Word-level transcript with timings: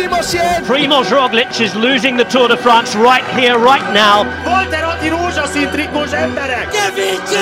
l'ultimo 0.00 0.22
Siena. 0.22 0.60
Primoz 0.66 1.10
Roglic 1.10 1.60
is 1.60 1.74
losing 1.74 2.16
the 2.16 2.24
Tour 2.24 2.48
de 2.48 2.56
France 2.56 2.94
right 2.96 3.26
here, 3.38 3.58
right 3.58 3.92
now. 3.92 4.24
Volteroti 4.44 5.08
rouge 5.08 5.46
szintrik 5.52 5.90
emberek! 6.12 6.68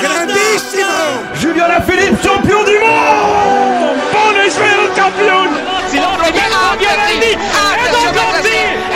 Grandissimo! 0.01 1.23
Julien 1.41 1.65
Alaphilippe, 1.65 2.19
champion 2.23 2.65
du 2.65 2.79
monde 2.79 4.01
Buon 4.13 4.37
Israel 4.47 4.91
champion 4.95 5.49
Vieni, 5.91 7.37
vidi, 8.43 8.88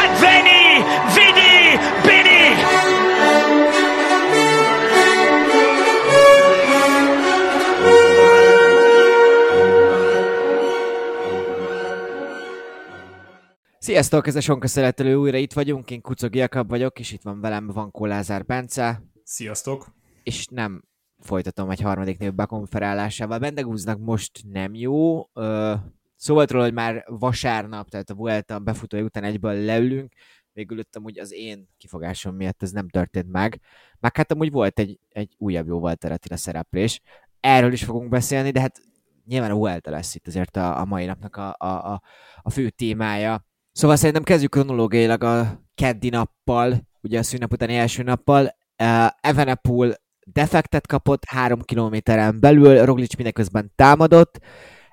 Sziasztok, 13.82 14.26
ez 14.26 14.36
a 14.36 14.40
Sonka 14.40 14.66
Szeretelő, 14.66 15.14
újra 15.14 15.36
itt 15.36 15.52
vagyunk, 15.52 15.90
én 15.90 16.00
Kucog 16.00 16.34
Jakab 16.34 16.68
vagyok, 16.68 16.98
és 16.98 17.12
itt 17.12 17.22
van 17.22 17.40
velem 17.40 17.66
van 17.66 17.90
Lázár 17.92 18.44
Bence, 18.44 19.02
Sziasztok! 19.24 19.86
és 20.22 20.46
nem 20.46 20.84
folytatom 21.18 21.70
egy 21.70 21.80
harmadik 21.80 22.18
név 22.18 22.34
bekonferálásával. 22.34 23.38
Bendegúznak 23.38 23.98
most 23.98 24.40
nem 24.52 24.74
jó, 24.74 25.28
ö, 25.32 25.74
szó 26.16 26.34
volt 26.34 26.50
róla, 26.50 26.64
hogy 26.64 26.72
már 26.72 27.04
vasárnap, 27.06 27.88
tehát 27.88 28.10
a 28.10 28.14
Vuelta 28.14 28.58
befutója 28.58 29.02
után 29.02 29.24
egyből 29.24 29.54
leülünk, 29.54 30.12
végül 30.52 30.78
ott 30.78 30.96
amúgy 30.96 31.18
az 31.18 31.32
én 31.32 31.68
kifogásom 31.78 32.36
miatt 32.36 32.62
ez 32.62 32.70
nem 32.70 32.88
történt 32.88 33.30
meg. 33.30 33.60
Meg 34.00 34.16
hát 34.16 34.32
amúgy 34.32 34.50
volt 34.50 34.78
egy, 34.78 34.98
egy 35.08 35.34
újabb 35.38 35.66
jó 35.66 35.78
Walter 35.78 36.12
Attila 36.12 36.36
szereplés. 36.36 37.00
Erről 37.40 37.72
is 37.72 37.84
fogunk 37.84 38.08
beszélni, 38.08 38.50
de 38.50 38.60
hát 38.60 38.80
nyilván 39.26 39.50
a 39.50 39.54
Vuelta 39.56 39.90
lesz 39.90 40.14
itt 40.14 40.26
azért 40.26 40.56
a, 40.56 40.80
a 40.80 40.84
mai 40.84 41.04
napnak 41.04 41.36
a, 41.36 41.54
a, 41.58 41.92
a, 41.92 42.02
a 42.42 42.50
fő 42.50 42.70
témája. 42.70 43.50
Szóval 43.72 43.96
szerintem 43.96 44.22
kezdjük 44.22 44.50
kronológiailag 44.50 45.24
a 45.24 45.60
keddi 45.74 46.08
nappal, 46.08 46.88
ugye 47.02 47.18
a 47.18 47.22
szünnap 47.22 47.52
utáni 47.52 47.76
első 47.76 48.02
nappal. 48.02 48.42
Uh, 48.82 49.06
Evenepoel 49.20 49.94
defektet 50.24 50.86
kapott 50.86 51.24
három 51.24 51.62
kilométeren 51.62 52.40
belül, 52.40 52.84
Roglic 52.84 53.16
mindeközben 53.16 53.72
támadott, 53.74 54.38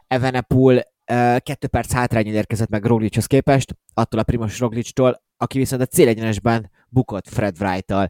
Evenepoel 0.07 0.75
uh, 0.75 0.83
kettő 1.37 1.67
perc 1.67 1.93
hátrányon 1.93 2.33
érkezett 2.33 2.69
meg 2.69 2.85
Roglichoz 2.85 3.25
képest, 3.25 3.75
attól 3.93 4.19
a 4.19 4.23
Primoz 4.23 4.57
Roglictól, 4.57 5.21
aki 5.37 5.57
viszont 5.57 5.81
a 5.81 5.85
célegyenesben 5.85 6.71
bukott 6.89 7.27
Fred 7.27 7.55
wright 7.59 7.85
-tal. 7.85 8.09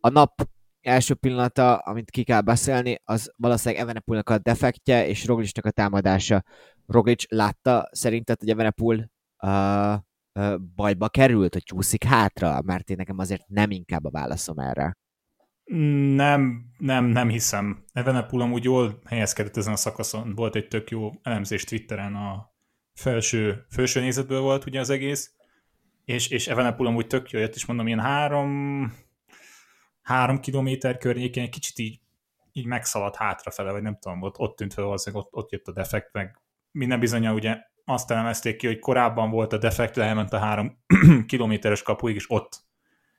A 0.00 0.08
nap 0.08 0.48
első 0.80 1.14
pillanata, 1.14 1.76
amit 1.76 2.10
ki 2.10 2.24
kell 2.24 2.40
beszélni, 2.40 3.00
az 3.04 3.32
valószínűleg 3.36 3.82
Evenepoelnak 3.82 4.30
a 4.30 4.38
defektje 4.38 5.06
és 5.06 5.26
Roglicnak 5.26 5.64
a 5.64 5.70
támadása. 5.70 6.44
Roglic 6.86 7.24
látta 7.28 7.88
szerinted, 7.92 8.38
hogy 8.38 8.50
Evenepoel 8.50 9.10
uh, 9.42 9.50
uh, 9.50 9.94
bajba 10.74 11.08
került, 11.08 11.52
hogy 11.52 11.62
csúszik 11.62 12.04
hátra? 12.04 12.62
Mert 12.62 12.90
én 12.90 12.96
nekem 12.96 13.18
azért 13.18 13.48
nem 13.48 13.70
inkább 13.70 14.04
a 14.04 14.10
válaszom 14.10 14.58
erre. 14.58 14.96
Nem, 16.14 16.64
nem, 16.78 17.04
nem 17.04 17.28
hiszem. 17.28 17.84
Evenepoel 17.92 18.42
amúgy 18.42 18.64
jól 18.64 18.98
helyezkedett 19.06 19.56
ezen 19.56 19.72
a 19.72 19.76
szakaszon. 19.76 20.34
Volt 20.34 20.54
egy 20.54 20.68
tök 20.68 20.90
jó 20.90 21.10
elemzés 21.22 21.64
Twitteren 21.64 22.14
a 22.14 22.52
felső, 22.94 23.66
felső 23.68 24.00
nézetből 24.00 24.40
volt 24.40 24.66
ugye 24.66 24.80
az 24.80 24.90
egész, 24.90 25.32
és, 26.04 26.28
és 26.28 26.46
Evenepoel 26.46 26.88
amúgy 26.88 27.06
tök 27.06 27.30
jó 27.30 27.40
jött, 27.40 27.54
és 27.54 27.66
mondom, 27.66 27.86
ilyen 27.86 28.00
három, 28.00 28.92
három 30.02 30.40
kilométer 30.40 30.98
környékén 30.98 31.42
egy 31.42 31.50
kicsit 31.50 31.78
így, 31.78 32.00
így 32.52 32.66
megszaladt 32.66 33.16
hátrafele, 33.16 33.72
vagy 33.72 33.82
nem 33.82 33.98
tudom, 33.98 34.22
ott, 34.22 34.38
ott 34.38 34.56
tűnt 34.56 34.74
fel 34.74 34.84
valószínűleg, 34.84 35.24
ott, 35.24 35.34
ott 35.34 35.50
jött 35.50 35.66
a 35.66 35.72
defekt, 35.72 36.12
meg 36.12 36.40
minden 36.70 37.00
bizonyal 37.00 37.34
ugye 37.34 37.56
azt 37.88 38.10
elemezték 38.10 38.56
ki, 38.56 38.66
hogy 38.66 38.78
korábban 38.78 39.30
volt 39.30 39.52
a 39.52 39.58
defekt, 39.58 39.94
de 39.94 40.02
elment 40.02 40.32
a 40.32 40.38
három 40.38 40.78
kilométeres 41.26 41.82
kapuig, 41.82 42.14
és 42.14 42.30
ott 42.30 42.66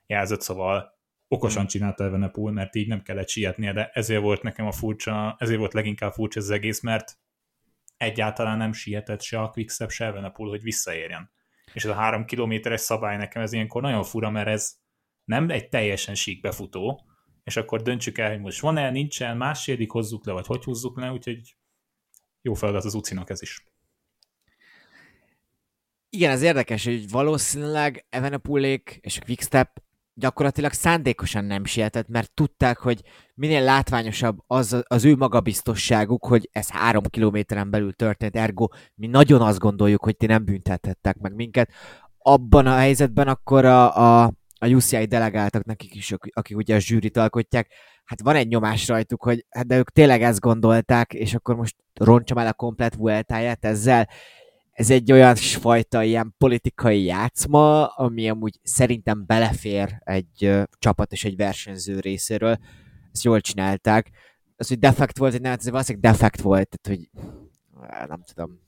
jelzett, 0.06 0.42
szóval 0.42 0.98
okosan 1.28 1.68
csinálta 1.68 2.04
Evenepoel, 2.04 2.54
mert 2.54 2.76
így 2.76 2.88
nem 2.88 3.02
kellett 3.02 3.30
sietnie, 3.30 3.74
de 3.74 3.90
ezért 3.94 4.22
volt 4.22 4.42
nekem 4.42 4.66
a 4.66 4.72
furcsa, 4.72 5.36
ezért 5.40 5.60
volt 5.60 5.74
leginkább 5.74 6.14
furcsa 6.14 6.40
az 6.40 6.50
egész, 6.50 6.82
mert 6.82 7.18
egyáltalán 7.98 8.58
nem 8.58 8.74
sietett 8.74 9.22
se 9.22 9.42
a 9.42 9.50
Quickstep, 9.50 9.90
se 9.90 10.06
Evenepoel, 10.06 10.50
hogy 10.50 10.62
visszaérjen. 10.62 11.32
És 11.74 11.84
ez 11.84 11.92
a 11.92 11.96
három 11.96 12.26
kilométeres 12.26 12.82
szabály 12.82 13.18
nekem 13.18 13.42
ez 13.42 13.54
ilyenkor 13.54 13.82
nagyon 13.82 14.04
fura, 14.04 14.30
mert 14.30 14.48
ez 14.48 14.74
nem 15.24 15.50
egy 15.50 15.70
teljesen 15.70 16.16
sík 16.16 16.42
befutó, 16.42 17.06
és 17.44 17.58
akkor 17.58 17.82
döntsük 17.82 18.18
el, 18.18 18.30
hogy 18.30 18.40
most 18.40 18.60
van-e, 18.60 18.90
nincsen, 18.90 19.38
más 19.38 19.72
hozzuk 19.88 20.26
le, 20.26 20.34
vagy 20.34 20.46
hogy 20.46 20.64
húzzuk 20.64 21.00
le, 21.00 21.12
úgyhogy 21.12 21.56
jó 22.42 22.54
feladat 22.54 22.86
az 22.86 22.94
ucinak 22.94 23.30
ez 23.30 23.42
is. 23.42 23.64
Igen, 26.12 26.32
az 26.32 26.42
érdekes, 26.42 26.86
hogy 26.86 27.10
valószínűleg 27.10 28.06
Evenepoelék 28.10 28.98
és 29.02 29.18
a 29.18 29.26
Quickstep 29.26 29.82
gyakorlatilag 30.14 30.72
szándékosan 30.72 31.46
nem 31.46 31.66
sietett, 31.66 32.08
mert 32.08 32.34
tudták, 32.34 32.78
hogy 32.78 33.02
minél 33.36 33.64
látványosabb 33.64 34.38
az, 34.48 34.84
az 34.88 35.06
ő 35.06 35.16
magabiztosságuk, 35.16 36.26
hogy 36.26 36.50
ez 36.52 36.70
három 36.70 37.04
kilométeren 37.04 37.70
belül 37.70 37.94
történt, 37.94 38.36
ergo 38.36 38.68
mi 38.96 39.08
nagyon 39.08 39.42
azt 39.42 39.60
gondoljuk, 39.60 40.04
hogy 40.04 40.18
ti 40.18 40.26
nem 40.26 40.46
büntethettek 40.46 41.18
meg 41.18 41.34
minket. 41.34 41.72
Abban 42.18 42.68
a 42.68 42.76
helyzetben 42.76 43.28
akkor 43.28 43.66
a, 43.66 43.98
a, 43.98 44.34
a 44.60 44.68
UCI 44.68 45.06
delegáltak 45.06 45.64
nekik 45.64 45.96
is, 45.96 46.14
akik 46.34 46.58
ugye 46.58 46.76
a 46.76 46.80
zsűrit 46.80 47.18
alkotják, 47.18 47.72
hát 48.04 48.22
van 48.22 48.36
egy 48.36 48.48
nyomás 48.48 48.88
rajtuk, 48.88 49.24
hogy 49.24 49.46
hát 49.50 49.68
de 49.68 49.78
ők 49.78 49.90
tényleg 49.90 50.22
ezt 50.22 50.40
gondolták, 50.40 51.14
és 51.14 51.34
akkor 51.34 51.56
most 51.56 51.76
roncsam 51.94 52.38
el 52.38 52.48
a 52.48 52.54
komplet 52.54 52.96
vueltáját 52.96 53.66
ezzel, 53.66 54.08
ez 54.80 54.90
egy 54.90 55.12
olyan 55.12 55.36
fajta 55.36 56.04
ilyen 56.04 56.36
politikai 56.38 57.04
játszma, 57.04 57.88
ami 57.88 58.30
amúgy 58.30 58.60
szerintem 58.64 59.26
belefér 59.26 60.00
egy 60.04 60.46
uh, 60.46 60.64
csapat 60.78 61.12
és 61.12 61.26
egy 61.26 61.36
versenyző 61.36 62.00
részéről. 62.00 62.58
Ezt 63.12 63.24
jól 63.24 63.42
csinálták. 63.42 64.12
Az, 64.58 64.68
hogy 64.68 64.80
defekt 64.80 65.18
volt, 65.18 65.32
hogy 65.32 65.42
nem, 65.42 65.52
ez 65.52 65.70
valószínűleg 65.70 66.12
defekt 66.12 66.42
volt, 66.42 66.80
tehát 66.80 67.00
hogy 67.00 67.22
nem 68.08 68.24
tudom. 68.24 68.60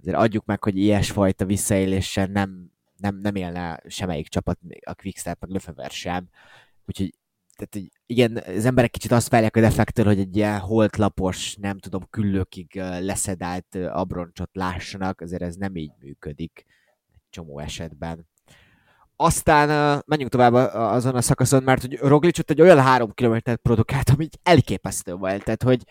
Azért 0.00 0.16
adjuk 0.16 0.44
meg, 0.44 0.62
hogy 0.62 0.76
ilyesfajta 0.76 1.44
visszaéléssel 1.44 2.26
nem, 2.26 2.70
nem, 2.96 3.18
nem 3.18 3.34
élne 3.34 3.82
semmelyik 3.86 4.28
csapat, 4.28 4.58
a 4.84 4.94
Quickstep, 4.94 5.40
meg 5.40 5.50
Lefever 5.50 5.90
sem. 5.90 6.28
Úgyhogy 6.86 7.14
tehát 7.56 7.90
igen, 8.06 8.36
az 8.56 8.64
emberek 8.64 8.90
kicsit 8.90 9.12
azt 9.12 9.28
várják 9.28 9.56
a 9.56 9.60
defektől, 9.60 10.04
hogy 10.04 10.18
egy 10.18 10.36
ilyen 10.36 10.58
holtlapos, 10.58 11.56
nem 11.56 11.78
tudom, 11.78 12.06
küllőkig 12.10 12.74
leszedált 13.00 13.74
abroncsot 13.74 14.50
lássanak, 14.52 15.20
azért 15.20 15.42
ez 15.42 15.54
nem 15.54 15.76
így 15.76 15.92
működik 16.00 16.64
egy 17.14 17.20
csomó 17.30 17.58
esetben. 17.58 18.28
Aztán 19.16 20.02
menjünk 20.06 20.30
tovább 20.30 20.54
azon 20.74 21.14
a 21.14 21.20
szakaszon, 21.20 21.62
mert 21.62 21.80
hogy 21.80 21.98
Roglic 21.98 22.38
ott 22.38 22.50
egy 22.50 22.60
olyan 22.60 22.80
három 22.80 23.12
kilométert 23.12 23.60
produkált, 23.60 24.10
ami 24.10 24.28
elképesztő 24.42 25.14
volt, 25.14 25.44
tehát 25.44 25.62
hogy 25.62 25.82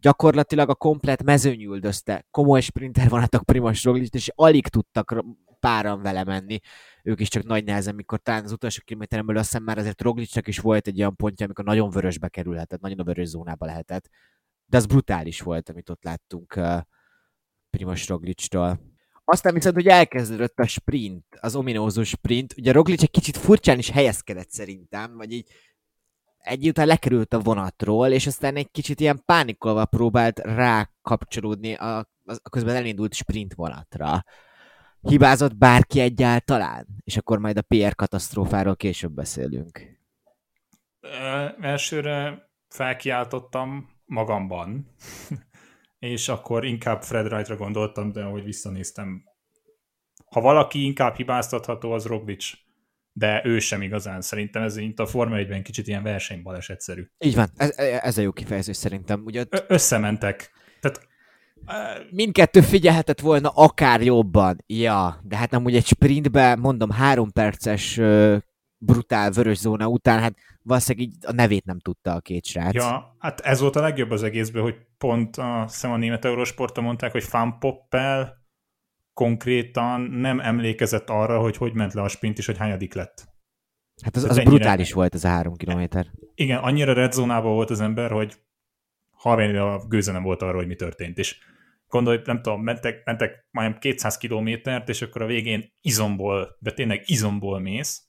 gyakorlatilag 0.00 0.68
a 0.68 0.74
komplet 0.74 1.22
mezőny 1.22 1.62
üldözte. 1.62 2.26
Komoly 2.30 2.60
sprinter 2.60 3.08
vonatok 3.08 3.44
Primoz 3.44 3.82
Roglic, 3.82 4.14
és 4.14 4.30
alig 4.34 4.68
tudtak 4.68 5.24
páran 5.60 6.02
vele 6.02 6.24
menni 6.24 6.58
ők 7.06 7.20
is 7.20 7.28
csak 7.28 7.44
nagy 7.44 7.64
nehezen, 7.64 7.94
mikor 7.94 8.18
talán 8.18 8.44
az 8.44 8.52
utolsó 8.52 8.82
kilométeren 8.84 9.26
belül 9.26 9.40
azt 9.40 9.50
hiszem 9.50 9.64
már 9.64 9.78
azért 9.78 10.02
Roglicnak 10.02 10.46
is 10.46 10.58
volt 10.58 10.86
egy 10.86 10.98
olyan 10.98 11.16
pontja, 11.16 11.44
amikor 11.44 11.64
nagyon 11.64 11.90
vörösbe 11.90 12.28
kerülhetett, 12.28 12.80
nagyon 12.80 12.98
a 12.98 13.04
vörös 13.04 13.28
zónába 13.28 13.66
lehetett. 13.66 14.08
De 14.64 14.76
az 14.76 14.86
brutális 14.86 15.40
volt, 15.40 15.68
amit 15.68 15.90
ott 15.90 16.04
láttunk 16.04 16.54
uh, 16.56 16.80
Primoz 17.70 18.06
Roglictól. 18.06 18.80
Aztán 19.24 19.54
viszont, 19.54 19.74
hogy 19.74 19.86
elkezdődött 19.86 20.58
a 20.58 20.66
sprint, 20.66 21.24
az 21.40 21.56
ominózus 21.56 22.08
sprint, 22.08 22.54
ugye 22.56 22.72
Roglic 22.72 23.02
egy 23.02 23.10
kicsit 23.10 23.36
furcsán 23.36 23.78
is 23.78 23.90
helyezkedett 23.90 24.50
szerintem, 24.50 25.16
vagy 25.16 25.32
így 25.32 25.50
egy 26.38 26.72
lekerült 26.76 27.32
a 27.32 27.40
vonatról, 27.40 28.08
és 28.08 28.26
aztán 28.26 28.56
egy 28.56 28.70
kicsit 28.70 29.00
ilyen 29.00 29.22
pánikolva 29.24 29.84
próbált 29.84 30.38
rákapcsolódni 30.38 31.74
a, 31.74 31.98
a 32.24 32.48
közben 32.50 32.76
elindult 32.76 33.14
sprint 33.14 33.54
vonatra. 33.54 34.24
Hibázott 35.08 35.56
bárki 35.56 36.00
egyáltalán? 36.00 36.86
És 37.04 37.16
akkor 37.16 37.38
majd 37.38 37.56
a 37.56 37.62
PR 37.62 37.94
katasztrófáról 37.94 38.76
később 38.76 39.12
beszélünk. 39.12 39.80
Elsőre 41.60 42.48
felkiáltottam 42.68 43.88
magamban, 44.04 44.94
és 45.98 46.28
akkor 46.28 46.64
inkább 46.64 47.02
Fred 47.02 47.32
Wright-ra 47.32 47.56
gondoltam, 47.56 48.12
de 48.12 48.22
ahogy 48.22 48.44
visszanéztem, 48.44 49.24
ha 50.30 50.40
valaki 50.40 50.84
inkább 50.84 51.14
hibáztatható, 51.14 51.92
az 51.92 52.04
Roglic, 52.04 52.52
de 53.12 53.42
ő 53.44 53.58
sem 53.58 53.82
igazán. 53.82 54.20
Szerintem 54.20 54.62
ez 54.62 54.76
mint 54.76 54.98
a 54.98 55.06
Forma 55.06 55.36
1-ben 55.38 55.62
kicsit 55.62 55.86
ilyen 55.86 56.02
versenybalesetszerű. 56.02 57.06
Így 57.18 57.34
van, 57.34 57.48
ez, 57.56 57.78
ez 57.78 58.18
a 58.18 58.22
jó 58.22 58.32
kifejezés 58.32 58.76
szerintem. 58.76 59.22
Ugye... 59.24 59.44
Ö- 59.50 59.64
összementek. 59.68 60.50
Tehát 60.80 61.08
Mindkettő 62.10 62.60
figyelhetett 62.60 63.20
volna 63.20 63.48
akár 63.48 64.02
jobban. 64.02 64.56
Ja, 64.66 65.20
de 65.22 65.36
hát 65.36 65.52
amúgy 65.52 65.74
egy 65.74 65.86
sprintbe, 65.86 66.56
mondom, 66.56 66.90
három 66.90 67.32
perces 67.32 68.00
brutál 68.78 69.30
vörös 69.30 69.58
zóna 69.58 69.88
után, 69.88 70.20
hát 70.20 70.34
valószínűleg 70.62 71.08
így 71.08 71.16
a 71.26 71.32
nevét 71.32 71.64
nem 71.64 71.78
tudta 71.78 72.12
a 72.12 72.20
két 72.20 72.44
srác. 72.44 72.74
Ja, 72.74 73.16
hát 73.18 73.40
ez 73.40 73.60
volt 73.60 73.76
a 73.76 73.80
legjobb 73.80 74.10
az 74.10 74.22
egészben, 74.22 74.62
hogy 74.62 74.76
pont 74.98 75.36
a, 75.36 75.64
szem 75.68 75.90
a 75.92 75.96
német 75.96 76.24
Eurosporton 76.24 76.84
mondták, 76.84 77.12
hogy 77.12 77.24
fanpoppel 77.24 78.44
konkrétan 79.12 80.00
nem 80.00 80.40
emlékezett 80.40 81.10
arra, 81.10 81.40
hogy 81.40 81.56
hogy 81.56 81.74
ment 81.74 81.92
le 81.92 82.02
a 82.02 82.08
sprint, 82.08 82.38
és 82.38 82.46
hogy 82.46 82.58
hányadik 82.58 82.94
lett. 82.94 83.28
Hát 84.02 84.16
az, 84.16 84.24
az 84.24 84.36
ennyire... 84.36 84.50
brutális 84.50 84.92
volt 84.92 85.14
ez 85.14 85.24
a 85.24 85.28
három 85.28 85.54
kilométer. 85.54 86.06
Igen, 86.34 86.58
annyira 86.58 86.92
red 86.92 87.12
zónában 87.12 87.52
volt 87.52 87.70
az 87.70 87.80
ember, 87.80 88.10
hogy 88.10 88.34
halványan 89.26 89.56
a 89.56 89.86
gőze 89.86 90.12
nem 90.12 90.22
volt 90.22 90.42
arra, 90.42 90.56
hogy 90.56 90.66
mi 90.66 90.74
történt. 90.74 91.18
És 91.18 91.38
gondolj, 91.88 92.20
nem 92.24 92.42
tudom, 92.42 92.62
mentek, 92.62 93.04
mentek 93.04 93.46
majdnem 93.50 93.78
200 93.78 94.16
kilométert, 94.16 94.88
és 94.88 95.02
akkor 95.02 95.22
a 95.22 95.26
végén 95.26 95.72
izomból, 95.80 96.56
de 96.58 96.72
tényleg 96.72 97.02
izomból 97.06 97.60
mész, 97.60 98.08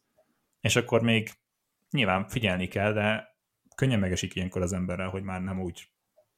és 0.61 0.75
akkor 0.75 1.01
még 1.01 1.29
nyilván 1.89 2.27
figyelni 2.27 2.67
kell, 2.67 2.93
de 2.93 3.35
könnyen 3.75 3.99
megesik 3.99 4.35
ilyenkor 4.35 4.61
az 4.61 4.73
emberrel, 4.73 5.09
hogy 5.09 5.23
már 5.23 5.41
nem 5.41 5.61
úgy, 5.61 5.91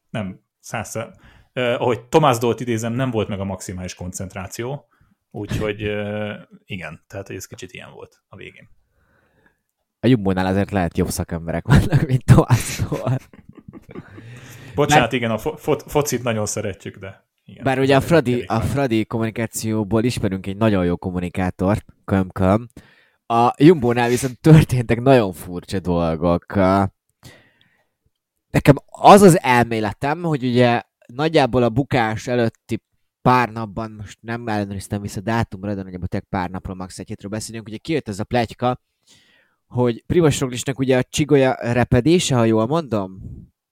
nem 0.09 0.41
százszer. 0.59 1.07
Uh, 1.53 1.81
ahogy 1.81 2.01
Tomás 2.01 2.37
Dolt 2.37 2.59
idézem, 2.59 2.93
nem 2.93 3.11
volt 3.11 3.27
meg 3.27 3.39
a 3.39 3.43
maximális 3.43 3.93
koncentráció, 3.93 4.87
úgyhogy 5.31 5.83
uh, 5.83 6.35
igen, 6.65 7.03
tehát 7.07 7.29
ez 7.29 7.45
kicsit 7.45 7.71
ilyen 7.71 7.91
volt 7.91 8.23
a 8.27 8.35
végén. 8.35 8.69
A 9.99 10.07
Jumbo-nál 10.07 10.45
azért 10.45 10.71
lehet 10.71 10.97
jobb 10.97 11.09
szakemberek 11.09 11.67
vannak, 11.67 12.05
mint 12.07 12.25
Tomás 12.25 12.81
Dolt. 12.89 13.29
Bocsánat, 14.75 15.01
Mert... 15.01 15.13
igen, 15.13 15.31
a 15.31 15.37
fo- 15.37 15.59
fo- 15.59 15.83
focit 15.87 16.23
nagyon 16.23 16.45
szeretjük, 16.45 16.97
de... 16.97 17.27
Igen, 17.45 17.63
Bár 17.63 17.79
ugye 17.79 17.95
a 17.95 18.01
Fradi, 18.01 18.41
a 18.41 18.59
Fradi 18.59 19.05
kommunikációból 19.05 20.03
ismerünk 20.03 20.47
egy 20.47 20.57
nagyon 20.57 20.85
jó 20.85 20.97
kommunikátort, 20.97 21.85
köm-köm. 22.05 22.69
A 23.25 23.53
Jumbo-nál 23.57 24.09
viszont 24.09 24.39
történtek 24.39 25.01
nagyon 25.01 25.33
furcsa 25.33 25.79
dolgok. 25.79 26.55
Nekem 28.49 28.75
az 28.85 29.21
az 29.21 29.41
elméletem, 29.41 30.23
hogy 30.23 30.43
ugye 30.43 30.81
nagyjából 31.05 31.63
a 31.63 31.69
bukás 31.69 32.27
előtti 32.27 32.83
pár 33.21 33.49
napban, 33.49 33.91
most 33.91 34.17
nem 34.21 34.47
ellenőriztem 34.47 35.01
vissza 35.01 35.21
dátumra, 35.21 35.75
de 35.75 35.83
nagyjából 35.83 36.07
tek 36.07 36.25
pár 36.29 36.49
napról, 36.49 36.75
max 36.75 36.99
egy 36.99 37.07
hétről 37.07 37.31
beszélünk, 37.31 37.67
ugye 37.67 37.77
kijött 37.77 38.07
ez 38.07 38.19
a 38.19 38.23
plegyka, 38.23 38.79
hogy 39.67 40.03
Roglicnak 40.07 40.79
ugye 40.79 40.97
a 40.97 41.03
csigolya 41.03 41.55
repedése, 41.59 42.35
ha 42.35 42.43
jól 42.43 42.67
mondom, 42.67 43.21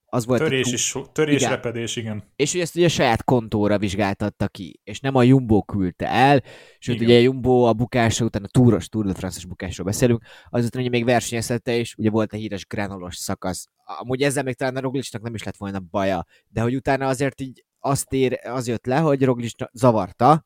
az 0.09 0.25
volt 0.25 0.42
törés, 0.42 0.71
is, 0.71 0.95
törés 1.12 1.36
igen. 1.36 1.50
repedés, 1.50 1.95
igen. 1.95 2.24
És 2.36 2.51
hogy 2.51 2.62
ezt 2.62 2.75
ugye 2.75 2.86
a 2.86 2.89
saját 2.89 3.24
kontóra 3.24 3.77
vizsgáltatta 3.77 4.48
ki, 4.48 4.80
és 4.83 5.00
nem 5.00 5.15
a 5.15 5.24
Jumbo 5.24 5.63
küldte 5.63 6.07
el, 6.07 6.44
sőt 6.80 6.95
igen. 6.95 7.07
ugye 7.07 7.18
a 7.18 7.21
Jumbo 7.21 7.62
a 7.62 7.74
bukása 7.74 8.25
után, 8.25 8.44
a 8.44 8.48
túros, 8.48 8.89
Tour 8.89 9.06
de 9.06 9.13
France-os 9.13 9.45
bukásról 9.45 9.86
beszélünk, 9.86 10.24
azután 10.50 10.81
ugye 10.81 10.89
még 10.89 11.06
versenyezhette, 11.06 11.77
és 11.77 11.95
ugye 11.98 12.09
volt 12.09 12.33
a 12.33 12.38
híres 12.38 12.65
granolos 12.65 13.15
szakasz. 13.15 13.68
Amúgy 14.00 14.21
ezzel 14.21 14.44
még 14.44 14.56
talán 14.56 14.75
a 14.75 14.80
Roglicsnak 14.80 15.21
nem 15.21 15.33
is 15.33 15.44
lett 15.44 15.57
volna 15.57 15.80
baja, 15.80 16.25
de 16.48 16.62
hogy 16.62 16.75
utána 16.75 17.07
azért 17.07 17.42
így 17.42 17.65
azt 17.80 18.13
ér, 18.13 18.39
az 18.44 18.68
jött 18.68 18.86
le, 18.86 18.98
hogy 18.98 19.24
Roglic 19.24 19.53
zavarta, 19.74 20.45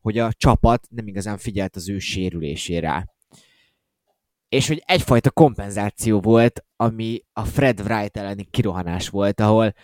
hogy 0.00 0.18
a 0.18 0.32
csapat 0.32 0.86
nem 0.90 1.06
igazán 1.06 1.38
figyelt 1.38 1.76
az 1.76 1.88
ő 1.88 1.98
sérülésére 1.98 3.16
és 4.48 4.68
hogy 4.68 4.82
egyfajta 4.86 5.30
kompenzáció 5.30 6.20
volt, 6.20 6.64
ami 6.76 7.24
a 7.32 7.44
Fred 7.44 7.80
Wright 7.80 8.16
elleni 8.16 8.44
kirohanás 8.44 9.08
volt, 9.08 9.40
ahol 9.40 9.74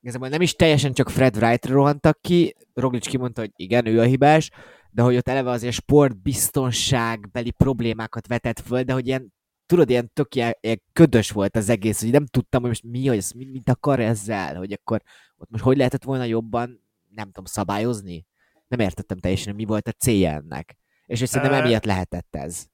igazából 0.00 0.28
nem 0.28 0.40
is 0.40 0.54
teljesen 0.54 0.92
csak 0.92 1.10
Fred 1.10 1.36
Wright 1.36 1.66
rohantak 1.66 2.20
ki, 2.20 2.54
Roglic 2.74 3.06
kimondta, 3.06 3.40
hogy 3.40 3.52
igen, 3.56 3.86
ő 3.86 4.00
a 4.00 4.04
hibás, 4.04 4.50
de 4.90 5.02
hogy 5.02 5.16
ott 5.16 5.28
eleve 5.28 5.50
azért 5.50 5.74
sportbiztonságbeli 5.74 7.50
problémákat 7.50 8.26
vetett 8.26 8.60
föl, 8.60 8.82
de 8.82 8.92
hogy 8.92 9.06
ilyen, 9.06 9.32
tudod, 9.66 9.90
ilyen 9.90 10.10
tök 10.12 10.34
ilyen, 10.34 10.56
ilyen 10.60 10.82
ködös 10.92 11.30
volt 11.30 11.56
az 11.56 11.68
egész, 11.68 12.00
hogy 12.00 12.10
nem 12.10 12.26
tudtam, 12.26 12.60
hogy 12.60 12.70
most 12.70 12.84
mi, 12.84 13.06
hogy 13.06 13.16
ez, 13.16 13.30
mit, 13.30 13.52
mit 13.52 13.68
akar 13.68 14.00
ezzel, 14.00 14.56
hogy 14.56 14.72
akkor 14.72 15.02
ott 15.36 15.50
most 15.50 15.64
hogy 15.64 15.76
lehetett 15.76 16.04
volna 16.04 16.24
jobban, 16.24 16.80
nem 17.08 17.26
tudom, 17.26 17.44
szabályozni? 17.44 18.26
Nem 18.68 18.80
értettem 18.80 19.18
teljesen, 19.18 19.54
mi 19.54 19.64
volt 19.64 19.88
a 19.88 19.92
célja 19.92 20.30
ennek. 20.30 20.76
És 21.06 21.18
hogy 21.18 21.28
szerintem 21.28 21.60
emiatt 21.62 21.84
lehetett 21.84 22.36
ez 22.36 22.66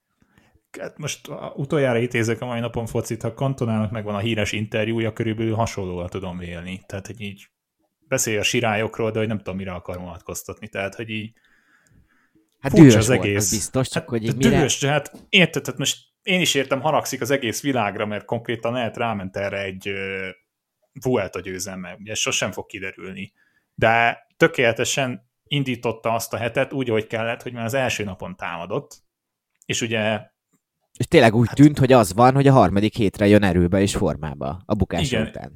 hát 0.80 0.98
most 0.98 1.28
utoljára 1.54 1.98
ítézek 1.98 2.40
a 2.40 2.46
mai 2.46 2.60
napon 2.60 2.86
focit, 2.86 3.22
ha 3.22 3.34
Kantonának 3.34 3.90
megvan 3.90 4.14
a 4.14 4.18
híres 4.18 4.52
interjúja, 4.52 5.12
körülbelül 5.12 5.54
hasonlóan 5.54 6.08
tudom 6.08 6.38
vélni. 6.38 6.80
Tehát, 6.86 7.06
hogy 7.06 7.20
így 7.20 7.48
beszélj 8.08 8.36
a 8.36 8.42
sirályokról, 8.42 9.10
de 9.10 9.18
hogy 9.18 9.28
nem 9.28 9.36
tudom, 9.36 9.56
mire 9.56 9.72
akar 9.72 9.98
vonatkoztatni. 9.98 10.68
Tehát, 10.68 10.94
hogy 10.94 11.08
így 11.08 11.32
Hát 12.62 12.72
dühös 12.72 12.94
az 12.94 13.10
egész. 13.10 13.24
Volt, 13.24 13.36
az 13.36 13.50
biztos, 13.50 13.88
csak 13.88 14.02
hát, 14.02 14.10
hogy 14.10 14.24
így 14.24 14.36
mire... 14.36 14.50
Dühös, 14.50 14.84
hát 14.84 15.12
érted, 15.28 15.62
tehát 15.62 15.78
most 15.78 15.98
én 16.22 16.40
is 16.40 16.54
értem, 16.54 16.80
haragszik 16.80 17.20
az 17.20 17.30
egész 17.30 17.62
világra, 17.62 18.06
mert 18.06 18.24
konkrétan 18.24 18.72
lehet 18.72 18.96
ráment 18.96 19.36
erre 19.36 19.62
egy 19.62 19.88
uh, 19.88 20.28
Vuelta 20.92 21.40
győzelme, 21.40 21.96
ugye 21.98 22.14
sosem 22.14 22.52
fog 22.52 22.66
kiderülni. 22.66 23.32
De 23.74 24.26
tökéletesen 24.36 25.30
indította 25.44 26.14
azt 26.14 26.32
a 26.32 26.36
hetet 26.36 26.72
úgy, 26.72 26.90
ahogy 26.90 27.06
kellett, 27.06 27.42
hogy 27.42 27.52
már 27.52 27.64
az 27.64 27.74
első 27.74 28.04
napon 28.04 28.36
támadott, 28.36 29.02
és 29.64 29.80
ugye 29.80 30.20
és 31.02 31.08
tényleg 31.08 31.34
úgy 31.34 31.46
hát, 31.46 31.56
tűnt, 31.56 31.78
hogy 31.78 31.92
az 31.92 32.14
van, 32.14 32.34
hogy 32.34 32.46
a 32.46 32.52
harmadik 32.52 32.96
hétre 32.96 33.26
jön 33.26 33.42
erőbe 33.42 33.80
és 33.80 33.96
formába 33.96 34.62
a 34.66 34.74
bukás 34.74 35.12
igen. 35.12 35.26
után. 35.26 35.52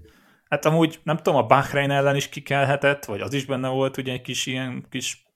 Hát 0.49 0.65
amúgy 0.65 1.01
nem 1.03 1.17
tudom, 1.17 1.37
a 1.37 1.47
Bahrein 1.47 1.91
ellen 1.91 2.17
is 2.17 2.29
kikelhetett, 2.29 3.05
vagy 3.05 3.21
az 3.21 3.33
is 3.33 3.45
benne 3.45 3.69
volt, 3.69 3.97
ugye 3.97 4.13
egy 4.13 4.21
kis 4.21 4.47
ilyen 4.47 4.87
kis, 4.91 5.27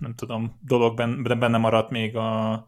nem 0.00 0.14
tudom, 0.14 0.58
dolog 0.60 0.96
benne, 0.96 1.34
benne 1.34 1.58
maradt 1.58 1.90
még 1.90 2.16
a, 2.16 2.66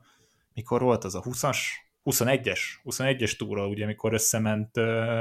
mikor 0.54 0.80
volt 0.82 1.04
az 1.04 1.14
a 1.14 1.22
20-as, 1.22 1.58
21-es, 2.04 2.60
21-es 2.84 3.36
túra, 3.36 3.66
ugye, 3.66 3.84
amikor 3.84 4.12
összement 4.12 4.76
uh, 4.76 5.20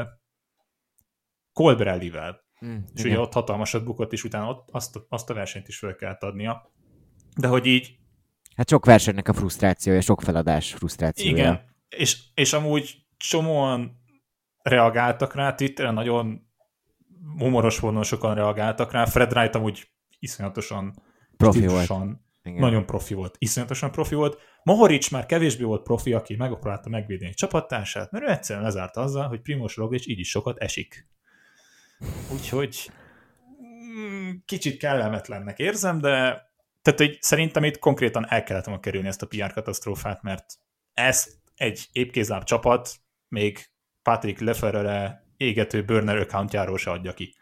Colbrellivel. 1.53 2.41
Mm, 2.65 2.77
és 2.93 2.99
igen. 2.99 3.11
ugye 3.11 3.19
ott 3.19 3.33
hatalmasat 3.33 3.83
bukott, 3.83 4.13
és 4.13 4.23
utána 4.23 4.49
ott 4.49 4.69
azt, 4.71 4.99
azt 5.09 5.29
a 5.29 5.33
versenyt 5.33 5.67
is 5.67 5.77
fel 5.77 5.95
kellett 5.95 6.23
adnia. 6.23 6.71
De 7.35 7.47
hogy 7.47 7.65
így 7.65 7.97
Hát 8.55 8.69
sok 8.69 8.85
versenynek 8.85 9.27
a 9.27 9.33
frusztrációja, 9.33 10.01
sok 10.01 10.21
feladás 10.21 10.73
frusztrációja. 10.73 11.31
Igen, 11.31 11.68
és, 11.89 12.17
és 12.33 12.53
amúgy 12.53 12.95
csomóan 13.17 14.01
reagáltak 14.61 15.35
rá, 15.35 15.55
Twitteren 15.55 15.93
nagyon 15.93 16.47
humoros 17.37 17.79
volna, 17.79 18.03
sokan 18.03 18.35
reagáltak 18.35 18.91
rá. 18.91 19.05
Fred 19.05 19.31
Wright 19.31 19.55
amúgy 19.55 19.89
iszonyatosan 20.19 21.03
profi 21.37 21.67
volt. 21.67 21.91
Igen. 22.43 22.59
Nagyon 22.59 22.85
profi 22.85 23.13
volt, 23.13 23.35
iszonyatosan 23.37 23.91
profi 23.91 24.15
volt. 24.15 24.39
Mohoric 24.63 25.09
már 25.09 25.25
kevésbé 25.25 25.63
volt 25.63 25.83
profi, 25.83 26.13
aki 26.13 26.35
megpróbálta 26.35 26.89
megvédeni 26.89 27.33
csapattársát, 27.33 28.11
mert 28.11 28.23
ő 28.23 28.29
egyszerűen 28.29 28.65
lezárta 28.65 29.01
azzal, 29.01 29.27
hogy 29.27 29.41
Primoz 29.41 29.73
Roglic 29.73 30.07
így 30.07 30.19
is 30.19 30.29
sokat 30.29 30.57
esik. 30.57 31.07
Úgyhogy 32.33 32.91
mm, 33.97 34.29
kicsit 34.45 34.77
kellemetlennek 34.77 35.59
érzem, 35.59 35.99
de 35.99 36.47
tehát 36.81 36.99
hogy 36.99 37.17
szerintem 37.21 37.63
itt 37.63 37.79
konkrétan 37.79 38.25
el 38.29 38.43
kellett 38.43 38.65
volna 38.65 38.79
kerülni 38.79 39.07
ezt 39.07 39.21
a 39.21 39.27
PR 39.27 39.53
katasztrófát, 39.53 40.21
mert 40.21 40.45
ezt 40.93 41.38
egy 41.59 41.87
épkézláb 41.91 42.43
csapat 42.43 42.89
még 43.27 43.69
Patrick 44.01 44.39
Leferre 44.39 45.25
égető 45.37 45.85
burner 45.85 46.17
accountjáról 46.17 46.77
se 46.77 46.91
adja 46.91 47.13
ki. 47.13 47.35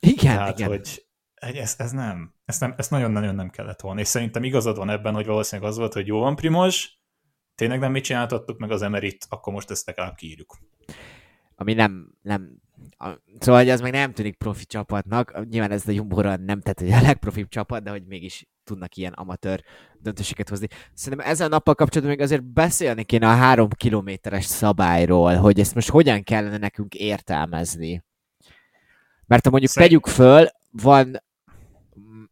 Igen, 0.00 0.36
Tehát, 0.36 0.58
igen. 0.58 0.70
hogy 0.70 1.06
ez, 1.34 1.74
ez 1.78 1.90
nem, 1.90 2.34
ezt, 2.44 2.60
nem, 2.60 2.74
ezt 2.76 2.90
nagyon-nagyon 2.90 3.34
nem 3.34 3.50
kellett 3.50 3.80
volna. 3.80 4.00
És 4.00 4.06
szerintem 4.08 4.44
igazad 4.44 4.76
van 4.76 4.90
ebben, 4.90 5.14
hogy 5.14 5.26
valószínűleg 5.26 5.70
az 5.70 5.76
volt, 5.76 5.92
hogy 5.92 6.06
jó 6.06 6.18
van 6.18 6.36
Primos, 6.36 6.98
tényleg 7.54 7.78
nem 7.78 7.92
mit 7.92 8.04
csináltattuk 8.04 8.58
meg 8.58 8.70
az 8.70 8.82
Emerit, 8.82 9.26
akkor 9.28 9.52
most 9.52 9.70
ezt 9.70 9.86
legalább 9.86 10.14
kiírjuk. 10.14 10.58
Ami 11.54 11.72
nem, 11.72 12.14
nem 12.22 12.62
a, 12.96 13.08
szóval, 13.38 13.60
hogy 13.60 13.70
az 13.70 13.80
meg 13.80 13.92
nem 13.92 14.12
tűnik 14.12 14.36
profi 14.36 14.64
csapatnak. 14.64 15.48
Nyilván 15.48 15.70
ez 15.70 15.88
a 15.88 15.92
jumbo 15.92 16.36
nem 16.36 16.60
tett, 16.60 16.78
hogy 16.78 16.90
a 16.90 17.00
legprofibb 17.00 17.48
csapat, 17.48 17.82
de 17.82 17.90
hogy 17.90 18.06
mégis 18.06 18.46
tudnak 18.64 18.96
ilyen 18.96 19.12
amatőr 19.12 19.62
döntéseket 19.98 20.48
hozni. 20.48 20.66
Szerintem 20.94 21.28
ezzel 21.28 21.46
a 21.46 21.50
nappal 21.50 21.74
kapcsolatban 21.74 22.16
még 22.16 22.24
azért 22.24 22.44
beszélni 22.44 23.04
kéne 23.04 23.28
a 23.28 23.34
három 23.34 23.68
kilométeres 23.68 24.44
szabályról, 24.44 25.34
hogy 25.34 25.60
ezt 25.60 25.74
most 25.74 25.90
hogyan 25.90 26.22
kellene 26.22 26.56
nekünk 26.56 26.94
értelmezni. 26.94 28.04
Mert 29.26 29.44
ha 29.44 29.50
mondjuk 29.50 29.72
Szerint... 29.72 29.90
tegyük 29.90 30.14
föl, 30.14 30.48
van 30.70 31.22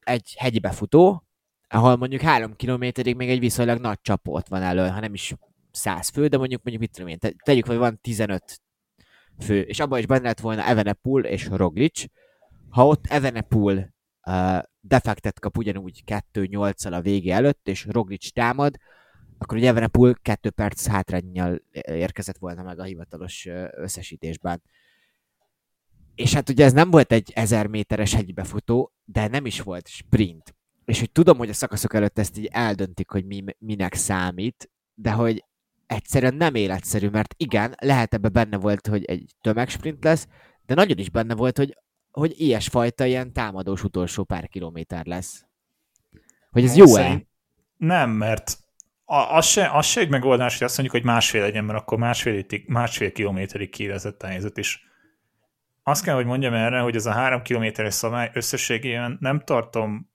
egy 0.01 0.35
hegyi 0.39 0.59
befutó, 0.59 1.25
ahol 1.69 1.97
mondjuk 1.97 2.21
három 2.21 2.57
kilométerig 2.57 3.17
még 3.17 3.29
egy 3.29 3.39
viszonylag 3.39 3.81
nagy 3.81 4.01
csapot 4.01 4.49
van 4.49 4.63
elő, 4.63 4.89
ha 4.89 5.01
nem 5.01 5.15
is 5.15 5.35
száz 5.71 6.09
fő, 6.09 6.27
de 6.27 6.37
mondjuk 6.37 6.63
mondjuk 6.63 6.83
mit 6.83 6.93
tudom 6.93 7.11
én, 7.11 7.37
tegyük, 7.45 7.67
hogy 7.67 7.77
van 7.77 8.01
15 8.01 8.61
fő, 9.39 9.61
és 9.61 9.81
abban 9.81 9.99
is 9.99 10.07
benne 10.07 10.23
lett 10.23 10.41
volna 10.41 10.67
Evenepul 10.67 11.25
és 11.25 11.49
Roglic. 11.49 12.05
Ha 12.71 12.87
ott 12.87 13.07
Evenepul 13.07 13.89
defektet 14.81 15.41
kap 15.41 15.57
ugyanúgy 15.57 16.03
2-8-al 16.07 16.93
a 16.93 17.01
vége 17.01 17.35
előtt, 17.35 17.69
és 17.69 17.87
Roglic 17.91 18.33
támad, 18.33 18.77
akkor 19.39 19.57
ugye 19.57 19.69
Evenepul 19.69 20.15
2 20.23 20.51
perc 20.51 20.87
hátrányjal 20.87 21.63
érkezett 21.83 22.39
volna 22.39 22.63
meg 22.63 22.79
a 22.79 22.83
hivatalos 22.83 23.49
összesítésben. 23.71 24.63
És 26.15 26.35
hát 26.35 26.49
ugye 26.49 26.65
ez 26.65 26.73
nem 26.73 26.91
volt 26.91 27.13
egy 27.13 27.33
1000 27.35 27.67
méteres 27.67 28.15
hegybefutó, 28.15 28.93
de 29.05 29.29
nem 29.29 29.47
is 29.47 29.61
volt 29.61 29.89
sprint. 29.89 30.55
És 30.85 30.99
hogy 30.99 31.13
tudom, 31.13 31.39
hogy 31.39 31.49
a 31.49 31.53
szakaszok 31.53 31.95
előtt 31.95 32.19
ezt 32.19 32.39
így 32.39 32.49
eldöntik, 32.53 33.11
hogy 33.11 33.25
mi, 33.25 33.45
minek 33.59 33.95
számít, 33.95 34.71
de 34.95 35.11
hogy 35.11 35.45
egyszerűen 35.87 36.35
nem 36.35 36.55
életszerű, 36.55 37.09
mert 37.09 37.35
igen, 37.37 37.75
lehet 37.79 38.15
ebbe 38.15 38.29
benne 38.29 38.57
volt, 38.57 38.87
hogy 38.87 39.05
egy 39.05 39.35
tömegsprint 39.41 40.05
lesz, 40.05 40.27
de 40.67 40.75
nagyon 40.75 40.99
is 40.99 41.11
benne 41.11 41.35
volt, 41.35 41.57
hogy, 41.57 41.77
hogy 42.13 42.41
ilyesfajta 42.41 43.05
ilyen 43.05 43.33
támadós 43.33 43.85
utolsó 43.85 44.25
pár 44.25 44.49
kilométer 44.49 45.07
lesz. 45.07 45.45
Hogy 46.51 46.65
ez 46.65 46.77
jó-e? 46.77 47.23
Nem, 47.77 48.11
mert 48.11 48.59
az 49.05 49.47
se, 49.47 49.71
az 49.71 49.87
se 49.87 50.01
egy 50.01 50.09
megoldás, 50.09 50.59
hogy 50.59 50.67
azt 50.67 50.79
mondjuk, 50.79 51.03
hogy 51.03 51.13
másfél 51.13 51.41
legyen, 51.41 51.65
mert 51.65 51.79
akkor 51.79 51.99
másfél, 51.99 52.45
másfél 52.67 53.13
kilométerig 53.13 53.71
kiélezett 53.71 54.23
a 54.23 54.27
helyzet 54.27 54.59
is. 54.59 54.83
Azt 55.83 56.05
kell, 56.05 56.15
hogy 56.15 56.25
mondjam 56.25 56.55
erre, 56.55 56.81
hogy 56.81 56.97
ez 56.97 57.07
a 57.07 57.13
három 57.13 57.43
kilométeres 57.43 57.95
szabály 57.95 58.31
összességében 58.35 59.17
nem 59.21 59.41
tartom 59.41 60.11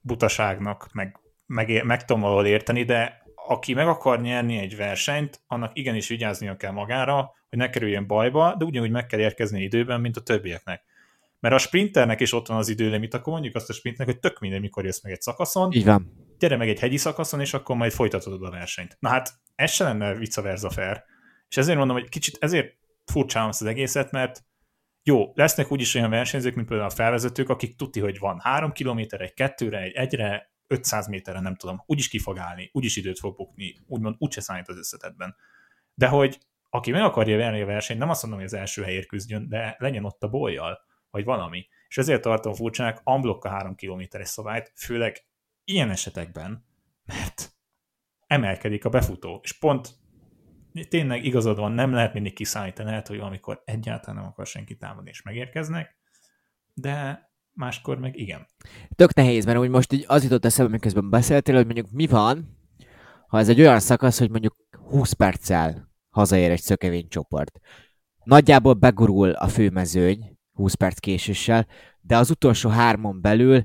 butaságnak, 0.00 0.88
meg, 0.92 1.20
meg, 1.46 1.84
meg 1.84 2.04
tudom 2.04 2.22
valahol 2.22 2.46
érteni, 2.46 2.84
de 2.84 3.22
aki 3.46 3.74
meg 3.74 3.88
akar 3.88 4.20
nyerni 4.20 4.58
egy 4.58 4.76
versenyt, 4.76 5.40
annak 5.46 5.78
igenis 5.78 6.08
vigyáznia 6.08 6.56
kell 6.56 6.70
magára, 6.70 7.32
hogy 7.52 7.60
ne 7.60 7.70
kerüljön 7.70 8.06
bajba, 8.06 8.54
de 8.58 8.64
ugyanúgy 8.64 8.90
meg 8.90 9.06
kell 9.06 9.20
érkezni 9.20 9.62
időben, 9.62 10.00
mint 10.00 10.16
a 10.16 10.20
többieknek. 10.20 10.84
Mert 11.40 11.54
a 11.54 11.58
sprinternek 11.58 12.20
is 12.20 12.32
ott 12.32 12.46
van 12.46 12.56
az 12.56 12.68
időlimit, 12.68 13.14
akkor 13.14 13.32
mondjuk 13.32 13.54
azt 13.54 13.68
a 13.68 13.72
sprintnek, 13.72 14.06
hogy 14.06 14.18
tök 14.18 14.38
minden, 14.38 14.60
mikor 14.60 14.84
jössz 14.84 15.02
meg 15.02 15.12
egy 15.12 15.20
szakaszon. 15.20 15.72
Így 15.72 15.84
van. 15.84 16.34
Gyere 16.38 16.56
meg 16.56 16.68
egy 16.68 16.78
hegyi 16.78 16.96
szakaszon, 16.96 17.40
és 17.40 17.54
akkor 17.54 17.76
majd 17.76 17.92
folytatod 17.92 18.42
a 18.42 18.50
versenyt. 18.50 18.96
Na 19.00 19.08
hát, 19.08 19.32
ez 19.54 19.70
se 19.70 19.84
lenne 19.84 20.14
vice 20.14 20.40
versa 20.40 20.70
fair. 20.70 21.02
És 21.48 21.56
ezért 21.56 21.78
mondom, 21.78 21.96
hogy 21.96 22.08
kicsit 22.08 22.36
ezért 22.40 22.76
furcsálom 23.04 23.48
az 23.48 23.62
egészet, 23.62 24.10
mert 24.10 24.44
jó, 25.02 25.32
lesznek 25.34 25.72
úgyis 25.72 25.94
olyan 25.94 26.10
versenyzők, 26.10 26.54
mint 26.54 26.68
például 26.68 26.88
a 26.88 26.94
felvezetők, 26.94 27.48
akik 27.48 27.76
tudti, 27.76 28.00
hogy 28.00 28.18
van 28.18 28.40
három 28.42 28.72
kilométer, 28.72 29.20
egy 29.20 29.34
kettőre, 29.34 29.80
egy 29.80 29.92
egyre, 29.92 30.50
500 30.66 31.08
méterre, 31.08 31.40
nem 31.40 31.56
tudom, 31.56 31.82
úgyis 31.86 32.08
ki 32.08 32.18
fog 32.18 32.38
állni, 32.38 32.70
úgyis 32.72 32.96
időt 32.96 33.18
fog 33.18 33.36
bukni, 33.36 33.76
úgymond 33.86 34.14
úgyse 34.18 34.40
számít 34.40 34.68
az 34.68 34.76
összetetben. 34.76 35.36
De 35.94 36.06
hogy 36.06 36.38
aki 36.74 36.90
meg 36.90 37.02
akarja 37.02 37.36
verni 37.36 37.60
a 37.60 37.66
versenyt, 37.66 37.98
nem 37.98 38.08
azt 38.08 38.22
mondom, 38.22 38.40
hogy 38.40 38.48
az 38.48 38.58
első 38.58 38.82
helyért 38.82 39.06
küzdjön, 39.06 39.48
de 39.48 39.76
legyen 39.78 40.04
ott 40.04 40.22
a 40.22 40.28
bolyjal, 40.28 40.78
vagy 41.10 41.24
valami. 41.24 41.66
És 41.88 41.98
ezért 41.98 42.22
tartom 42.22 42.54
furcsának 42.54 43.00
unblock 43.04 43.44
a 43.44 43.48
három 43.48 43.74
kilométeres 43.74 44.28
szabályt, 44.28 44.72
főleg 44.76 45.16
ilyen 45.64 45.90
esetekben, 45.90 46.66
mert 47.04 47.52
emelkedik 48.26 48.84
a 48.84 48.88
befutó, 48.88 49.40
és 49.42 49.58
pont 49.58 49.88
tényleg 50.88 51.24
igazad 51.24 51.56
van, 51.56 51.72
nem 51.72 51.92
lehet 51.92 52.12
mindig 52.12 52.34
kiszállítani, 52.34 52.88
lehet, 52.88 53.08
hogy 53.08 53.18
amikor 53.18 53.62
egyáltalán 53.64 54.16
nem 54.16 54.30
akar 54.30 54.46
senki 54.46 54.76
támadni, 54.76 55.10
és 55.10 55.22
megérkeznek, 55.22 55.96
de 56.74 57.26
máskor 57.52 57.98
meg 57.98 58.16
igen. 58.16 58.46
Tök 58.94 59.14
nehéz, 59.14 59.44
mert 59.44 59.58
úgy 59.58 59.68
most 59.68 59.92
így 59.92 60.04
az 60.08 60.22
jutott 60.22 60.44
eszembe, 60.44 60.72
miközben 60.72 61.10
beszéltél, 61.10 61.54
hogy 61.54 61.64
mondjuk 61.64 61.90
mi 61.90 62.06
van, 62.06 62.58
ha 63.26 63.38
ez 63.38 63.48
egy 63.48 63.60
olyan 63.60 63.80
szakasz, 63.80 64.18
hogy 64.18 64.30
mondjuk 64.30 64.56
20 64.88 65.12
perccel 65.12 65.91
hazaér 66.12 66.50
egy 66.50 66.60
szökevény 66.60 67.08
csoport. 67.08 67.58
Nagyjából 68.24 68.72
begurul 68.72 69.30
a 69.30 69.48
főmezőny 69.48 70.38
20 70.52 70.74
perc 70.74 70.98
késéssel, 70.98 71.66
de 72.00 72.16
az 72.16 72.30
utolsó 72.30 72.68
hármon 72.68 73.20
belül 73.20 73.62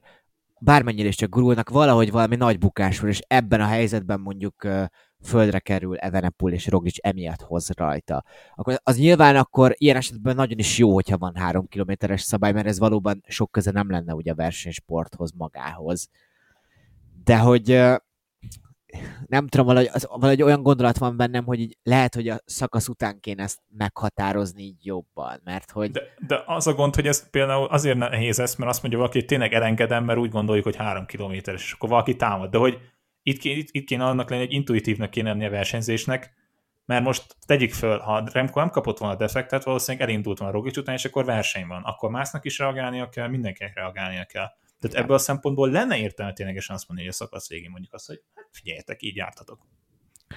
bármennyire 0.59 1.07
is 1.07 1.15
csak 1.15 1.29
gurulnak, 1.29 1.69
valahogy 1.69 2.11
valami 2.11 2.35
nagy 2.35 2.57
bukás 2.57 2.99
van, 2.99 3.09
és 3.09 3.21
ebben 3.27 3.61
a 3.61 3.65
helyzetben 3.65 4.19
mondjuk 4.19 4.67
földre 5.23 5.59
kerül 5.59 5.97
Evenepul 5.97 6.51
és 6.51 6.67
Roglic 6.67 6.95
emiatt 6.99 7.41
hoz 7.41 7.69
rajta. 7.69 8.23
Akkor 8.55 8.79
az 8.83 8.97
nyilván 8.97 9.35
akkor 9.35 9.73
ilyen 9.77 9.95
esetben 9.95 10.35
nagyon 10.35 10.57
is 10.57 10.77
jó, 10.77 10.93
hogyha 10.93 11.17
van 11.17 11.35
három 11.35 11.67
kilométeres 11.67 12.21
szabály, 12.21 12.51
mert 12.51 12.67
ez 12.67 12.79
valóban 12.79 13.23
sok 13.27 13.51
köze 13.51 13.71
nem 13.71 13.89
lenne 13.89 14.13
ugye 14.13 14.31
a 14.31 14.35
versenysporthoz 14.35 15.31
magához. 15.31 16.09
De 17.23 17.37
hogy 17.37 17.83
nem 19.27 19.47
tudom, 19.47 19.65
valahogy, 19.65 19.89
az, 19.93 20.07
valahogy 20.09 20.41
olyan 20.41 20.63
gondolat 20.63 20.97
van 20.97 21.17
bennem, 21.17 21.45
hogy 21.45 21.59
így 21.59 21.77
lehet, 21.83 22.15
hogy 22.15 22.27
a 22.27 22.39
szakasz 22.45 22.87
után 22.87 23.19
kéne 23.19 23.43
ezt 23.43 23.59
meghatározni 23.77 24.63
így 24.63 24.85
jobban, 24.85 25.41
mert 25.43 25.71
hogy... 25.71 25.91
De, 25.91 26.01
de 26.27 26.43
az 26.45 26.67
a 26.67 26.73
gond, 26.73 26.95
hogy 26.95 27.07
ez 27.07 27.29
például 27.29 27.65
azért 27.65 27.97
nehéz 27.97 28.39
ezt, 28.39 28.57
mert 28.57 28.69
azt 28.69 28.81
mondja 28.81 28.99
valaki, 28.99 29.17
hogy 29.17 29.27
tényleg 29.27 29.53
elengedem, 29.53 30.03
mert 30.03 30.19
úgy 30.19 30.29
gondoljuk, 30.29 30.65
hogy 30.65 30.75
három 30.75 31.05
kilométeres, 31.05 31.63
és 31.63 31.71
akkor 31.71 31.89
valaki 31.89 32.15
támad, 32.15 32.49
de 32.49 32.57
hogy 32.57 32.77
itt, 33.21 33.43
itt, 33.43 33.67
itt 33.71 33.85
kéne 33.85 34.05
annak 34.05 34.29
lenni, 34.29 34.41
egy 34.41 34.53
intuitívnek 34.53 35.09
kéne 35.09 35.29
lenni 35.29 35.45
a 35.45 35.49
versenyzésnek, 35.49 36.33
mert 36.85 37.03
most 37.03 37.35
tegyük 37.45 37.73
föl, 37.73 37.99
ha 37.99 38.23
Remco 38.33 38.59
nem 38.59 38.69
kapott 38.69 38.97
volna 38.97 39.13
a 39.15 39.17
defektet, 39.17 39.63
valószínűleg 39.63 40.09
elindult 40.09 40.37
volna 40.37 40.53
Roglic 40.53 40.77
után, 40.77 40.95
és 40.95 41.05
akkor 41.05 41.25
verseny 41.25 41.67
van. 41.67 41.83
Akkor 41.83 42.09
másnak 42.09 42.45
is 42.45 42.57
reagálnia 42.57 43.09
kell, 43.09 43.27
mindenkinek 43.27 43.75
reagálnia 43.75 44.25
kell. 44.25 44.47
Tehát 44.79 44.97
ebből 44.97 45.15
a 45.15 45.19
szempontból 45.19 45.71
lenne 45.71 45.97
értelme 45.97 46.33
ténylegesen 46.33 46.75
azt 46.75 46.87
mondani, 46.87 47.07
hogy 47.07 47.17
a 47.19 47.23
szakasz 47.23 47.49
végén 47.49 47.69
mondjuk 47.69 47.93
azt, 47.93 48.07
hogy 48.07 48.21
hát 48.33 48.47
figyeljetek, 48.51 49.01
így 49.01 49.15
jártatok. 49.15 49.67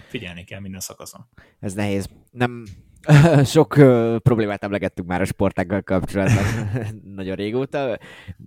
Figyelni 0.08 0.44
kell 0.44 0.60
minden 0.60 0.80
szakaszon. 0.80 1.28
Ez 1.60 1.74
nehéz. 1.74 2.08
Nem, 2.30 2.64
sok 3.44 3.76
uh, 3.76 4.16
problémát 4.16 4.64
emlegettünk 4.64 5.08
már 5.08 5.20
a 5.20 5.24
sportággal 5.24 5.82
kapcsolatban 5.82 6.70
nagyon 7.20 7.36
régóta. 7.36 7.98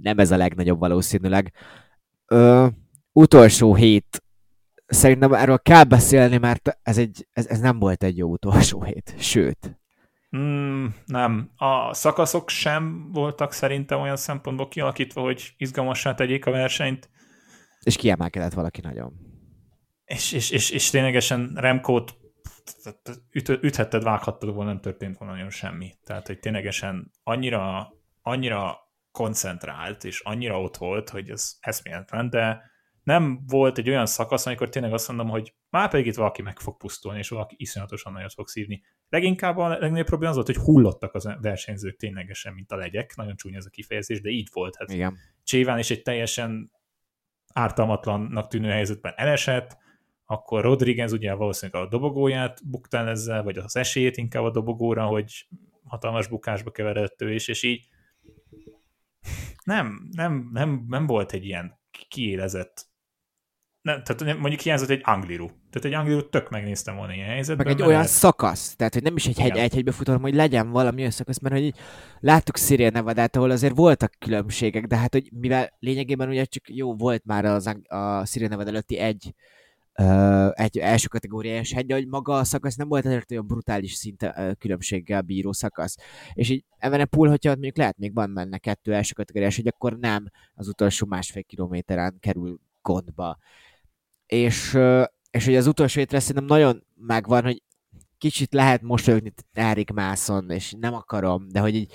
Nem 0.02 0.20
ez 0.20 0.32
a 0.32 0.38
legnagyobb 0.38 0.80
valószínűleg. 0.80 1.54
Uh, 2.28 2.68
utolsó 3.12 3.76
hét 3.76 4.24
szerintem 4.86 5.34
erről 5.34 5.60
kell 5.60 5.84
beszélni, 5.84 6.38
mert 6.38 6.80
ez, 6.82 6.98
egy, 6.98 7.28
ez, 7.32 7.48
ez 7.48 7.60
nem 7.60 7.80
volt 7.80 8.04
egy 8.04 8.18
jó 8.18 8.30
utolsó 8.30 8.84
hét. 8.84 9.16
Sőt, 9.18 9.80
Mm, 10.38 10.86
nem. 11.06 11.52
A 11.56 11.94
szakaszok 11.94 12.50
sem 12.50 13.12
voltak 13.12 13.52
szerintem 13.52 14.00
olyan 14.00 14.16
szempontból 14.16 14.68
kialakítva, 14.68 15.22
hogy 15.22 15.54
izgalmassá 15.58 16.14
tegyék 16.14 16.46
a 16.46 16.52
versenyt. 16.52 17.10
És 17.84 17.96
kiemelkedett 17.96 18.54
valaki 18.54 18.82
nagyon. 18.82 19.14
És, 20.06 20.32
és, 20.32 20.50
és, 20.50 20.70
és 20.70 20.90
ténylegesen 20.90 21.52
Remkót 21.56 22.16
üt, 23.32 23.50
üthetted, 23.50 24.04
vághattad 24.04 24.54
volna, 24.54 24.70
nem 24.70 24.82
történt 24.82 25.18
volna 25.18 25.34
nagyon 25.34 25.50
semmi. 25.50 25.94
Tehát, 26.04 26.28
hogy 26.28 26.40
ténylegesen 26.40 27.12
annyira, 27.24 27.94
annyira 28.22 28.78
koncentrált, 29.12 30.04
és 30.04 30.20
annyira 30.20 30.62
ott 30.62 30.78
volt, 30.78 31.10
hogy 31.10 31.30
ez 31.30 31.56
eszméletlen, 31.60 32.30
de 32.30 32.72
nem 33.04 33.44
volt 33.48 33.78
egy 33.78 33.90
olyan 33.90 34.06
szakasz, 34.06 34.46
amikor 34.46 34.70
tényleg 34.70 34.94
azt 34.94 35.08
mondom, 35.08 35.30
hogy 35.30 35.54
már 35.70 35.90
pedig 35.90 36.06
itt 36.06 36.16
valaki 36.16 36.42
meg 36.42 36.60
fog 36.60 36.78
pusztulni, 36.78 37.20
és 37.20 37.30
valaki 37.30 37.56
iszonyatosan 37.58 38.14
nagyot 38.14 38.34
fog 38.34 38.48
szívni. 38.48 38.84
Leginkább 39.14 39.58
a 39.58 39.68
legnagyobb 39.68 40.06
probléma 40.06 40.30
az 40.30 40.36
volt, 40.36 40.56
hogy 40.56 40.66
hullottak 40.66 41.14
az 41.14 41.30
versenyzők 41.42 41.96
ténylegesen, 41.96 42.54
mint 42.54 42.72
a 42.72 42.76
legyek. 42.76 43.16
Nagyon 43.16 43.36
csúnya 43.36 43.58
ez 43.58 43.66
a 43.66 43.70
kifejezés, 43.70 44.22
de 44.22 44.30
így 44.30 44.50
volt. 44.54 44.76
Hát 44.76 44.92
Igen. 44.92 45.18
Cséván 45.44 45.80
is 45.80 45.92
egy 45.92 46.02
teljesen 46.02 46.72
ártalmatlannak 47.54 48.48
tűnő 48.48 48.70
helyzetben 48.70 49.14
elesett, 49.16 49.78
akkor 50.26 50.62
Rodriguez 50.62 51.12
ugye 51.12 51.34
valószínűleg 51.34 51.84
a 51.84 51.88
dobogóját 51.88 52.70
buktál 52.70 53.10
ezzel, 53.10 53.44
vagy 53.44 53.58
az 53.58 53.76
esélyét 53.76 54.18
inkább 54.18 54.44
a 54.44 54.52
dobogóra, 54.52 55.06
hogy 55.06 55.48
hatalmas 55.84 56.28
bukásba 56.28 56.72
keveredett 56.72 57.22
ő 57.22 57.34
is, 57.34 57.48
és 57.48 57.64
így 57.64 57.88
nem, 59.64 60.10
nem, 60.12 60.50
nem, 60.54 60.86
nem 60.88 61.06
volt 61.06 61.32
egy 61.32 61.46
ilyen 61.46 61.80
kiélezett 62.08 62.86
nem, 63.84 64.04
tehát 64.04 64.38
mondjuk 64.38 64.62
hiányzott 64.62 64.90
egy 64.90 65.02
Angliru. 65.04 65.48
Tehát 65.48 65.86
egy 65.88 65.94
Angliru 65.94 66.30
tök 66.30 66.50
megnéztem 66.50 66.96
volna 66.96 67.14
ilyen 67.14 67.28
helyzetben. 67.28 67.66
Meg 67.66 67.76
egy 67.76 67.82
olyan 67.82 67.94
lehet... 67.94 68.10
szakasz, 68.10 68.76
tehát 68.76 68.94
hogy 68.94 69.04
nem 69.04 69.16
is 69.16 69.28
egy 69.28 69.40
hegy, 69.40 69.58
egy 69.58 69.74
hegybe 69.74 69.92
futom, 69.92 70.22
hogy 70.22 70.34
legyen 70.34 70.70
valami 70.70 71.00
olyan 71.00 71.12
szakasz, 71.12 71.40
mert 71.40 71.56
hogy 71.56 71.74
láttuk 72.20 72.58
Sziria 72.58 72.90
Nevadát, 72.90 73.36
ahol 73.36 73.52
azért 73.52 73.76
voltak 73.76 74.14
különbségek, 74.20 74.86
de 74.86 74.98
hát 74.98 75.14
hogy 75.14 75.30
mivel 75.40 75.74
lényegében 75.80 76.30
ugye 76.30 76.46
csak 76.46 76.64
jó 76.70 76.96
volt 76.96 77.26
már 77.26 77.46
az, 77.46 77.76
a 77.88 78.26
Sziria 78.26 78.48
Nevad 78.48 78.68
előtti 78.68 78.98
egy 78.98 79.34
Uh, 80.00 80.50
egy 80.54 80.78
első 80.78 81.08
kategóriás 81.08 81.74
hegy, 81.74 81.92
hogy 81.92 82.08
maga 82.08 82.38
a 82.38 82.44
szakasz 82.44 82.76
nem 82.76 82.88
volt 82.88 83.06
azért 83.06 83.32
olyan 83.32 83.48
brutális 83.48 83.94
szinte 83.94 84.34
uh, 84.38 84.52
különbséggel 84.58 85.22
bíró 85.22 85.52
szakasz. 85.52 85.96
És 86.34 86.50
így 86.50 86.64
Evenepul, 86.78 87.30
hogyha 87.30 87.50
mondjuk 87.50 87.78
lehet 87.78 87.98
még 87.98 88.14
van 88.14 88.34
benne 88.34 88.58
kettő 88.58 88.94
első 88.94 89.14
kategóriás, 89.14 89.56
hogy 89.56 89.68
akkor 89.68 89.98
nem 89.98 90.26
az 90.54 90.68
utolsó 90.68 91.06
másfél 91.06 91.44
kilométeren 91.44 92.18
kerül 92.20 92.60
gondba 92.84 93.38
és, 94.34 94.78
és 95.32 95.46
hogy 95.46 95.56
az 95.56 95.68
utolsó 95.68 96.00
hétre 96.00 96.20
szerintem 96.20 96.46
nagyon 96.46 96.86
megvan, 96.96 97.44
hogy 97.44 97.64
kicsit 98.18 98.54
lehet 98.54 98.82
mosolyogni 98.82 99.34
Erik 99.54 99.92
Mászon, 99.92 100.50
és 100.50 100.74
nem 100.80 100.94
akarom, 100.94 101.48
de 101.50 101.60
hogy 101.60 101.76
így 101.76 101.94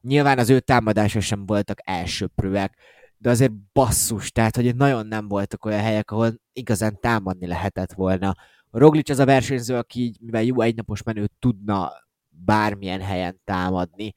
nyilván 0.00 0.38
az 0.38 0.50
ő 0.50 0.60
támadása 0.60 1.20
sem 1.20 1.46
voltak 1.46 1.78
elsőprőek, 1.84 2.76
de 3.16 3.30
azért 3.30 3.52
basszus, 3.72 4.30
tehát 4.32 4.56
hogy 4.56 4.76
nagyon 4.76 5.06
nem 5.06 5.28
voltak 5.28 5.64
olyan 5.64 5.80
helyek, 5.80 6.10
ahol 6.10 6.40
igazán 6.52 7.00
támadni 7.00 7.46
lehetett 7.46 7.92
volna. 7.92 8.36
A 8.70 8.78
Roglic 8.78 9.10
az 9.10 9.18
a 9.18 9.24
versenyző, 9.24 9.76
aki 9.76 10.00
így, 10.00 10.16
mivel 10.20 10.42
jó 10.42 10.60
egynapos 10.60 11.02
menő 11.02 11.28
tudna 11.38 11.92
bármilyen 12.28 13.00
helyen 13.00 13.40
támadni, 13.44 14.14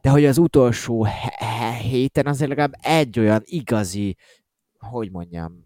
de 0.00 0.10
hogy 0.10 0.24
az 0.24 0.38
utolsó 0.38 1.06
héten 1.80 2.26
azért 2.26 2.48
legalább 2.48 2.74
egy 2.80 3.18
olyan 3.18 3.40
igazi, 3.44 4.16
hogy 4.78 5.10
mondjam, 5.10 5.65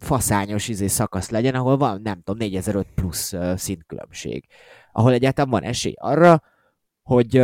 faszányos 0.00 0.68
izé 0.68 0.86
szakasz 0.86 1.30
legyen, 1.30 1.54
ahol 1.54 1.76
van, 1.76 2.00
nem 2.02 2.22
tudom, 2.22 2.36
4005 2.36 2.86
plusz 2.94 3.34
szintkülönbség. 3.54 4.46
Ahol 4.92 5.12
egyáltalán 5.12 5.50
van 5.50 5.62
esély 5.62 5.94
arra, 5.96 6.42
hogy, 7.02 7.42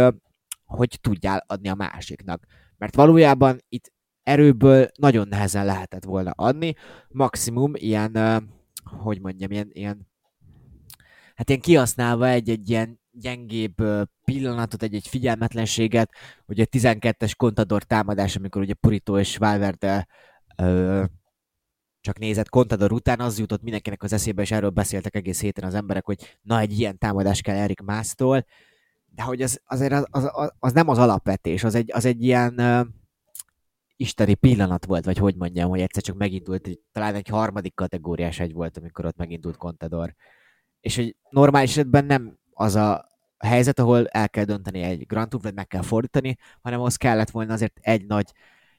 hogy 0.64 0.98
tudjál 1.00 1.44
adni 1.46 1.68
a 1.68 1.74
másiknak. 1.74 2.44
Mert 2.78 2.94
valójában 2.94 3.58
itt 3.68 3.92
erőből 4.22 4.88
nagyon 4.98 5.28
nehezen 5.28 5.64
lehetett 5.64 6.04
volna 6.04 6.30
adni, 6.30 6.74
maximum 7.08 7.72
ilyen, 7.74 8.18
hogy 8.84 9.20
mondjam, 9.20 9.50
ilyen, 9.50 9.68
ilyen 9.72 10.08
hát 11.34 11.48
ilyen 11.48 11.60
kihasználva 11.60 12.28
egy-egy 12.28 12.70
ilyen 12.70 13.00
gyengébb 13.10 13.74
pillanatot, 14.24 14.82
egy-egy 14.82 15.08
figyelmetlenséget, 15.08 16.10
hogy 16.46 16.60
a 16.60 16.64
12-es 16.64 17.32
kontador 17.36 17.82
támadás, 17.82 18.36
amikor 18.36 18.62
ugye 18.62 18.74
Purito 18.74 19.18
és 19.18 19.36
Valverde 19.36 20.06
csak 22.06 22.18
nézett 22.18 22.48
Contador 22.48 22.92
után, 22.92 23.20
az 23.20 23.38
jutott 23.38 23.62
mindenkinek 23.62 24.02
az 24.02 24.12
eszébe, 24.12 24.42
és 24.42 24.50
erről 24.50 24.70
beszéltek 24.70 25.14
egész 25.14 25.40
héten 25.40 25.64
az 25.64 25.74
emberek, 25.74 26.04
hogy 26.04 26.38
na, 26.42 26.58
egy 26.58 26.78
ilyen 26.78 26.98
támadás 26.98 27.40
kell 27.40 27.56
Erik 27.56 27.80
Másztól, 27.80 28.44
de 29.14 29.22
hogy 29.22 29.42
az, 29.42 29.60
azért 29.66 29.92
az, 29.92 30.06
az, 30.10 30.30
az, 30.32 30.52
az, 30.58 30.72
nem 30.72 30.88
az 30.88 30.98
alapvetés, 30.98 31.64
az 31.64 31.74
egy, 31.74 31.90
az 31.92 32.04
egy 32.04 32.22
ilyen 32.22 32.54
uh, 32.58 32.86
isteni 33.96 34.34
pillanat 34.34 34.84
volt, 34.84 35.04
vagy 35.04 35.18
hogy 35.18 35.36
mondjam, 35.36 35.70
hogy 35.70 35.80
egyszer 35.80 36.02
csak 36.02 36.16
megindult, 36.16 36.68
talán 36.92 37.14
egy 37.14 37.28
harmadik 37.28 37.74
kategóriás 37.74 38.40
egy 38.40 38.52
volt, 38.52 38.76
amikor 38.78 39.04
ott 39.04 39.16
megindult 39.16 39.56
Contador. 39.56 40.14
És 40.80 40.96
hogy 40.96 41.16
normális 41.30 41.70
esetben 41.70 42.04
nem 42.04 42.38
az 42.52 42.74
a 42.74 43.08
helyzet, 43.38 43.78
ahol 43.78 44.06
el 44.06 44.28
kell 44.28 44.44
dönteni 44.44 44.82
egy 44.82 45.06
Grand 45.06 45.28
Tour, 45.28 45.42
vagy 45.42 45.54
meg 45.54 45.66
kell 45.66 45.82
fordítani, 45.82 46.36
hanem 46.62 46.78
ahhoz 46.78 46.96
kellett 46.96 47.30
volna 47.30 47.52
azért 47.52 47.78
egy 47.80 48.06
nagy 48.06 48.32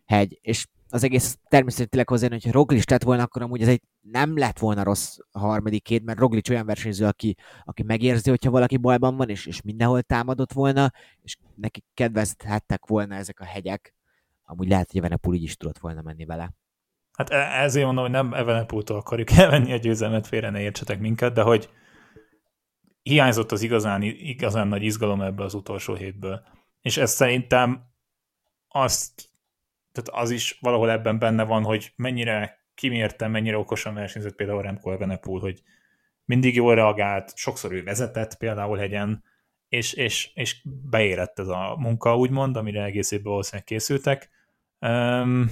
hegy, 0.06 0.40
és 0.42 0.68
az 0.90 1.04
egész 1.04 1.38
természetesen 1.48 2.06
hozzá, 2.08 2.28
hogy 2.30 2.52
Roglic 2.52 2.90
lett 2.90 3.04
volna, 3.04 3.24
akkor 3.24 3.42
amúgy 3.42 3.62
ez 3.62 3.68
egy 3.68 3.82
nem 4.02 4.38
lett 4.38 4.60
volna 4.60 4.84
rossz 4.84 5.18
harmadik 5.32 5.84
két, 5.84 6.04
mert 6.04 6.20
Roglic 6.20 6.50
olyan 6.50 6.66
versenyző, 6.66 7.06
aki, 7.06 7.36
aki 7.64 7.84
megérzi, 7.84 8.30
hogyha 8.30 8.52
valaki 8.52 8.78
bajban 8.78 9.16
van, 9.16 9.30
és, 9.30 9.46
és 9.46 9.62
mindenhol 9.62 10.02
támadott 10.02 10.54
volna, 10.54 10.92
és 11.22 11.38
neki 11.56 11.84
kedvezhettek 11.94 12.86
volna 12.86 13.16
ezek 13.16 13.40
a 13.40 13.46
hegyek. 13.46 13.94
Amúgy 14.44 14.68
lehet, 14.68 14.92
hogy 14.92 15.00
Evenepul 15.00 15.36
így 15.36 15.44
is 15.44 15.58
tudott 15.58 15.78
volna 15.78 16.02
menni 16.02 16.26
vele. 16.26 16.54
Hát 17.12 17.30
e- 17.30 17.62
ezért 17.62 17.86
mondom, 17.86 18.04
hogy 18.04 18.14
nem 18.14 18.34
Evenepultól 18.34 18.98
akarjuk 18.98 19.32
elvenni 19.42 19.74
a 19.74 19.78
győzelmet, 19.78 20.28
félre 20.28 20.50
ne 20.50 20.60
értsetek 20.60 21.00
minket, 21.00 21.34
de 21.34 21.42
hogy 21.42 21.70
hiányzott 23.02 23.52
az 23.52 23.62
igazán, 23.62 24.02
igazán 24.02 24.68
nagy 24.68 24.84
izgalom 24.84 25.22
ebbe 25.22 25.44
az 25.44 25.54
utolsó 25.54 25.94
hétből. 25.94 26.42
És 26.82 26.98
ez 26.98 27.12
szerintem 27.12 27.90
azt 28.68 29.27
tehát 29.98 30.24
az 30.24 30.32
is 30.32 30.58
valahol 30.62 30.92
ebben 30.92 31.20
benne 31.20 31.44
van, 31.44 31.64
hogy 31.64 31.94
mennyire 31.96 32.66
kimértem, 32.76 33.32
mennyire 33.32 33.58
okosan 33.58 33.94
versenyzett 33.94 34.36
például 34.36 34.62
Remco 34.62 34.92
Evenepoel, 34.92 35.40
hogy 35.40 35.62
mindig 36.26 36.56
jól 36.56 36.76
reagált, 36.76 37.32
sokszor 37.36 37.72
ő 37.72 37.84
vezetett 37.84 38.38
például 38.38 38.78
hegyen, 38.78 39.24
és, 39.70 39.94
és, 39.94 40.32
és 40.34 40.62
beérett 40.90 41.40
ez 41.40 41.48
a 41.48 41.76
munka, 41.80 42.18
úgymond, 42.18 42.58
amire 42.58 42.84
egész 42.84 43.12
évben 43.12 43.32
valószínűleg 43.32 43.66
készültek. 43.66 44.30
Um, 44.80 45.52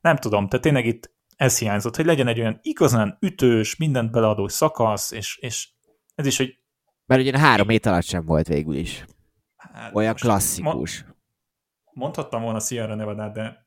nem 0.00 0.16
tudom, 0.16 0.48
tehát 0.48 0.64
tényleg 0.64 0.86
itt 0.86 1.10
ez 1.36 1.58
hiányzott, 1.58 1.96
hogy 1.96 2.04
legyen 2.04 2.26
egy 2.26 2.40
olyan 2.40 2.58
igazán 2.62 3.16
ütős, 3.20 3.76
mindent 3.76 4.10
beleadó 4.10 4.48
szakasz, 4.48 5.10
és, 5.10 5.36
és 5.36 5.68
ez 6.14 6.26
is, 6.26 6.36
hogy... 6.36 6.58
Mert 7.06 7.20
ugye 7.20 7.38
három 7.38 7.68
hét 7.68 7.86
alatt 7.86 8.04
sem 8.04 8.24
volt 8.24 8.46
végül 8.46 8.74
is. 8.74 9.04
Hát, 9.56 9.94
olyan 9.94 10.14
klasszikus. 10.14 11.04
Ma, 11.06 11.14
mondhattam 11.98 12.42
volna 12.42 12.60
Sierra 12.60 12.94
nevada 12.94 13.28
de 13.28 13.66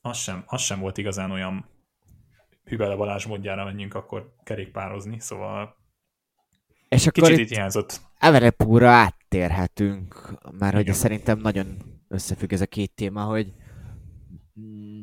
az 0.00 0.16
sem, 0.16 0.42
az 0.46 0.60
sem 0.60 0.80
volt 0.80 0.98
igazán 0.98 1.30
olyan 1.30 1.68
Hübele 2.64 2.96
Balázs 2.96 3.26
módjára 3.26 3.64
menjünk 3.64 3.94
akkor 3.94 4.34
kerékpározni, 4.42 5.20
szóval 5.20 5.78
és 6.88 7.06
akkor 7.06 7.28
kicsit 7.28 7.38
itt 7.38 7.48
hiányzott. 7.48 8.00
Everepúra 8.18 8.90
áttérhetünk, 8.90 10.38
mert 10.58 10.74
hogy 10.74 10.92
szerintem 10.92 11.38
nagyon 11.38 11.76
összefügg 12.08 12.52
ez 12.52 12.60
a 12.60 12.66
két 12.66 12.94
téma, 12.94 13.24
hogy 13.24 13.52
mm, 14.60 15.02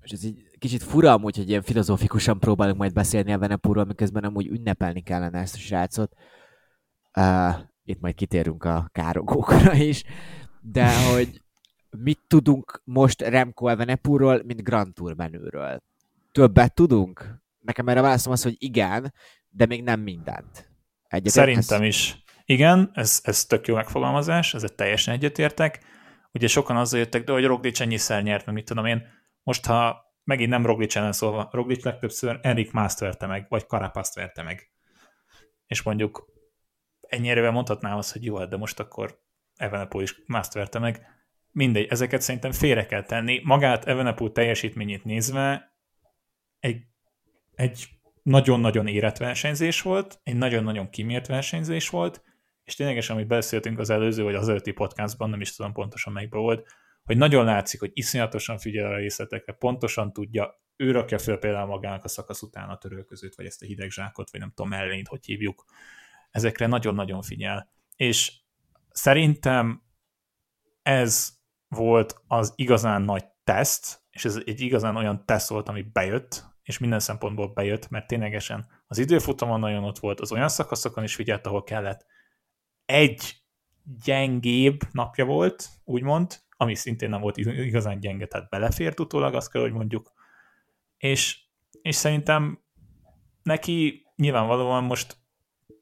és 0.00 0.10
ez 0.10 0.24
így 0.24 0.48
kicsit 0.58 0.82
fura 0.82 1.12
amúgy, 1.12 1.36
hogy 1.36 1.48
ilyen 1.48 1.62
filozófikusan 1.62 2.38
próbálunk 2.38 2.78
majd 2.78 2.92
beszélni 2.92 3.32
a 3.32 3.38
Venepúról, 3.38 3.84
miközben 3.84 4.24
amúgy 4.24 4.46
ünnepelni 4.46 5.02
kellene 5.02 5.38
ezt 5.38 5.54
a 5.54 5.58
srácot. 5.58 6.12
Uh, 7.18 7.54
itt 7.84 8.00
majd 8.00 8.14
kitérünk 8.14 8.64
a 8.64 8.88
károgókra 8.92 9.74
is 9.74 10.04
de 10.72 11.12
hogy 11.12 11.42
mit 11.90 12.20
tudunk 12.26 12.82
most 12.84 13.22
Remco 13.22 13.68
Evenepoelról, 13.68 14.42
mint 14.44 14.62
Grand 14.62 14.94
Tour 14.94 15.14
menőről? 15.14 15.82
Többet 16.32 16.74
tudunk? 16.74 17.42
Nekem 17.58 17.88
erre 17.88 18.00
válaszom 18.00 18.32
az, 18.32 18.42
hogy 18.42 18.56
igen, 18.58 19.14
de 19.48 19.66
még 19.66 19.82
nem 19.82 20.00
mindent. 20.00 20.70
Egyetért 21.08 21.34
Szerintem 21.34 21.80
ez... 21.82 21.86
is. 21.86 22.24
Igen, 22.44 22.90
ez, 22.94 23.20
ez 23.22 23.44
tök 23.44 23.66
jó 23.66 23.74
megfogalmazás, 23.74 24.54
ezzel 24.54 24.68
teljesen 24.68 25.14
egyetértek. 25.14 25.84
Ugye 26.32 26.46
sokan 26.46 26.76
azzal 26.76 26.98
jöttek, 26.98 27.24
de 27.24 27.32
hogy 27.32 27.44
Roglic 27.44 27.80
ennyiszer 27.80 28.22
nyert, 28.22 28.46
meg 28.46 28.54
mit 28.54 28.64
tudom 28.64 28.86
én. 28.86 29.06
Most, 29.42 29.66
ha 29.66 30.04
megint 30.24 30.50
nem 30.50 30.66
Roglic 30.66 30.96
ellen 30.96 31.12
szólva, 31.12 31.48
Roglic 31.52 31.84
legtöbbször 31.84 32.38
Enrik 32.42 32.72
Mászt 32.72 32.98
verte 32.98 33.26
meg, 33.26 33.46
vagy 33.48 33.66
Karapaszt 33.66 34.14
verte 34.14 34.42
meg. 34.42 34.70
És 35.66 35.82
mondjuk 35.82 36.26
ennyire 37.00 37.50
mondhatnám 37.50 37.96
azt, 37.96 38.12
hogy 38.12 38.24
jó, 38.24 38.36
hát 38.36 38.48
de 38.48 38.56
most 38.56 38.80
akkor 38.80 39.24
Evenepoel 39.56 40.04
is 40.04 40.22
mást 40.26 40.52
verte 40.52 40.78
meg. 40.78 41.06
Mindegy, 41.52 41.86
ezeket 41.90 42.20
szerintem 42.20 42.52
félre 42.52 42.86
kell 42.86 43.02
tenni. 43.02 43.40
Magát 43.44 43.84
Evenepoel 43.84 44.32
teljesítményét 44.32 45.04
nézve 45.04 45.74
egy, 46.60 46.82
egy 47.54 47.88
nagyon-nagyon 48.22 48.86
érett 48.86 49.16
versenyzés 49.16 49.82
volt, 49.82 50.20
egy 50.22 50.36
nagyon-nagyon 50.36 50.90
kimért 50.90 51.26
versenyzés 51.26 51.88
volt, 51.88 52.22
és 52.64 52.74
ténylegesen, 52.74 53.16
amit 53.16 53.28
beszéltünk 53.28 53.78
az 53.78 53.90
előző, 53.90 54.22
vagy 54.22 54.34
az 54.34 54.48
előtti 54.48 54.72
podcastban, 54.72 55.30
nem 55.30 55.40
is 55.40 55.56
tudom 55.56 55.72
pontosan 55.72 56.12
melyikben 56.12 56.40
volt, 56.40 56.66
hogy 57.04 57.16
nagyon 57.16 57.44
látszik, 57.44 57.80
hogy 57.80 57.90
iszonyatosan 57.92 58.58
figyel 58.58 58.92
a 58.92 58.96
részletekre, 58.96 59.52
pontosan 59.52 60.12
tudja, 60.12 60.60
ő 60.76 60.90
rakja 60.90 61.18
fel 61.18 61.36
például 61.36 61.66
magának 61.66 62.04
a 62.04 62.08
szakasz 62.08 62.42
után 62.42 62.68
a 62.68 62.78
törölközőt, 62.78 63.34
vagy 63.34 63.46
ezt 63.46 63.62
a 63.62 63.66
hideg 63.66 63.90
zsákot, 63.90 64.30
vagy 64.30 64.40
nem 64.40 64.52
tudom, 64.54 64.70
mellényt, 64.70 65.08
hogy 65.08 65.24
hívjuk. 65.24 65.64
Ezekre 66.30 66.66
nagyon-nagyon 66.66 67.22
figyel. 67.22 67.70
És 67.96 68.32
Szerintem 68.96 69.82
ez 70.82 71.28
volt 71.68 72.22
az 72.26 72.52
igazán 72.54 73.02
nagy 73.02 73.24
teszt, 73.44 74.04
és 74.10 74.24
ez 74.24 74.40
egy 74.44 74.60
igazán 74.60 74.96
olyan 74.96 75.24
teszt 75.24 75.48
volt, 75.48 75.68
ami 75.68 75.82
bejött, 75.82 76.44
és 76.62 76.78
minden 76.78 77.00
szempontból 77.00 77.52
bejött, 77.52 77.88
mert 77.88 78.06
ténylegesen 78.06 78.66
az 78.86 78.98
időfutamon 78.98 79.60
nagyon 79.60 79.84
ott 79.84 79.98
volt, 79.98 80.20
az 80.20 80.32
olyan 80.32 80.48
szakaszokon 80.48 81.04
is 81.04 81.14
figyelt, 81.14 81.46
ahol 81.46 81.62
kellett. 81.62 82.06
Egy 82.84 83.44
gyengébb 84.04 84.80
napja 84.92 85.24
volt, 85.24 85.68
úgymond, 85.84 86.40
ami 86.56 86.74
szintén 86.74 87.08
nem 87.08 87.20
volt 87.20 87.36
igazán 87.36 88.00
gyenge, 88.00 88.26
tehát 88.26 88.48
belefért 88.48 89.00
utólag, 89.00 89.34
azt 89.34 89.50
kell, 89.50 89.62
hogy 89.62 89.72
mondjuk. 89.72 90.12
És, 90.96 91.44
és 91.82 91.94
szerintem 91.94 92.62
neki 93.42 94.06
nyilvánvalóan 94.16 94.84
most 94.84 95.16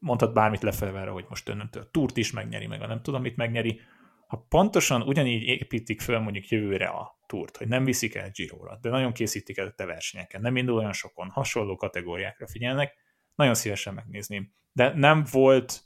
mondhat 0.04 0.34
bármit 0.34 0.62
lefelve, 0.62 1.06
hogy 1.06 1.24
most 1.28 1.48
önnöntől 1.48 1.82
a 1.82 1.88
túrt 1.90 2.16
is 2.16 2.32
megnyeri, 2.32 2.66
meg 2.66 2.82
a 2.82 2.86
nem 2.86 3.02
tudom 3.02 3.22
mit 3.22 3.36
megnyeri. 3.36 3.80
Ha 4.26 4.46
pontosan 4.48 5.02
ugyanígy 5.02 5.42
építik 5.42 6.00
föl 6.00 6.18
mondjuk 6.18 6.48
jövőre 6.48 6.86
a 6.86 7.18
túrt, 7.26 7.56
hogy 7.56 7.68
nem 7.68 7.84
viszik 7.84 8.14
el 8.14 8.30
Giróra, 8.30 8.78
de 8.82 8.90
nagyon 8.90 9.12
készítik 9.12 9.58
el 9.58 9.74
a 9.76 9.86
versenyeken, 9.86 10.40
nem 10.40 10.56
indul 10.56 10.76
olyan 10.76 10.92
sokon, 10.92 11.28
hasonló 11.28 11.76
kategóriákra 11.76 12.46
figyelnek, 12.46 12.94
nagyon 13.34 13.54
szívesen 13.54 13.94
megnézném. 13.94 14.52
De 14.72 14.92
nem 14.94 15.24
volt 15.30 15.82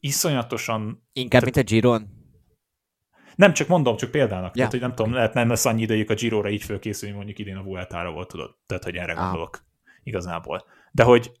iszonyatosan... 0.00 1.08
Inkább, 1.12 1.42
mint 1.42 1.56
a 1.56 1.62
Giron? 1.62 2.08
Nem, 3.34 3.52
csak 3.52 3.68
mondom, 3.68 3.96
csak 3.96 4.10
példának. 4.10 4.46
Ja. 4.46 4.52
Tehát, 4.54 4.70
hogy 4.70 4.80
nem 4.80 4.94
tudom, 4.94 5.12
lehet 5.12 5.34
nem 5.34 5.48
lesz 5.48 5.64
annyi 5.64 5.82
idejük 5.82 6.10
a 6.10 6.14
Giróra 6.14 6.50
így 6.50 6.62
fölkészülni, 6.62 7.14
mondjuk 7.14 7.38
idén 7.38 7.56
a 7.56 7.62
Vueltára 7.62 8.10
volt, 8.10 8.28
tudod. 8.28 8.56
Tehát, 8.66 8.84
hogy 8.84 8.96
erre 8.96 9.12
ah. 9.12 9.22
gondolok 9.22 9.64
igazából. 10.02 10.64
De 10.92 11.02
hogy 11.02 11.32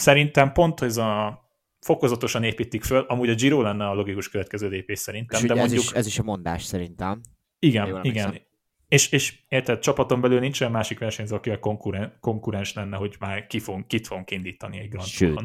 szerintem 0.00 0.52
pont 0.52 0.80
ez 0.80 0.96
a 0.96 1.42
fokozatosan 1.80 2.42
építik 2.42 2.84
föl, 2.84 3.04
amúgy 3.08 3.28
a 3.28 3.34
Giro 3.34 3.62
lenne 3.62 3.88
a 3.88 3.94
logikus 3.94 4.28
következő 4.28 4.68
lépés 4.68 4.98
szerintem. 4.98 5.46
de 5.46 5.54
mondjuk... 5.54 5.78
ez, 5.78 5.84
is, 5.84 5.92
ez 5.92 6.06
is 6.06 6.18
a 6.18 6.22
mondás 6.22 6.62
szerintem. 6.62 7.20
Igen, 7.58 8.04
igen. 8.04 8.46
És, 8.88 9.12
és 9.12 9.42
érted, 9.48 9.78
csapaton 9.78 10.20
belül 10.20 10.40
nincs 10.40 10.60
olyan 10.60 10.72
másik 10.72 10.98
versenyző, 10.98 11.34
aki 11.34 11.50
a 11.50 11.58
konkuren, 11.58 12.16
konkurens 12.20 12.72
lenne, 12.72 12.96
hogy 12.96 13.16
már 13.18 13.46
ki 13.46 13.58
fog, 13.58 13.86
kit 13.86 14.06
fogunk 14.06 14.30
indítani 14.30 14.78
egy 14.78 14.88
Grand 14.88 15.08
Touron. 15.18 15.44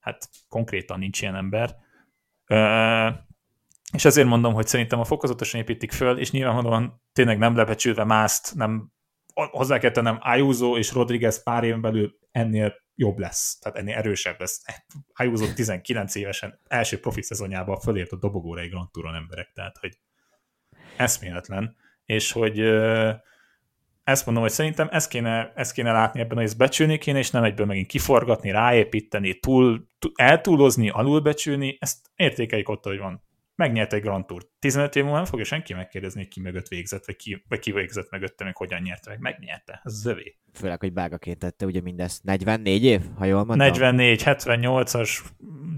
Hát 0.00 0.28
konkrétan 0.48 0.98
nincs 0.98 1.22
ilyen 1.22 1.34
ember. 1.34 1.76
Ö, 2.46 3.08
és 3.92 4.04
ezért 4.04 4.26
mondom, 4.26 4.54
hogy 4.54 4.66
szerintem 4.66 5.00
a 5.00 5.04
fokozatosan 5.04 5.60
építik 5.60 5.92
föl, 5.92 6.18
és 6.18 6.30
nyilvánvalóan 6.30 7.02
tényleg 7.12 7.38
nem 7.38 7.56
lebecsülve 7.56 8.04
mászt, 8.04 8.54
nem 8.54 8.92
hozzá 9.34 9.78
kell 9.78 9.90
tennem, 9.90 10.18
Ayuso 10.20 10.78
és 10.78 10.92
Rodriguez 10.92 11.42
pár 11.42 11.64
éven 11.64 11.80
belül 11.80 12.18
ennél 12.30 12.74
jobb 12.94 13.18
lesz, 13.18 13.58
tehát 13.58 13.78
ennél 13.78 13.94
erősebb 13.94 14.38
lesz. 14.38 14.62
Ayuso 15.12 15.52
19 15.52 16.14
évesen 16.14 16.60
első 16.68 17.00
profi 17.00 17.22
szezonjában 17.22 17.80
fölért 17.80 18.12
a 18.12 18.16
dobogóra 18.16 18.60
egy 18.60 18.70
Grand 18.70 18.90
Touron 18.90 19.14
emberek, 19.14 19.50
tehát 19.54 19.78
hogy 19.78 19.98
eszméletlen, 20.96 21.76
és 22.04 22.32
hogy 22.32 22.60
ezt 24.04 24.24
mondom, 24.26 24.42
hogy 24.42 24.52
szerintem 24.52 24.88
ezt 24.90 25.08
kéne, 25.08 25.52
ezt 25.54 25.72
kéne 25.72 25.92
látni 25.92 26.20
ebben, 26.20 26.36
hogy 26.36 26.46
ezt 26.46 26.56
becsülni 26.56 26.98
kéne, 26.98 27.18
és 27.18 27.30
nem 27.30 27.44
egyből 27.44 27.66
megint 27.66 27.86
kiforgatni, 27.86 28.50
ráépíteni, 28.50 29.38
túl, 29.38 29.86
túl 29.98 30.12
eltúlozni, 30.14 30.88
alulbecsülni, 30.88 31.76
ezt 31.80 32.10
értékeljük 32.14 32.68
ott, 32.68 32.84
hogy 32.84 32.98
van 32.98 33.22
megnyert 33.56 33.92
egy 33.92 34.02
Grand 34.02 34.26
Tour. 34.26 34.42
15 34.58 34.96
év 34.96 35.02
múlva 35.02 35.16
nem 35.16 35.26
fogja 35.26 35.44
senki 35.44 35.74
megkérdezni, 35.74 36.20
hogy 36.20 36.28
ki 36.28 36.40
mögött 36.40 36.68
végzett, 36.68 37.06
vagy 37.06 37.16
ki, 37.16 37.44
vagy 37.48 37.58
ki 37.58 37.72
végzett 37.72 38.10
mögötte, 38.10 38.44
meg 38.44 38.56
hogyan 38.56 38.82
nyerte 38.82 39.10
meg. 39.10 39.20
Megnyerte. 39.20 39.80
Ez 39.84 39.92
zövé. 39.92 40.36
Főleg, 40.52 40.80
hogy 40.80 40.92
bágaként 40.92 41.38
tette 41.38 41.66
ugye 41.66 41.80
mindezt. 41.80 42.24
44 42.24 42.84
év, 42.84 43.00
ha 43.16 43.24
jól 43.24 43.44
mondtam? 43.44 43.56
44, 43.56 44.22
78-as 44.24 45.18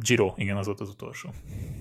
Giro, 0.00 0.32
igen, 0.36 0.56
az 0.56 0.66
volt 0.66 0.80
az 0.80 0.88
utolsó. 0.88 1.30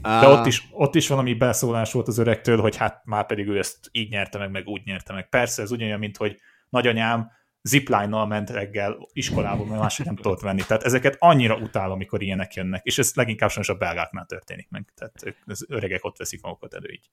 Ah. 0.02 0.22
De 0.22 0.28
ott 0.28 0.46
is, 0.46 0.68
ott 0.72 0.96
is 0.96 1.08
valami 1.08 1.34
beszólás 1.34 1.92
volt 1.92 2.08
az 2.08 2.18
öregtől, 2.18 2.62
hogy 2.62 2.76
hát 2.76 3.06
már 3.06 3.26
pedig 3.26 3.48
ő 3.48 3.58
ezt 3.58 3.90
így 3.92 4.10
nyerte 4.10 4.38
meg, 4.38 4.52
meg 4.52 4.68
úgy 4.68 4.82
nyerte 4.86 5.14
meg. 5.14 5.30
Persze, 5.30 5.62
ez 5.62 5.72
ugyanolyan, 5.72 6.00
mint 6.00 6.18
hogy 6.18 6.40
nagyanyám 6.70 7.32
zipline-nal 7.68 8.28
ment 8.28 8.50
reggel 8.50 9.08
iskolába, 9.14 9.66
mert 9.66 9.82
máshogy 9.82 10.06
nem 10.06 10.16
tudott 10.16 10.42
venni. 10.42 10.62
Tehát 10.62 10.84
ezeket 10.84 11.16
annyira 11.20 11.58
utálom, 11.58 11.92
amikor 11.92 12.22
ilyenek 12.22 12.54
jönnek, 12.54 12.86
és 12.86 12.98
ez 12.98 13.12
leginkább 13.14 13.50
sajnos 13.50 13.70
a 13.70 13.76
belgáknál 13.76 14.26
történik 14.26 14.68
meg. 14.70 14.92
Tehát 14.96 15.24
ők, 15.26 15.36
az 15.46 15.66
öregek 15.70 16.06
ott 16.06 16.18
veszik 16.18 16.42
magukat 16.42 16.74
elő 16.74 16.90
így. 16.92 17.10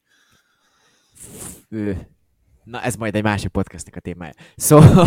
Na, 2.64 2.82
ez 2.82 2.94
majd 2.94 3.14
egy 3.14 3.22
másik 3.22 3.50
podcastnek 3.50 3.96
a 3.96 4.00
témája. 4.00 4.32
Szóval, 4.56 5.06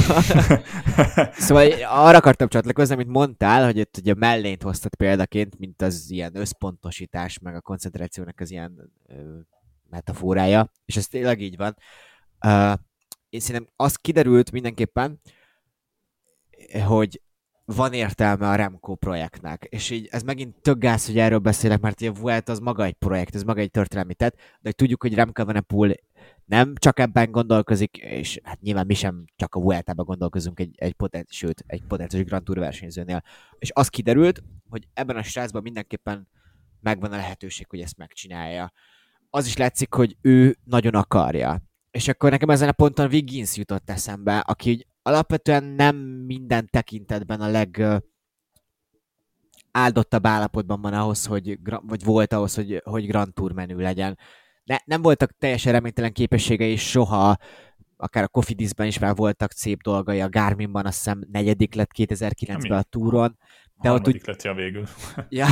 szóval 1.47 1.71
arra 1.84 2.17
akartam 2.17 2.47
csatlakozni, 2.47 2.93
amit 2.93 3.08
mondtál, 3.08 3.65
hogy 3.65 3.77
itt 3.77 3.97
ugye 3.97 4.13
mellényt 4.13 4.63
hoztad 4.63 4.95
példaként, 4.95 5.60
mint 5.60 5.81
az 5.81 6.05
ilyen 6.10 6.36
összpontosítás, 6.36 7.39
meg 7.39 7.55
a 7.55 7.62
koncentrációnak 7.62 8.39
az 8.39 8.51
ilyen 8.51 8.91
ö, 9.08 9.13
metaforája, 9.89 10.71
és 10.86 10.95
ez 10.95 11.08
tényleg 11.08 11.41
így 11.41 11.58
van. 11.58 11.77
Uh, 12.45 12.73
én 13.36 13.41
szerintem 13.41 13.74
az 13.76 13.95
kiderült 13.95 14.52
mindenképpen, 14.52 15.19
hogy 16.86 17.21
van 17.65 17.93
értelme 17.93 18.50
a 18.50 18.56
Remco 18.56 18.95
projektnek, 18.95 19.63
és 19.69 19.89
így 19.89 20.08
ez 20.12 20.24
megint 20.24 20.62
tök 20.62 20.78
gáz, 20.78 21.06
hogy 21.06 21.17
erről 21.17 21.39
beszélek, 21.39 21.80
mert 21.80 22.02
ugye 22.02 22.12
Vuelt 22.12 22.50
az 22.50 22.60
maga 22.60 22.84
egy 22.84 22.93
projekt, 22.93 23.36
ez 23.36 23.43
maga 23.43 23.60
egy 23.60 23.71
történelmi 23.71 24.13
tett, 24.13 24.39
de 24.60 24.71
tudjuk, 24.71 25.02
hogy 25.02 25.13
Remco 25.13 25.45
Vanepul 25.45 25.93
nem 26.45 26.74
csak 26.76 27.00
ebben 27.00 27.32
gondolkozik, 27.32 27.98
és 27.98 28.39
hát 28.43 28.62
nyilván 28.62 28.86
mi 28.86 28.93
sem 28.93 29.26
csak 29.36 29.56
a 29.56 29.60
Vuelta-ban 29.60 30.06
gondolkozunk 30.06 30.60
egy, 30.60 30.76
egy 30.76 30.93
potent, 30.93 31.32
sőt, 31.32 31.63
egy 31.67 31.84
potenciális 31.88 32.28
Grand 32.28 32.43
Tour 32.43 32.60
versenyzőnél. 32.60 33.24
És 33.60 33.71
az 33.74 33.88
kiderült, 33.88 34.43
hogy 34.69 34.88
ebben 34.93 35.15
a 35.15 35.24
srácban 35.24 35.62
mindenképpen 35.62 36.28
megvan 36.80 37.12
a 37.12 37.15
lehetőség, 37.15 37.65
hogy 37.69 37.80
ezt 37.80 37.98
megcsinálja. 37.98 38.71
Az 39.30 39.45
is 39.45 39.58
látszik, 39.58 39.93
hogy 39.93 40.17
ő 40.21 40.58
nagyon 40.63 40.95
akarja. 40.95 41.62
És 41.95 42.08
akkor 42.08 42.29
nekem 42.29 42.49
ezen 42.49 42.69
a 42.69 42.71
ponton 42.71 43.08
Wiggins 43.08 43.58
jutott 43.58 43.89
eszembe, 43.89 44.39
aki 44.39 44.69
úgy 44.69 44.88
alapvetően 45.01 45.63
nem 45.63 45.95
minden 46.25 46.67
tekintetben 46.71 47.41
a 47.41 47.47
leg 47.47 47.86
áldottabb 49.71 50.25
állapotban 50.25 50.81
van 50.81 50.93
ahhoz, 50.93 51.25
hogy, 51.25 51.60
vagy 51.81 52.03
volt 52.03 52.34
ahhoz, 52.34 52.55
hogy, 52.55 52.81
hogy 52.84 53.08
Grand 53.08 53.34
Tour 53.34 53.51
menü 53.51 53.81
legyen. 53.81 54.17
Ne, 54.63 54.77
nem 54.86 55.01
voltak 55.01 55.38
teljesen 55.38 55.71
reménytelen 55.71 56.13
képességei 56.13 56.75
soha, 56.75 57.38
akár 57.97 58.23
a 58.23 58.27
Cofidisben 58.27 58.88
is 58.88 58.99
már 58.99 59.15
voltak 59.15 59.51
szép 59.51 59.81
dolgai, 59.81 60.21
a 60.21 60.29
Garminban 60.29 60.86
azt 60.86 60.97
hiszem 60.97 61.23
negyedik 61.31 61.73
lett 61.73 61.91
2009-ben 61.97 62.77
a 62.77 62.84
túron, 62.84 63.38
de 63.86 63.91
ott 63.91 64.08
úgy... 64.08 64.21
lett 64.26 64.43
ja 64.43 64.54
végül. 64.54 64.84
Ja. 65.30 65.48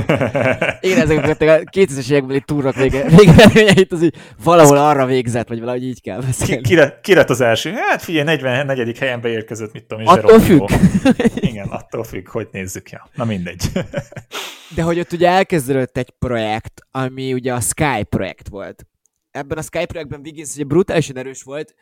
Igen, 0.80 1.00
ezek 1.00 1.24
a 1.24 1.34
2000-es 1.34 2.10
évekbeli 2.10 2.40
túrok 2.40 2.74
vége, 2.74 3.08
végeredményeit, 3.08 3.92
az 3.92 4.02
így 4.02 4.16
valahol 4.42 4.76
arra 4.76 5.06
végzett, 5.06 5.48
vagy 5.48 5.58
valahogy 5.58 5.84
így 5.84 6.02
kell 6.02 6.20
beszélni. 6.20 6.62
Ki, 6.62 6.68
ki, 6.68 6.74
lett, 6.74 7.00
ki 7.00 7.14
lett 7.14 7.30
az 7.30 7.40
első? 7.40 7.72
Hát 7.72 8.02
figyelj, 8.02 8.24
44. 8.24 8.98
helyen 8.98 9.20
beérkezett, 9.20 9.72
mit 9.72 9.84
tudom, 9.84 10.04
és 10.04 10.10
Attól 10.10 10.40
függ. 10.40 10.68
Igen, 11.50 11.68
attól 11.68 12.04
függ, 12.04 12.28
hogy 12.28 12.48
nézzük, 12.52 12.90
ja. 12.90 13.08
Na 13.14 13.24
mindegy. 13.24 13.62
De 14.76 14.82
hogy 14.82 14.98
ott 14.98 15.12
ugye 15.12 15.28
elkezdődött 15.28 15.96
egy 15.96 16.10
projekt, 16.10 16.80
ami 16.90 17.32
ugye 17.32 17.52
a 17.52 17.60
Sky 17.60 18.04
projekt 18.08 18.48
volt. 18.48 18.86
Ebben 19.30 19.58
a 19.58 19.62
Sky 19.62 19.86
projektben 19.86 20.20
Wiggins 20.20 20.54
ugye 20.54 20.64
brutálisan 20.64 21.16
erős 21.16 21.42
volt, 21.42 21.74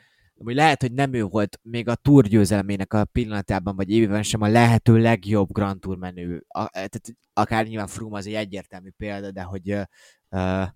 hogy 0.45 0.55
lehet, 0.55 0.81
hogy 0.81 0.93
nem 0.93 1.13
ő 1.13 1.25
volt 1.25 1.61
még 1.63 1.89
a 1.89 1.95
Tour 1.95 2.27
győzelmének 2.27 2.93
a 2.93 3.05
pillanatában, 3.05 3.77
vagy 3.77 3.91
évben 3.91 4.23
sem 4.23 4.41
a 4.41 4.49
lehető 4.49 4.99
legjobb 4.99 5.53
Grand 5.53 5.81
Tour 5.81 5.97
menő. 5.97 6.45
A, 6.49 6.69
tehát 6.69 7.03
akár 7.33 7.67
nyilván 7.67 7.87
Froome 7.87 8.17
az 8.17 8.27
egy 8.27 8.35
egyértelmű 8.35 8.91
példa, 8.97 9.31
de 9.31 9.43
hogy 9.43 9.71
uh, 9.71 10.67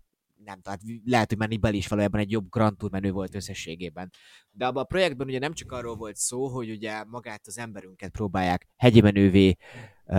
nem, 0.44 0.60
tehát 0.62 0.80
lehet, 1.04 1.34
hogy 1.34 1.48
Nibali 1.48 1.76
is 1.76 1.88
valójában 1.88 2.20
egy 2.20 2.30
jobb 2.30 2.48
Grand 2.50 2.76
Tour 2.76 2.92
menő 2.92 3.10
volt 3.10 3.34
összességében. 3.34 4.10
De 4.50 4.66
abban 4.66 4.82
a 4.82 4.86
projektben 4.86 5.26
ugye 5.26 5.38
nem 5.38 5.52
csak 5.52 5.72
arról 5.72 5.96
volt 5.96 6.16
szó, 6.16 6.48
hogy 6.48 6.70
ugye 6.70 7.04
magát 7.04 7.46
az 7.46 7.58
emberünket 7.58 8.10
próbálják 8.10 8.68
hegyi 8.76 9.00
menővé, 9.00 9.56
uh, 10.04 10.16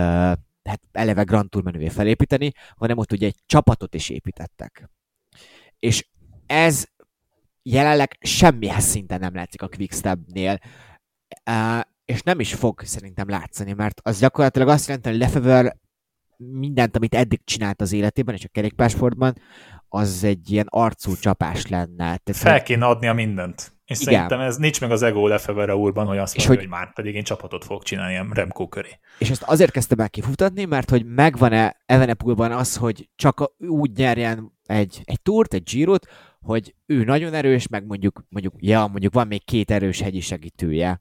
hát 0.62 0.80
eleve 0.92 1.22
Grand 1.22 1.50
Tour 1.50 1.64
menővé 1.64 1.88
felépíteni, 1.88 2.52
hanem 2.76 2.98
ott 2.98 3.12
ugye 3.12 3.26
egy 3.26 3.38
csapatot 3.46 3.94
is 3.94 4.08
építettek. 4.08 4.90
És 5.78 6.08
ez 6.46 6.86
jelenleg 7.64 8.16
semmihez 8.20 8.84
szinten 8.84 9.20
nem 9.20 9.34
látszik 9.34 9.62
a 9.62 9.68
Quickstep-nél, 9.68 10.58
és 12.04 12.22
nem 12.22 12.40
is 12.40 12.54
fog 12.54 12.80
szerintem 12.80 13.28
látszani, 13.28 13.72
mert 13.72 14.00
az 14.02 14.18
gyakorlatilag 14.18 14.68
azt 14.68 14.86
jelenti, 14.86 15.08
hogy 15.08 15.18
Lefever 15.18 15.76
mindent, 16.36 16.96
amit 16.96 17.14
eddig 17.14 17.40
csinált 17.44 17.80
az 17.80 17.92
életében, 17.92 18.34
és 18.34 18.44
a 18.44 18.48
kerékpársportban, 18.52 19.34
az 19.88 20.24
egy 20.24 20.50
ilyen 20.50 20.66
arcú 20.68 21.16
csapás 21.16 21.66
lenne. 21.66 21.96
Tehát, 21.96 22.36
Fel 22.36 22.62
kéne 22.62 22.86
adnia 22.86 23.12
mindent. 23.12 23.72
És 23.84 24.00
igen. 24.00 24.12
szerintem 24.12 24.40
ez 24.40 24.56
nincs 24.56 24.80
meg 24.80 24.90
az 24.90 25.02
ego 25.02 25.26
Lefevere 25.26 25.76
úrban, 25.76 26.06
hogy 26.06 26.18
azt 26.18 26.36
mondja, 26.36 26.54
hogy, 26.54 26.64
hogy 26.64 26.78
már 26.78 26.92
pedig 26.92 27.14
én 27.14 27.22
csapatot 27.22 27.64
fogok 27.64 27.82
csinálni 27.82 28.28
Remco 28.32 28.68
köré. 28.68 28.98
És 29.18 29.30
ezt 29.30 29.42
azért 29.42 29.70
kezdtem 29.70 29.98
el 29.98 30.10
kifutatni, 30.10 30.64
mert 30.64 30.90
hogy 30.90 31.04
megvan-e 31.04 31.76
Evenepulban 31.86 32.52
az, 32.52 32.76
hogy 32.76 33.08
csak 33.16 33.52
úgy 33.58 33.90
nyerjen 33.96 34.52
egy, 34.66 35.00
egy 35.04 35.22
túrt, 35.22 35.54
egy 35.54 35.62
Girot, 35.62 36.06
hogy 36.44 36.74
ő 36.86 37.04
nagyon 37.04 37.34
erős, 37.34 37.68
meg 37.68 37.86
mondjuk, 37.86 38.24
mondjuk, 38.28 38.54
ja, 38.58 38.86
mondjuk 38.86 39.12
van 39.12 39.26
még 39.26 39.44
két 39.44 39.70
erős 39.70 40.00
hegyi 40.00 40.20
segítője. 40.20 41.00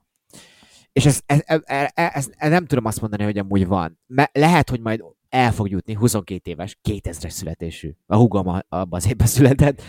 És 0.91 1.05
ez, 1.05 1.21
ez, 1.25 1.39
ez, 1.45 1.61
ez, 1.93 2.29
ez, 2.35 2.49
nem 2.49 2.65
tudom 2.65 2.85
azt 2.85 3.01
mondani, 3.01 3.23
hogy 3.23 3.37
amúgy 3.37 3.67
van. 3.67 3.99
Me, 4.05 4.29
lehet, 4.33 4.69
hogy 4.69 4.79
majd 4.79 5.03
el 5.29 5.51
fog 5.51 5.69
jutni, 5.69 5.93
22 5.93 6.51
éves, 6.51 6.79
2000-es 6.89 7.29
születésű. 7.29 7.91
A 8.05 8.15
hugom 8.15 8.47
abban 8.47 8.87
az 8.89 9.07
évben 9.07 9.27
született. 9.27 9.81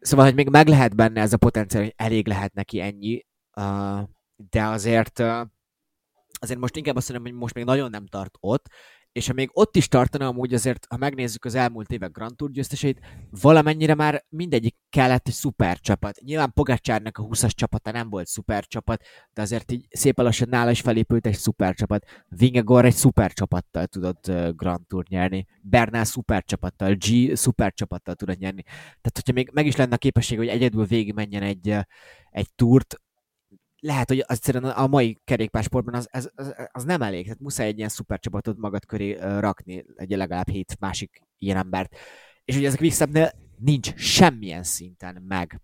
Szóval, 0.00 0.24
hogy 0.24 0.34
még 0.34 0.48
meg 0.48 0.68
lehet 0.68 0.96
benne 0.96 1.20
ez 1.20 1.32
a 1.32 1.36
potenciál, 1.36 1.82
hogy 1.82 1.94
elég 1.96 2.26
lehet 2.26 2.54
neki 2.54 2.80
ennyi, 2.80 3.26
de 4.50 4.62
azért 4.62 5.22
azért 6.40 6.58
most 6.58 6.76
inkább 6.76 6.96
azt 6.96 7.08
mondom, 7.08 7.30
hogy 7.30 7.40
most 7.40 7.54
még 7.54 7.64
nagyon 7.64 7.90
nem 7.90 8.06
tart 8.06 8.36
ott, 8.40 8.68
és 9.18 9.26
ha 9.26 9.32
még 9.32 9.50
ott 9.52 9.76
is 9.76 9.88
tartana, 9.88 10.26
amúgy 10.26 10.54
azért, 10.54 10.86
ha 10.88 10.96
megnézzük 10.96 11.44
az 11.44 11.54
elmúlt 11.54 11.90
évek 11.90 12.10
Grand 12.10 12.36
Tour 12.36 12.50
győzteseit, 12.50 13.00
valamennyire 13.30 13.94
már 13.94 14.24
mindegyik 14.28 14.76
kellett 14.90 15.28
egy 15.28 15.34
szuper 15.34 15.78
csapat. 15.78 16.20
Nyilván 16.20 16.52
Pogácsárnak 16.52 17.18
a 17.18 17.22
20-as 17.22 17.50
csapata 17.50 17.90
nem 17.90 18.10
volt 18.10 18.26
szuper 18.26 18.66
csapat, 18.66 19.02
de 19.32 19.42
azért 19.42 19.72
így 19.72 19.86
szépen 19.90 20.24
lassan 20.24 20.48
nála 20.48 20.70
is 20.70 20.80
felépült 20.80 21.26
egy 21.26 21.36
szuper 21.36 21.74
csapat. 21.74 22.24
Vingegor 22.28 22.84
egy 22.84 22.94
szuper 22.94 23.32
csapattal 23.32 23.86
tudott 23.86 24.32
Grand 24.56 24.86
Tour 24.86 25.04
nyerni, 25.08 25.46
Bernal 25.62 26.04
szuper 26.04 26.44
csapattal, 26.44 26.94
G 26.94 27.36
szuper 27.36 27.72
csapattal 27.72 28.14
tudott 28.14 28.38
nyerni. 28.38 28.62
Tehát, 28.62 29.12
hogyha 29.12 29.32
még 29.32 29.50
meg 29.52 29.66
is 29.66 29.76
lenne 29.76 29.94
a 29.94 29.98
képesség, 29.98 30.38
hogy 30.38 30.48
egyedül 30.48 30.84
végigmenjen 30.84 31.42
egy, 31.42 31.76
egy 32.30 32.48
túrt, 32.54 33.00
lehet, 33.80 34.08
hogy 34.08 34.24
az 34.26 34.54
a 34.74 34.86
mai 34.86 35.20
kerékpársportban 35.24 35.94
az, 35.94 36.08
az, 36.10 36.30
az, 36.34 36.54
az, 36.72 36.84
nem 36.84 37.02
elég. 37.02 37.24
Tehát 37.24 37.40
muszáj 37.40 37.66
egy 37.66 37.76
ilyen 37.76 37.88
szupercsapatot 37.88 38.56
magad 38.58 38.86
köré 38.86 39.18
rakni, 39.20 39.84
egy 39.96 40.10
legalább 40.10 40.48
hét 40.48 40.76
másik 40.80 41.22
ilyen 41.38 41.56
embert. 41.56 41.96
És 42.44 42.56
ugye 42.56 42.66
ezek 42.66 42.78
Quickstepnél 42.78 43.30
nincs 43.58 43.94
semmilyen 43.94 44.62
szinten 44.62 45.24
meg. 45.28 45.60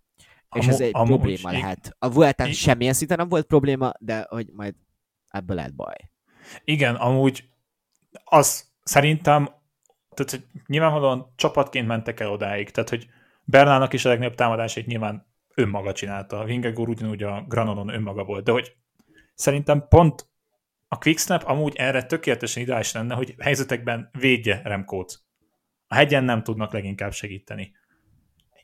És 0.54 0.66
ez 0.66 0.80
egy 0.80 0.90
probléma 0.90 1.50
lehet. 1.50 1.96
A 1.98 2.10
Vueltán 2.10 2.52
semmilyen 2.52 2.92
szinten 2.92 3.18
nem 3.18 3.28
volt 3.28 3.46
probléma, 3.46 3.92
de 3.98 4.26
hogy 4.28 4.50
majd 4.52 4.74
ebből 5.28 5.56
lehet 5.56 5.74
baj. 5.74 6.10
Igen, 6.64 6.94
amúgy 6.94 7.48
az 8.24 8.72
szerintem, 8.82 9.44
tehát 10.14 10.30
hogy 10.30 10.44
nyilvánvalóan 10.66 11.32
csapatként 11.36 11.86
mentek 11.86 12.20
el 12.20 12.30
odáig, 12.30 12.70
tehát 12.70 12.90
hogy 12.90 13.06
Bernának 13.44 13.92
is 13.92 14.04
a 14.04 14.08
legnagyobb 14.08 14.34
támadásait 14.34 14.86
nyilván 14.86 15.26
önmaga 15.54 15.92
csinálta. 15.92 16.44
Vingegor 16.44 16.88
ugyanúgy 16.88 17.22
a 17.22 17.44
Granonon 17.48 17.88
önmaga 17.88 18.24
volt, 18.24 18.44
de 18.44 18.52
hogy 18.52 18.76
szerintem 19.34 19.88
pont 19.88 20.28
a 20.88 20.98
Quicksnap 20.98 21.42
amúgy 21.44 21.76
erre 21.76 22.02
tökéletesen 22.02 22.62
ideális 22.62 22.92
lenne, 22.92 23.14
hogy 23.14 23.34
helyzetekben 23.38 24.10
védje 24.18 24.60
Remkót. 24.64 25.22
A 25.86 25.94
hegyen 25.94 26.24
nem 26.24 26.42
tudnak 26.42 26.72
leginkább 26.72 27.12
segíteni. 27.12 27.72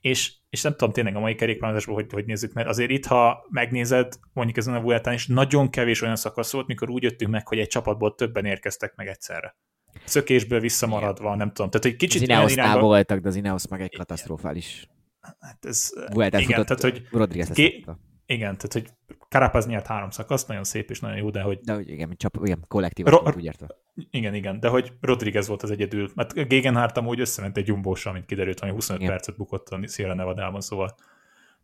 És, 0.00 0.32
és 0.50 0.62
nem 0.62 0.72
tudom 0.72 0.92
tényleg 0.92 1.16
a 1.16 1.20
mai 1.20 1.34
kerékpározásból, 1.34 1.94
hogy, 1.94 2.12
hogy 2.12 2.24
nézzük, 2.24 2.52
mert 2.52 2.68
azért 2.68 2.90
itt, 2.90 3.06
ha 3.06 3.46
megnézed, 3.48 4.14
mondjuk 4.32 4.56
ezen 4.56 4.74
a 4.74 4.80
Vueltán 4.80 5.14
is 5.14 5.26
nagyon 5.26 5.70
kevés 5.70 6.02
olyan 6.02 6.16
szakasz 6.16 6.52
volt, 6.52 6.66
mikor 6.66 6.90
úgy 6.90 7.02
jöttünk 7.02 7.30
meg, 7.30 7.48
hogy 7.48 7.58
egy 7.58 7.68
csapatból 7.68 8.14
többen 8.14 8.44
érkeztek 8.44 8.94
meg 8.94 9.06
egyszerre. 9.06 9.56
Szökésből 10.04 10.60
visszamaradva, 10.60 11.34
nem 11.34 11.52
tudom. 11.52 11.70
Tehát, 11.70 11.86
hogy 11.86 11.96
kicsit 11.96 12.22
az 12.22 12.28
Ineosnál 12.28 12.66
irányba... 12.66 12.86
voltak, 12.86 13.20
de 13.20 13.28
az 13.28 13.36
Ineos 13.36 13.68
meg 13.68 13.80
egy 13.80 13.96
katasztrofális 13.96 14.88
hát 15.20 15.64
ez... 15.64 15.90
Vuelta 16.12 16.38
igen, 16.38 16.64
tehát, 16.64 16.80
hogy 16.80 17.06
Rodriguez 17.10 17.48
ké... 17.48 17.84
Igen, 18.26 18.56
tehát, 18.56 18.72
hogy 18.72 18.90
Carapaz 19.28 19.66
nyert 19.66 19.86
három 19.86 20.10
szakasz, 20.10 20.46
nagyon 20.46 20.64
szép 20.64 20.90
és 20.90 21.00
nagyon 21.00 21.16
jó, 21.16 21.30
de 21.30 21.40
hogy... 21.40 21.58
De 21.58 21.74
hogy 21.74 21.88
igen, 21.88 22.14
csap, 22.16 22.38
igen 22.44 22.64
kollektív, 22.68 23.06
Ro- 23.06 23.36
úgy 23.36 23.44
érte. 23.44 23.66
Igen, 24.10 24.34
igen, 24.34 24.60
de 24.60 24.68
hogy 24.68 24.92
Rodriguez 25.00 25.46
volt 25.48 25.62
az 25.62 25.70
egyedül, 25.70 26.10
mert 26.14 26.48
Gegenhardt 26.48 26.96
amúgy 26.96 27.20
összement 27.20 27.56
egy 27.56 27.66
jumbósra, 27.66 28.12
mint 28.12 28.26
kiderült, 28.26 28.60
hogy 28.60 28.70
25 28.70 29.02
igen. 29.02 29.12
percet 29.12 29.36
bukott 29.36 29.68
a 29.68 29.80
Sierra 29.86 30.14
Nevada-ban, 30.14 30.60
szóval 30.60 30.94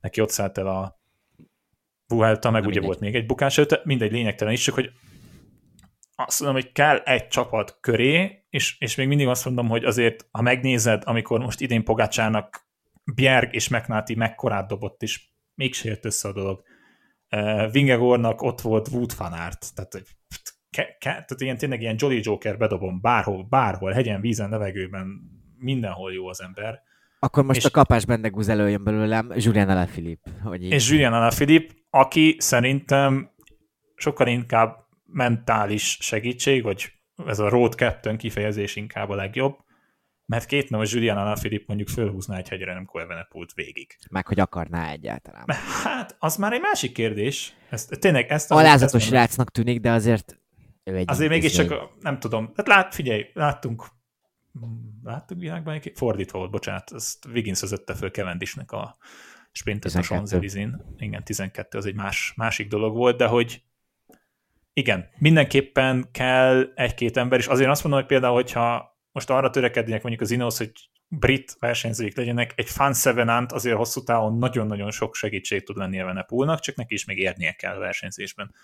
neki 0.01 0.21
ott 0.21 0.31
szállt 0.31 0.59
el 0.59 0.66
a 0.66 1.01
Vuelta, 2.07 2.51
meg 2.51 2.62
Na, 2.62 2.69
ugye 2.69 2.81
mindegy. 2.81 2.85
volt 2.85 3.01
még 3.01 3.14
egy 3.14 3.27
bukás, 3.27 3.57
de 3.57 3.81
mindegy 3.85 4.12
lényegtelen 4.12 4.53
is, 4.53 4.62
csak 4.62 4.75
hogy 4.75 4.90
azt 6.16 6.40
mondom, 6.40 6.62
hogy 6.62 6.73
kell 6.73 6.97
egy 6.97 7.29
csapat 7.29 7.79
köré, 7.81 8.45
és, 8.51 8.77
és 8.79 8.95
még 8.95 9.09
mindig 9.09 9.27
azt 9.27 9.45
mondom, 9.45 9.69
hogy 9.69 9.85
azért, 9.85 10.27
ha 10.31 10.42
megnézed, 10.42 11.03
amikor 11.07 11.40
most 11.40 11.61
idén 11.61 11.85
Pogácsának 11.85 12.65
Bjerg 13.14 13.55
és 13.55 13.69
McNulty 13.69 14.14
mekkorát 14.14 14.69
dobott, 14.69 15.03
és 15.03 15.29
mégse 15.55 15.88
jött 15.88 16.05
össze 16.05 16.29
a 16.29 16.33
dolog. 16.33 16.62
Uh, 17.31 17.73
Vingegornak 17.73 18.42
ott 18.42 18.61
volt 18.61 18.88
Wood 18.88 19.12
fanart, 19.12 19.75
tehát, 19.75 19.92
hogy 19.92 20.05
ke, 20.71 20.85
ke, 20.85 21.11
tehát 21.11 21.40
ilyen 21.40 21.59
tényleg 21.59 21.81
ilyen 21.81 21.97
Jolly 21.99 22.21
Joker 22.23 22.57
bedobom 22.59 23.01
bárhol, 23.01 23.47
bárhol, 23.49 23.92
hegyen, 23.92 24.21
vízen, 24.21 24.51
levegőben, 24.51 25.07
mindenhol 25.59 26.12
jó 26.12 26.29
az 26.29 26.42
ember. 26.42 26.83
Akkor 27.19 27.45
most 27.45 27.59
És- 27.59 27.64
a 27.64 27.71
kapás 27.71 28.05
bendegúz 28.05 28.49
előjön 28.49 28.85
belőlem 28.85 29.33
Julian 29.37 29.69
Alaphilippe. 29.69 30.31
Hogy 30.42 30.62
így. 30.64 30.71
És 30.73 30.90
Julian 30.90 31.12
Alaphilippe, 31.12 31.75
aki 31.90 32.37
szerintem 32.38 33.31
sokkal 33.95 34.27
inkább 34.27 34.77
mentális 35.07 35.99
segítség, 36.01 36.62
vagy 36.62 36.92
ez 37.27 37.38
a 37.38 37.49
road 37.49 37.73
captain 37.73 38.16
kifejezés 38.16 38.77
inkább 38.77 39.09
a 39.09 39.14
legjobb, 39.14 39.57
mert 40.27 40.47
két 40.47 40.71
nap 40.71 40.85
Julian 40.85 41.17
Alaphilippe 41.17 41.65
mondjuk 41.67 41.89
fölhúzná 41.89 42.37
egy 42.37 42.49
hegyre, 42.49 42.75
nem 42.75 42.89
Evenepult 42.93 43.53
végig. 43.53 43.97
Meg, 44.11 44.27
hogy 44.27 44.41
akarná 44.41 44.91
egyáltalán. 44.91 45.45
Hát, 45.85 46.17
az 46.19 46.37
már 46.37 46.53
egy 46.53 46.61
másik 46.61 46.93
kérdés. 46.93 47.55
Ezt, 47.71 48.01
tényleg 48.01 48.31
ezt... 48.31 48.51
Alázatos 48.51 49.01
ezt, 49.01 49.11
srácnak 49.11 49.51
tűnik, 49.51 49.81
de 49.81 49.91
azért 49.91 50.41
ő 50.85 50.97
egy 50.97 51.11
Azért 51.11 51.31
mégiscsak, 51.31 51.71
a- 51.71 51.91
nem 52.01 52.19
tudom, 52.19 52.53
hát 52.57 52.69
lát, 52.69 52.95
figyelj, 52.95 53.31
láttunk, 53.33 53.87
láttuk 55.05 55.39
világban 55.39 55.75
egy 55.75 55.93
fordítva 55.95 56.39
volt, 56.39 56.51
bocsánat, 56.51 56.93
ezt 56.95 57.25
Wiggins 57.25 57.61
vezette 57.61 57.95
föl 57.95 58.11
Cavendishnek 58.11 58.73
a 58.73 58.97
sprintet 59.53 59.95
a 59.95 60.01
12. 60.01 60.27
Champs-Élysén. 60.27 60.85
Igen, 60.99 61.25
12, 61.25 61.79
az 61.79 61.87
egy 61.87 61.95
más, 61.95 62.33
másik 62.37 62.69
dolog 62.69 62.97
volt, 62.97 63.17
de 63.17 63.27
hogy 63.27 63.62
igen, 64.73 65.09
mindenképpen 65.19 66.09
kell 66.12 66.73
egy-két 66.75 67.17
ember, 67.17 67.39
és 67.39 67.47
azért 67.47 67.71
azt 67.71 67.83
mondom, 67.83 68.01
hogy 68.01 68.11
például, 68.11 68.35
hogyha 68.35 68.96
most 69.16 69.31
arra 69.31 69.50
törekednének 69.50 70.02
mondjuk 70.02 70.22
az 70.22 70.31
Ineos, 70.31 70.59
hogy 70.59 70.72
brit 71.09 71.57
versenyzőik 71.59 72.16
legyenek, 72.16 72.52
egy 72.57 72.68
Fan 72.68 72.94
Sevenant 72.94 73.52
azért 73.52 73.76
hosszú 73.76 74.02
távon 74.02 74.38
nagyon-nagyon 74.38 74.90
sok 74.90 75.14
segítség 75.14 75.64
tud 75.64 75.76
lenni 75.76 75.98
Evenepulnak, 75.98 76.61
csak 76.61 76.76
neki 76.76 76.94
is 76.94 77.05
még 77.05 77.18
érnie 77.18 77.52
kell 77.52 77.76
a 77.76 77.79
versenyzésben. 77.79 78.55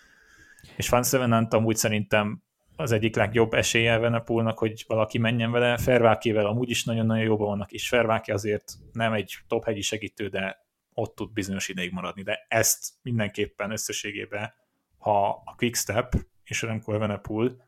És 0.76 0.88
Fan 0.88 1.02
Sevenant 1.02 1.54
amúgy 1.54 1.76
szerintem 1.76 2.42
az 2.76 2.92
egyik 2.92 3.16
legjobb 3.16 3.54
esélye 3.54 3.92
Evenepulnak, 3.92 4.58
hogy 4.58 4.84
valaki 4.86 5.18
menjen 5.18 5.50
vele. 5.50 5.76
Fervákével 5.76 6.46
amúgy 6.46 6.70
is 6.70 6.84
nagyon-nagyon 6.84 7.24
jóban 7.24 7.46
vannak, 7.46 7.72
és 7.72 7.88
Ferváki 7.88 8.30
azért 8.30 8.72
nem 8.92 9.12
egy 9.12 9.38
top 9.48 9.64
hegyi 9.64 9.80
segítő, 9.80 10.28
de 10.28 10.66
ott 10.94 11.14
tud 11.14 11.32
bizonyos 11.32 11.68
ideig 11.68 11.92
maradni. 11.92 12.22
De 12.22 12.46
ezt 12.48 12.88
mindenképpen 13.02 13.70
összességében, 13.70 14.52
ha 14.98 15.28
a 15.28 15.54
Quickstep 15.56 16.14
és 16.44 16.62
Remco 16.62 16.94
Evenepul 16.94 17.62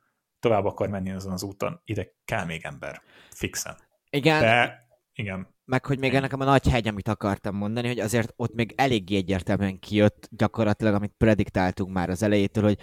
tovább 0.45 0.65
akar 0.65 0.89
menni 0.89 1.11
azon 1.11 1.33
az 1.33 1.43
úton, 1.43 1.81
ide 1.85 2.15
kell 2.25 2.45
még 2.45 2.65
ember, 2.65 3.03
fixen. 3.31 3.77
Igen, 4.11 4.41
De 4.41 4.87
igen, 5.15 5.55
meg 5.65 5.87
hogy 5.87 5.99
még 5.99 6.13
nekem 6.13 6.41
a 6.41 6.45
nagy 6.45 6.69
hegy, 6.69 6.89
amit 6.89 7.09
akartam 7.09 7.57
mondani, 7.57 7.89
hogy 7.89 7.99
azért 8.01 8.33
ott 8.37 8.55
még 8.55 8.73
eléggé 8.77 9.17
egyértelműen 9.17 9.79
kijött 9.79 10.29
gyakorlatilag, 10.31 10.95
amit 10.95 11.15
prediktáltunk 11.17 11.93
már 11.93 12.11
az 12.11 12.23
elejétől, 12.23 12.65
hogy 12.65 12.79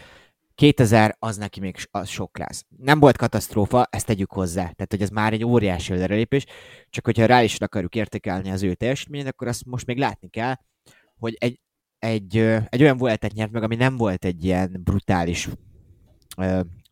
2000 0.56 1.16
az 1.20 1.38
neki 1.38 1.60
még 1.60 1.76
az 1.92 2.08
sok 2.08 2.38
lesz. 2.38 2.66
Nem 2.78 3.00
volt 3.00 3.18
katasztrófa, 3.18 3.88
ezt 3.90 4.06
tegyük 4.06 4.32
hozzá. 4.32 4.62
Tehát, 4.62 4.88
hogy 4.90 5.02
ez 5.02 5.10
már 5.10 5.34
egy 5.34 5.46
óriási 5.46 5.94
előrelépés, 5.94 6.46
csak 6.90 7.06
hogyha 7.06 7.26
rá 7.26 7.44
is 7.44 7.58
akarjuk 7.60 7.96
értékelni 7.96 8.52
az 8.52 8.64
ő 8.64 8.74
teljesítményét, 8.74 9.28
akkor 9.28 9.48
azt 9.48 9.66
most 9.66 9.86
még 9.86 9.98
látni 9.98 10.30
kell, 10.30 10.56
hogy 11.20 11.36
egy, 11.40 11.60
egy, 12.00 12.38
egy 12.70 12.82
olyan 12.82 12.98
voltet 12.98 13.34
nyert 13.34 13.52
meg, 13.52 13.64
ami 13.64 13.76
nem 13.76 13.98
volt 13.98 14.26
egy 14.26 14.46
ilyen 14.46 14.82
brutális 14.84 15.50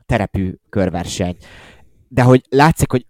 terepű 0.09 0.53
körverseny. 0.69 1.37
De 2.07 2.23
hogy 2.23 2.45
látszik, 2.49 2.91
hogy 2.91 3.07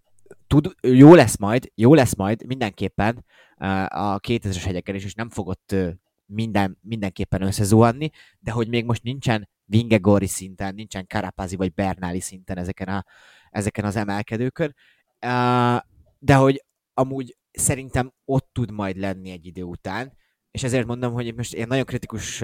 tud, 0.48 0.76
jó 0.82 1.14
lesz 1.14 1.38
majd, 1.38 1.72
jó 1.76 1.94
lesz 1.94 2.16
majd 2.16 2.46
mindenképpen 2.46 3.26
ö, 3.58 3.66
a 3.88 4.20
2000-es 4.20 4.62
hegyeken 4.64 4.96
is, 4.96 5.04
és 5.04 5.14
nem 5.14 5.30
fogott 5.30 5.72
ö, 5.72 5.90
minden, 6.26 6.78
mindenképpen 6.82 7.42
összezuhanni, 7.42 8.10
de 8.40 8.52
hogy 8.52 8.68
még 8.68 8.86
most 8.86 9.04
nincsen 9.04 9.50
Vingegori 9.66 10.28
szinten, 10.28 10.76
nincsen 10.76 11.08
Karapázi 11.08 11.56
vagy 11.56 11.74
Bernáli 11.74 12.20
szinten 12.20 12.58
ezeken, 12.58 12.88
a, 12.88 13.06
ezeken 13.50 13.86
az 13.86 13.96
emelkedőkön, 13.96 14.76
Ö, 15.20 15.76
de 16.20 16.36
hogy 16.36 16.66
amúgy 16.94 17.38
szerintem 17.52 18.14
ott 18.26 18.50
tud 18.54 18.72
majd 18.72 18.98
lenni 18.98 19.30
egy 19.30 19.46
idő 19.46 19.64
után, 19.64 20.18
és 20.52 20.64
ezért 20.64 20.86
mondom, 20.86 21.14
hogy 21.14 21.36
most 21.36 21.54
én 21.54 21.68
nagyon 21.68 21.86
kritikus 21.86 22.44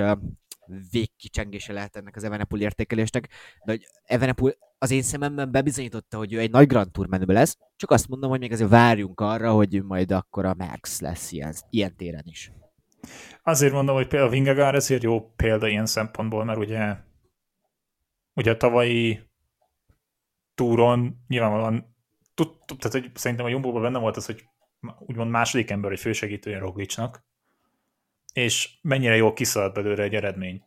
végkicsengése 0.91 1.73
lehet 1.73 1.95
ennek 1.95 2.15
az 2.15 2.23
Evenepul 2.23 2.61
értékelésnek, 2.61 3.29
de 3.65 3.71
hogy 3.71 3.85
Evenepul 4.03 4.53
az 4.77 4.91
én 4.91 5.01
szememben 5.01 5.51
bebizonyította, 5.51 6.17
hogy 6.17 6.33
ő 6.33 6.39
egy 6.39 6.51
nagy 6.51 6.67
Grand 6.67 6.91
Tour 6.91 7.07
menő 7.07 7.33
lesz, 7.33 7.57
csak 7.75 7.91
azt 7.91 8.07
mondom, 8.07 8.29
hogy 8.29 8.39
még 8.39 8.51
azért 8.51 8.69
várjunk 8.69 9.19
arra, 9.19 9.51
hogy 9.51 9.83
majd 9.83 10.11
akkor 10.11 10.45
a 10.45 10.53
Merckx 10.53 10.99
lesz 10.99 11.31
ilyen, 11.31 11.53
ilyen 11.69 11.95
téren 11.95 12.23
is. 12.25 12.51
Azért 13.43 13.73
mondom, 13.73 13.95
hogy 13.95 14.07
például 14.07 14.31
Vingegaard 14.31 14.75
ezért 14.75 15.03
jó 15.03 15.33
példa 15.35 15.67
ilyen 15.67 15.85
szempontból, 15.85 16.43
mert 16.43 16.59
ugye, 16.59 16.95
ugye 18.33 18.51
a 18.51 18.57
tavalyi 18.57 19.19
túron 20.55 21.23
nyilvánvalóan 21.27 21.95
tud, 22.33 22.49
tehát 22.65 22.91
hogy 22.91 23.11
szerintem 23.15 23.45
a 23.45 23.49
Jumbo-ban 23.49 23.81
benne 23.81 23.99
volt 23.99 24.17
az, 24.17 24.25
hogy 24.25 24.43
úgymond 24.99 25.29
második 25.29 25.69
ember, 25.69 25.91
egy 25.91 25.99
fősegítője 25.99 26.59
Roglicnak, 26.59 27.23
és 28.36 28.69
mennyire 28.82 29.15
jól 29.15 29.34
kiszaladt 29.34 29.74
belőle 29.74 30.04
egy 30.04 30.15
eredmény. 30.15 30.63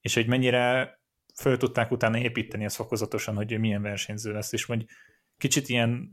És 0.00 0.14
hogy 0.14 0.26
mennyire 0.26 0.94
föl 1.34 1.56
tudták 1.56 1.90
utána 1.90 2.18
építeni 2.18 2.64
ezt 2.64 2.76
fokozatosan, 2.76 3.34
hogy 3.34 3.58
milyen 3.58 3.82
versenyző 3.82 4.32
lesz, 4.32 4.52
és 4.52 4.64
hogy 4.64 4.84
kicsit 5.38 5.68
ilyen, 5.68 6.10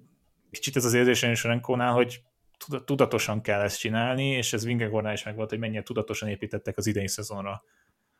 kicsit 0.51 0.75
ez 0.75 0.85
az 0.85 0.93
érzésem 0.93 1.31
is 1.31 1.43
Renkónál, 1.43 1.93
hogy 1.93 2.21
tuda- 2.57 2.85
tudatosan 2.85 3.41
kell 3.41 3.61
ezt 3.61 3.79
csinálni, 3.79 4.25
és 4.25 4.53
ez 4.53 4.65
Vingegornál 4.65 5.13
is 5.13 5.23
megvolt, 5.23 5.49
hogy 5.49 5.59
mennyire 5.59 5.83
tudatosan 5.83 6.29
építettek 6.29 6.77
az 6.77 6.87
idei 6.87 7.07
szezonra, 7.07 7.63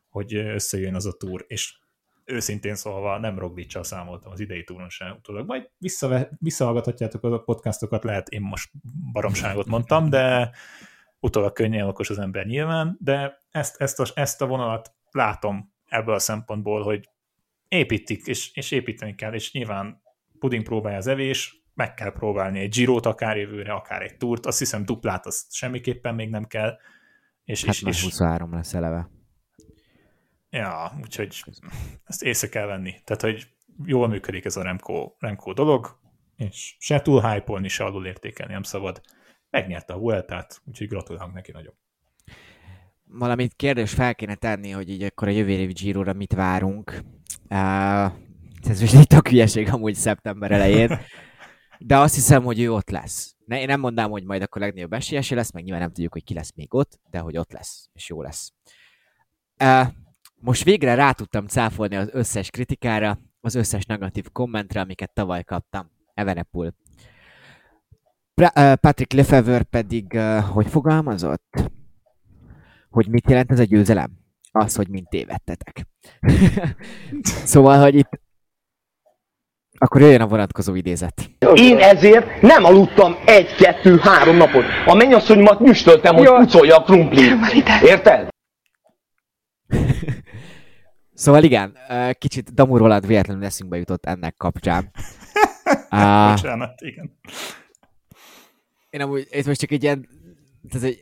hogy 0.10 0.36
összejön 0.36 0.96
az 0.96 1.06
a 1.06 1.18
túr, 1.18 1.46
és 1.48 1.78
őszintén 2.26 2.76
szólva 2.76 3.18
nem 3.18 3.40
Roglicsal 3.40 3.84
számoltam 3.84 4.32
az 4.32 4.40
idei 4.40 4.64
túron 4.64 4.90
sem 4.90 5.16
utólag. 5.18 5.48
Majd 5.48 5.70
visszahallgathatjátok 6.40 7.24
a 7.24 7.40
podcastokat, 7.40 8.04
lehet 8.04 8.30
én 8.30 8.42
most 8.42 8.72
baromságot 9.12 9.66
mondtam, 9.66 10.10
de 10.10 10.52
utólag 11.20 11.54
könnyen 11.54 11.88
okos 11.88 12.10
az 12.10 12.20
ember 12.20 12.46
nyilván, 12.46 12.98
de 13.00 13.38
ezt, 13.52 13.82
ezt, 13.82 14.00
a, 14.00 14.06
ezt 14.14 14.42
a 14.42 14.48
vonalat 14.48 14.94
látom 15.12 15.74
ebből 15.86 16.14
a 16.14 16.20
szempontból, 16.20 16.84
hogy 16.84 17.10
építik, 17.68 18.26
és, 18.26 18.52
és 18.54 18.72
építeni 18.72 19.16
kell, 19.16 19.34
és 19.34 19.52
nyilván 19.52 20.02
puding 20.40 20.64
próbálja 20.64 20.98
az 20.98 21.08
evés, 21.08 21.64
meg 21.74 21.94
kell 21.94 22.12
próbálni 22.12 22.60
egy 22.60 22.70
Girot 22.70 23.06
akár 23.06 23.38
jövőre, 23.38 23.74
akár 23.74 24.02
egy 24.02 24.18
túrt, 24.18 24.46
azt 24.46 24.60
hiszem 24.60 24.86
duplát 24.86 25.26
azt 25.26 25.54
semmiképpen 25.54 26.16
még 26.16 26.30
nem 26.30 26.46
kell, 26.46 26.78
és, 27.44 27.66
Hát 27.66 27.74
és, 27.74 27.82
és 27.82 28.04
23 28.04 28.54
lesz 28.54 28.74
eleve. 28.74 29.10
ja, 30.50 31.00
úgyhogy 31.02 31.44
ezt 32.04 32.24
észre 32.24 32.50
kell 32.50 32.66
venni. 32.66 32.96
Tehát, 33.04 33.22
hogy 33.22 33.48
jól 33.86 34.08
működik 34.08 34.46
ez 34.46 34.58
a 34.58 34.64
Remco, 34.64 35.14
Remco 35.20 35.54
dolog, 35.54 36.00
és 36.36 36.76
se 36.80 37.02
túl 37.02 37.22
hype 37.22 37.68
se 37.68 37.84
alul 37.84 38.06
értékelni 38.06 38.54
nem 38.54 38.64
szabad. 38.64 39.02
Megnyerte 39.50 39.94
a 39.94 39.98
Vueltát, 39.98 40.62
úgyhogy 40.66 40.88
gratulálunk 40.88 41.34
neki 41.34 41.52
nagyon. 41.52 41.74
Valamit 43.04 43.54
kérdés 43.56 43.94
fel 43.94 44.16
kéne 44.16 44.36
tenni, 44.36 44.70
hogy 44.70 44.90
így 44.90 45.04
akkor 45.04 45.28
a 45.28 45.32
jövő 45.32 45.50
évi 45.50 45.74
Giro-ra 45.74 46.14
mit 46.14 46.34
várunk. 46.34 47.04
Uh, 47.50 48.12
ez 48.70 48.82
most 48.82 48.94
egy 48.94 49.08
tök 49.08 49.28
hülyeség 49.28 49.70
amúgy 49.72 49.96
szeptember 49.96 50.52
elején. 50.52 51.00
De 51.80 51.98
azt 51.98 52.16
hiszem, 52.16 52.44
hogy 52.44 52.60
ő 52.60 52.72
ott 52.72 52.90
lesz. 52.90 53.36
Ne, 53.46 53.60
én 53.60 53.68
nem 53.68 53.80
mondám, 53.80 54.10
hogy 54.10 54.24
majd 54.24 54.42
akkor 54.42 54.62
legnagyobb 54.62 54.94
esélyese 54.94 55.36
lesz, 55.36 55.52
meg 55.52 55.64
nyilván 55.64 55.82
nem 55.82 55.92
tudjuk, 55.92 56.14
hogy 56.14 56.24
ki 56.24 56.34
lesz 56.34 56.54
még 56.56 56.74
ott, 56.74 57.00
de 57.10 57.20
hogy 57.20 57.38
ott 57.38 57.52
lesz, 57.52 57.90
és 57.94 58.10
jó 58.10 58.22
lesz. 58.22 58.54
Uh, 59.64 59.88
most 60.36 60.64
végre 60.64 60.94
rá 60.94 61.12
tudtam 61.12 61.48
cáfolni 61.48 61.96
az 61.96 62.10
összes 62.12 62.50
kritikára, 62.50 63.20
az 63.42 63.56
összes 63.56 63.86
negatív 63.86 64.32
kommentre, 64.32 64.82
amiket 64.82 65.14
tavaly 65.14 65.44
kaptam. 65.44 65.92
Evenepul. 66.14 66.74
Patrick 68.82 69.14
Lefevre 69.14 69.64
pedig, 69.64 70.20
hogy 70.52 70.68
fogalmazott? 70.68 71.72
Hogy 72.90 73.08
mit 73.08 73.30
jelent 73.30 73.52
ez 73.52 73.60
a 73.60 73.64
győzelem? 73.64 74.12
Az, 74.52 74.76
hogy 74.76 74.90
mind 74.90 75.08
tévedtetek. 75.08 75.88
szóval, 77.54 77.82
hogy 77.82 77.96
itt 77.96 78.10
akkor 79.82 80.02
jöjjön 80.02 80.22
a 80.22 80.28
vonatkozó 80.28 80.76
idézet. 80.76 81.30
Én 81.54 81.78
ezért 81.78 82.42
nem 82.42 82.64
aludtam 82.64 83.16
egy, 83.26 83.56
kettő, 83.56 83.98
három 83.98 84.36
napot. 84.36 84.64
A 84.86 84.96
mennyasszonyomat 84.96 85.60
nyüstöltem, 85.60 86.16
hogy 86.16 86.28
pucolja 86.28 86.76
a 86.76 86.84
krumplit. 86.84 87.70
Érted? 87.84 88.28
Szóval 91.14 91.44
igen, 91.44 91.78
kicsit 92.18 92.54
Damu 92.54 92.78
Roland 92.78 93.08
véletlenül 93.08 93.46
eszünkbe 93.46 93.78
jutott 93.78 94.06
ennek 94.06 94.36
kapcsán. 94.38 94.92
Uh, 95.92 96.30
Bocsánat, 96.30 96.82
igen. 96.82 97.20
Én 98.90 99.02
amúgy, 99.02 99.28
ez 99.32 99.46
most 99.46 99.60
csak 99.60 99.72
egy 99.72 99.84
ilyen, 99.84 100.08
tehát 100.70 100.88
egy, 100.88 101.00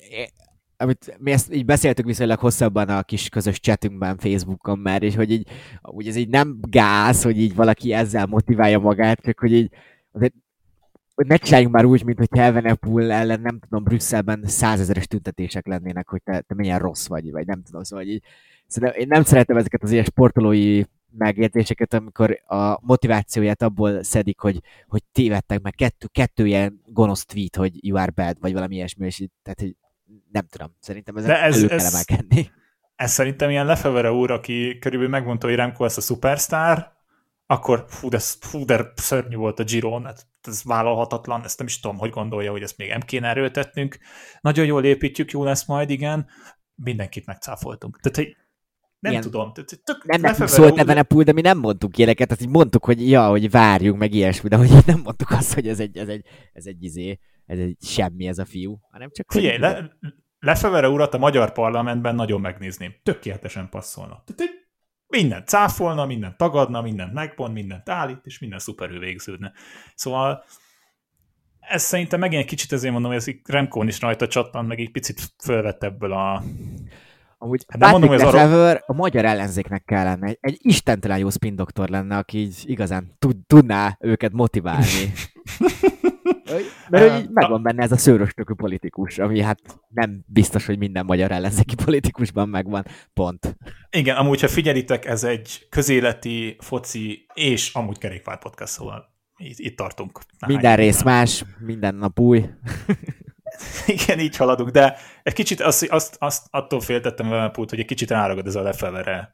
amit 0.78 1.18
mi 1.20 1.32
ezt 1.32 1.54
így 1.54 1.66
beszéltük 1.66 2.06
viszonylag 2.06 2.40
hosszabban 2.40 2.90
a 2.90 3.04
kis 3.04 3.30
közös 3.30 3.60
chatünkben, 3.60 4.18
Facebookon 4.18 4.80
már, 4.80 5.04
és 5.04 5.16
hogy 5.16 5.32
így, 5.32 5.48
úgy 5.82 6.08
ez 6.08 6.16
így 6.16 6.30
nem 6.30 6.60
gáz, 6.62 7.24
hogy 7.24 7.40
így 7.40 7.56
valaki 7.56 7.94
ezzel 7.94 8.26
motiválja 8.26 8.80
magát, 8.80 9.22
csak 9.22 9.40
hogy 9.40 9.54
így 9.54 9.72
azért 10.12 10.34
hogy 11.16 11.28
ne 11.28 11.38
csináljunk 11.38 11.74
már 11.74 11.86
úgy, 11.86 12.04
mint 12.04 12.18
hogy 12.18 12.28
Evenepoel 12.32 13.12
ellen, 13.12 13.42
nem 13.42 13.60
tudom, 13.60 13.84
Brüsszelben 13.84 14.44
százezeres 14.46 15.08
tüntetések 15.08 15.68
lennének, 15.68 16.10
hogy 16.10 16.22
te, 16.24 16.42
te 16.42 16.54
milyen 16.56 16.80
rossz 16.80 17.08
vagy, 17.08 17.32
vagy 17.32 17.46
nem 17.46 17.64
tudom, 17.64 17.84
szóval 17.84 18.06
így 18.06 18.24
Szerintem 18.68 19.00
én 19.00 19.08
nem 19.08 19.24
szeretem 19.24 19.58
ezeket 19.58 19.84
az 19.84 19.92
ilyen 19.92 20.04
sportolói 20.04 20.84
megjegyzéseket, 21.18 21.94
amikor 21.94 22.42
a 22.46 22.86
motivációját 22.86 23.62
abból 23.62 24.04
szedik, 24.04 24.40
hogy, 24.40 24.60
hogy 24.88 25.04
tévedtek 25.12 25.62
meg 25.62 25.74
kettő, 25.74 26.08
kettő 26.12 26.48
ilyen 26.48 26.82
gonosz 26.86 27.26
tweet, 27.26 27.56
hogy 27.56 27.86
you 27.86 27.98
are 27.98 28.12
bad, 28.12 28.38
vagy 28.40 28.54
valami 28.54 28.76
ilyesmi, 28.76 29.06
és 29.06 29.20
így, 29.20 29.32
tehát, 29.44 29.60
hogy 29.60 29.76
nem 30.32 30.46
tudom, 30.48 30.76
szerintem 30.80 31.18
ezen 31.18 31.32
ez, 31.32 31.56
elő 31.56 31.68
kell 31.68 31.78
ez, 31.78 31.94
emelkedni. 31.94 32.52
Ez 32.96 33.12
szerintem 33.12 33.50
ilyen 33.50 33.66
Lefevere 33.66 34.12
úr, 34.12 34.32
aki 34.32 34.78
körülbelül 34.80 35.14
megmondta, 35.14 35.48
hogy 35.48 35.56
Remco 35.56 35.84
lesz 35.84 35.98
a 35.98 36.02
superstar, 36.02 36.96
akkor 37.46 37.86
fú, 37.88 38.10
de, 38.10 38.20
fú, 38.20 38.66
de 38.66 38.92
szörnyű 38.96 39.36
volt 39.36 39.60
a 39.60 39.64
Giron, 39.64 40.06
hát 40.06 40.28
ez 40.42 40.64
vállalhatatlan, 40.64 41.44
ezt 41.44 41.58
nem 41.58 41.68
is 41.68 41.80
tudom, 41.80 41.98
hogy 41.98 42.10
gondolja, 42.10 42.52
hogy 42.52 42.62
ezt 42.62 42.78
még 42.78 42.90
nem 42.90 43.00
kéne 43.00 43.28
erőltetnünk. 43.28 43.98
Nagyon 44.42 44.66
jól 44.66 44.84
építjük, 44.84 45.32
jó 45.32 45.44
lesz 45.44 45.66
majd, 45.66 45.90
igen. 45.90 46.28
Mindenkit 46.76 47.26
megcáfoltunk. 47.26 48.00
Tehát, 48.00 48.18
hogy 48.18 48.38
nem 49.00 49.12
Ilyen. 49.12 49.24
tudom. 49.24 49.54
Tök 49.54 50.04
nem 50.04 50.22
nekünk 50.22 50.50
szólt 50.50 51.04
pool, 51.04 51.24
de 51.24 51.32
mi 51.32 51.42
nem 51.42 51.58
mondtuk 51.58 51.98
ilyeneket, 51.98 52.28
tehát 52.28 52.44
így 52.44 52.50
mondtuk, 52.50 52.86
hogy 52.86 53.10
ja, 53.10 53.28
hogy 53.28 53.52
várjunk, 53.52 54.00
meg 54.00 54.14
ilyesmi, 54.14 54.50
de 54.50 54.56
hogy 54.56 54.70
nem 54.86 55.00
mondtuk 55.04 55.32
azt, 55.32 55.54
hogy 55.54 55.68
ez 55.68 55.80
egy, 55.80 55.98
ez 55.98 56.08
egy, 56.08 56.26
ez 56.54 56.66
egy 56.66 56.84
izé, 56.84 57.20
ez 57.46 57.60
egy 57.60 57.78
semmi 57.82 58.28
ez 58.28 58.38
a 58.38 58.46
fiú, 58.46 58.80
hanem 58.92 59.10
csak... 59.12 59.32
Figyelj, 59.32 59.58
le, 59.58 59.98
Lefevere 60.40 60.90
urat 60.90 61.14
a 61.14 61.18
magyar 61.18 61.52
parlamentben 61.52 62.16
nagyon 62.16 62.42
megnézném. 62.42 62.96
Tökéletesen 63.04 63.70
passzolna. 63.70 64.24
Tehát 64.26 64.54
minden 65.08 65.46
cáfolna, 65.46 66.06
minden 66.06 66.36
tagadna, 66.38 66.82
mindent 66.82 67.14
megpont, 67.14 67.54
mindent 67.54 67.90
állít, 67.90 68.22
és 68.24 68.40
minden 68.40 68.60
szuperül 68.60 69.00
végződne. 69.00 69.52
Szóval 69.96 70.44
ez 71.60 71.84
szerintem 71.84 72.20
megint 72.20 72.42
egy 72.42 72.48
kicsit 72.48 72.72
ezért 72.72 72.94
mondom, 72.94 73.12
hogy 73.12 73.20
ez 73.20 73.36
Remkón 73.44 73.88
is 73.88 74.02
rajta 74.02 74.28
csattant, 74.28 74.68
meg 74.68 74.80
egy 74.80 74.92
picit 74.92 75.22
fölvett 75.44 75.84
ebből 75.84 76.12
a... 76.12 76.44
Amúgy 77.38 77.66
hát 77.68 77.80
Patrick 77.82 78.10
mondom, 78.10 78.26
hogy 78.26 78.36
arra... 78.36 78.84
a 78.86 78.94
magyar 78.94 79.26
ellenzéknek 79.26 79.84
kellene, 79.84 80.28
egy, 80.28 80.38
egy 80.42 80.58
istentelen 80.62 81.18
jó 81.18 81.30
spin 81.30 81.56
doktor 81.56 81.90
lenne, 81.90 82.18
aki 82.18 82.38
így 82.38 82.64
igazán 82.64 83.16
tud, 83.20 83.38
tudná 83.48 83.98
őket 84.00 84.32
motiválni. 84.32 84.86
Mert 86.90 87.12
hogy 87.12 87.30
megvan 87.30 87.64
benne 87.64 87.84
ez 87.84 87.92
a 87.92 87.98
szőröstökű 87.98 88.54
politikus, 88.54 89.18
ami 89.18 89.42
hát 89.42 89.60
nem 89.90 90.24
biztos, 90.26 90.66
hogy 90.66 90.78
minden 90.78 91.06
magyar 91.06 91.32
ellenzéki 91.32 91.76
politikusban 91.86 92.50
megvan, 92.50 92.86
pont. 93.14 93.58
Igen, 93.90 94.16
amúgy, 94.16 94.42
ha 94.42 94.48
figyelitek, 94.48 95.06
ez 95.06 95.24
egy 95.24 95.68
közéleti, 95.70 96.56
foci 96.60 97.26
és 97.34 97.74
amúgy 97.74 97.98
kerékpár 97.98 98.40
podcast, 98.40 98.72
szóval 98.72 99.16
itt, 99.38 99.58
itt 99.60 99.78
tartunk. 99.78 100.20
Minden 100.48 100.76
rész 100.76 101.04
nem. 101.04 101.14
más, 101.14 101.46
minden 101.60 101.96
nap 101.96 102.20
új. 102.20 102.46
Igen, 103.86 104.20
így 104.20 104.36
haladunk, 104.36 104.70
de 104.70 104.98
egy 105.24 105.34
kicsit 105.34 105.62
azt, 105.62 105.84
azt, 105.90 106.16
azt 106.20 106.48
attól 106.50 106.82
féltettem 106.82 107.30
vele, 107.30 107.52
hogy 107.54 107.80
egy 107.80 107.86
kicsit 107.86 108.10
ráragad 108.10 108.48
ez 108.48 108.56
a 108.56 108.62
lefevere 108.62 109.32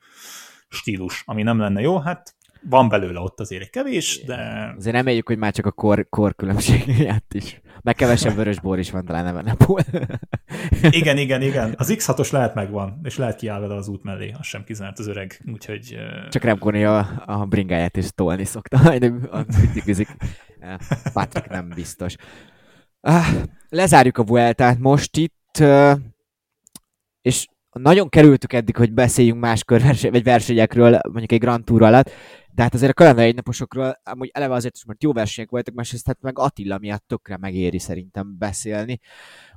stílus, 0.70 1.24
ami 1.26 1.44
nem 1.44 1.60
lenne 1.60 1.82
jó, 1.82 2.00
hát 2.00 2.36
van 2.70 2.90
belőle 2.90 3.20
ott 3.20 3.40
azért 3.40 3.62
egy 3.62 3.70
kevés, 3.70 4.24
de... 4.26 4.74
Azért 4.78 4.96
reméljük, 4.96 5.28
hogy 5.28 5.38
már 5.38 5.54
csak 5.54 5.66
a 5.66 5.72
kor, 5.72 6.08
kor 6.10 6.36
különbség 6.36 6.84
miatt 6.98 7.34
is. 7.34 7.62
Meg 7.82 7.96
kevesebb 7.96 8.36
vörösbor 8.36 8.80
is 8.80 8.92
van 8.92 9.06
talán 9.06 9.28
ebben 9.28 9.48
a 9.48 9.84
Igen, 10.90 11.18
igen, 11.18 11.42
igen. 11.42 11.74
Az 11.78 11.94
X6-os 11.98 12.32
lehet 12.32 12.54
megvan, 12.54 13.00
és 13.04 13.18
lehet 13.18 13.36
kiáll 13.36 13.60
vele 13.60 13.76
az 13.76 13.88
út 13.88 14.04
mellé, 14.04 14.34
az 14.40 14.46
sem 14.46 14.64
kizárt 14.64 15.00
az 15.00 15.08
öreg, 15.08 15.42
úgyhogy... 15.54 15.98
Csak 16.30 16.44
Remkoni 16.44 16.84
a, 16.84 17.24
a 17.26 17.46
bringáját 17.46 17.98
is 17.98 18.10
tolni 18.16 18.46
szokta, 18.46 18.78
a 19.32 19.46
Patrick 21.14 21.50
nem 21.50 21.70
biztos. 21.76 22.16
Ah, 23.06 23.28
lezárjuk 23.70 24.18
a 24.18 24.24
Vueltát 24.24 24.80
most 24.80 25.18
itt, 25.18 25.64
és 27.22 27.48
nagyon 27.72 28.10
kerültük 28.10 28.54
eddig, 28.54 28.76
hogy 28.76 28.94
beszéljünk 28.94 29.40
más 29.40 29.64
körverseny, 29.64 30.12
vagy 30.12 30.24
versenyekről, 30.24 31.00
mondjuk 31.04 31.32
egy 31.32 31.40
Grand 31.40 31.64
Tour 31.64 31.82
alatt, 31.82 32.12
de 32.52 32.62
hát 32.62 32.74
azért 32.74 32.92
a 32.92 32.94
kalendár 32.94 33.34
naposokról 33.34 34.00
amúgy 34.04 34.30
eleve 34.34 34.54
azért 34.54 34.76
is, 34.76 34.86
mert 34.86 35.04
jó 35.04 35.14
versenyek 35.14 35.50
voltak, 35.50 35.74
másrészt 35.74 36.08
hát 36.08 36.22
meg 36.22 36.40
Attila 36.40 36.78
miatt 36.78 37.04
tökre 37.08 37.38
megéri 37.38 37.80
szerintem 37.80 38.38
beszélni. 38.38 39.00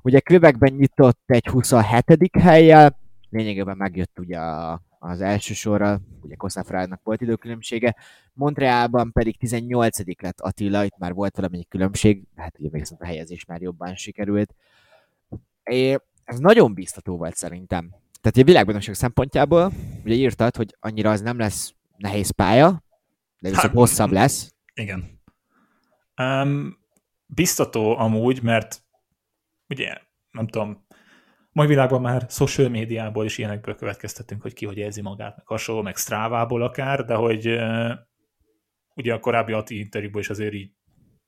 Ugye 0.02 0.20
Quebecben 0.20 0.72
nyitott 0.72 1.22
egy 1.26 1.46
27. 1.46 2.30
helyjel, 2.40 2.98
lényegében 3.30 3.76
megjött 3.76 4.18
ugye 4.18 4.38
a, 4.38 4.82
az 4.98 5.20
első 5.20 5.54
sorra, 5.54 6.00
ugye 6.20 6.34
Kosszafrának 6.34 7.00
volt 7.02 7.20
időkülönbsége, 7.20 7.96
Montrealban 8.32 9.12
pedig 9.12 9.38
18. 9.38 10.22
lett 10.22 10.40
Attila, 10.40 10.84
itt 10.84 10.98
már 10.98 11.12
volt 11.12 11.36
valamennyi 11.36 11.64
különbség, 11.64 12.22
hát 12.36 12.58
ugye 12.58 12.68
még 12.72 12.84
a 12.98 13.04
helyezés 13.04 13.44
már 13.44 13.60
jobban 13.60 13.94
sikerült. 13.94 14.54
É, 15.64 15.98
ez 16.24 16.38
nagyon 16.38 16.74
biztató 16.74 17.16
volt 17.16 17.36
szerintem. 17.36 17.94
Tehát 18.20 18.36
a 18.36 18.44
világbajnokság 18.44 18.94
szempontjából, 18.94 19.72
ugye 20.04 20.14
írtad, 20.14 20.56
hogy 20.56 20.76
annyira 20.80 21.10
az 21.10 21.20
nem 21.20 21.38
lesz 21.38 21.74
nehéz 21.96 22.30
pálya, 22.30 22.82
de 23.38 23.48
viszont 23.48 23.66
hát, 23.66 23.76
hosszabb 23.76 24.10
lesz. 24.10 24.54
Igen. 24.74 25.20
Um, 26.22 26.78
biztató 27.26 27.98
amúgy, 27.98 28.42
mert 28.42 28.82
ugye, 29.68 29.94
nem 30.30 30.46
tudom, 30.46 30.86
mai 31.56 31.66
világban 31.66 32.00
már 32.00 32.26
social 32.28 32.68
médiából 32.68 33.24
is 33.24 33.38
ilyenekből 33.38 33.74
következtetünk, 33.74 34.42
hogy 34.42 34.52
ki 34.52 34.66
hogy 34.66 34.76
érzi 34.76 35.00
magát, 35.00 35.36
meg 35.36 35.46
hasonló, 35.46 35.82
meg 35.82 35.96
Strávából 35.96 36.62
akár, 36.62 37.04
de 37.04 37.14
hogy 37.14 37.58
ugye 38.94 39.14
a 39.14 39.20
korábbi 39.20 39.52
Ati 39.52 39.78
interjúból 39.78 40.20
is 40.20 40.30
azért 40.30 40.52
így 40.52 40.70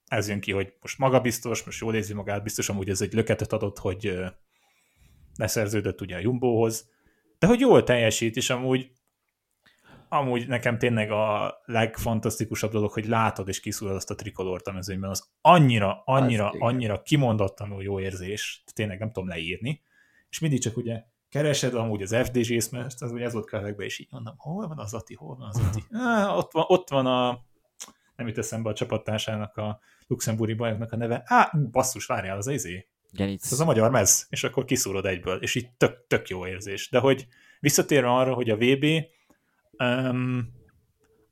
ez 0.07 0.29
jön 0.29 0.41
ki, 0.41 0.53
hogy 0.53 0.73
most 0.81 0.99
magabiztos, 0.99 1.65
most 1.65 1.81
jól 1.81 1.95
érzi 1.95 2.15
magát, 2.15 2.43
biztos 2.43 2.69
amúgy 2.69 2.89
ez 2.89 3.01
egy 3.01 3.13
löketet 3.13 3.53
adott, 3.53 3.79
hogy 3.79 4.19
leszerződött 5.37 6.01
ugye 6.01 6.17
a 6.17 6.21
Jumbohoz, 6.21 6.91
de 7.39 7.47
hogy 7.47 7.61
jól 7.61 7.85
teljesít, 7.85 8.37
és 8.37 8.51
amúgy 8.51 8.91
amúgy 10.09 10.49
nekem 10.49 10.79
tényleg 10.79 11.11
a 11.11 11.55
legfantasztikusabb 11.65 12.71
dolog, 12.71 12.93
hogy 12.93 13.07
látod 13.07 13.49
és 13.49 13.61
kiszúrod 13.61 13.97
azt 13.97 14.11
a 14.11 14.15
trikolort 14.15 14.67
a 14.67 14.73
mezőnyben, 14.73 15.11
az 15.11 15.31
annyira, 15.41 16.03
annyira, 16.05 16.49
az 16.51 16.57
annyira 16.59 17.03
kimondottanul 17.03 17.83
jó 17.83 18.01
érzés, 18.01 18.65
tényleg 18.75 18.99
nem 18.99 19.13
tudom 19.13 19.29
leírni, 19.29 19.87
és 20.31 20.39
mindig 20.39 20.61
csak 20.61 20.77
ugye 20.77 21.03
keresed 21.29 21.75
amúgy 21.75 22.03
az 22.03 22.17
FDG-t, 22.17 22.71
mert 22.71 23.01
az, 23.01 23.13
ez 23.15 23.33
volt 23.33 23.47
kövekbe, 23.47 23.85
és 23.85 23.99
így 23.99 24.09
mondom, 24.11 24.35
hol 24.37 24.69
van 24.69 24.79
az 24.79 24.95
Ati, 24.95 25.15
hol 25.15 25.37
van 25.37 25.49
az 25.49 25.59
Ati? 25.59 25.85
Ah, 25.93 26.37
ott, 26.37 26.53
van, 26.53 26.65
ott 26.67 26.89
van 26.89 27.07
a, 27.07 27.45
nem 28.17 28.27
jut 28.27 28.39
eszembe 28.39 28.71
a 28.71 28.75
csapattársának, 28.75 29.57
a 29.57 29.81
luxemburgi 30.07 30.55
bajoknak 30.55 30.93
a 30.93 30.97
neve, 30.97 31.23
á, 31.25 31.53
basszus, 31.71 32.07
várjál, 32.07 32.37
az 32.37 32.47
az 32.47 32.53
izé. 32.53 32.89
Genic. 33.11 33.53
Az 33.53 33.61
a 33.61 33.65
magyar 33.65 33.91
mez, 33.91 34.27
és 34.31 34.45
akkor 34.45 34.65
kiszúrod 34.65 35.07
egyből, 35.07 35.43
és 35.43 35.55
így 35.55 35.71
tök, 35.77 36.07
tök 36.07 36.29
jó 36.29 36.47
érzés. 36.47 36.89
De 36.91 36.99
hogy 36.99 37.27
visszatérve 37.61 38.11
arra, 38.11 38.35
hogy 38.35 38.51
a 38.51 38.57
VB 38.57 38.85
um, 39.79 40.53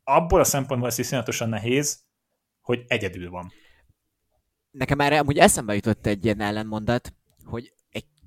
abból 0.04 0.40
a 0.40 0.44
szempontból 0.44 0.88
ez 0.88 0.98
iszonyatosan 0.98 1.48
nehéz, 1.48 2.04
hogy 2.60 2.84
egyedül 2.86 3.30
van. 3.30 3.52
Nekem 4.70 5.00
erre 5.00 5.18
amúgy 5.18 5.38
eszembe 5.38 5.74
jutott 5.74 6.06
egy 6.06 6.24
ilyen 6.24 6.40
ellenmondat, 6.40 7.14
hogy 7.44 7.72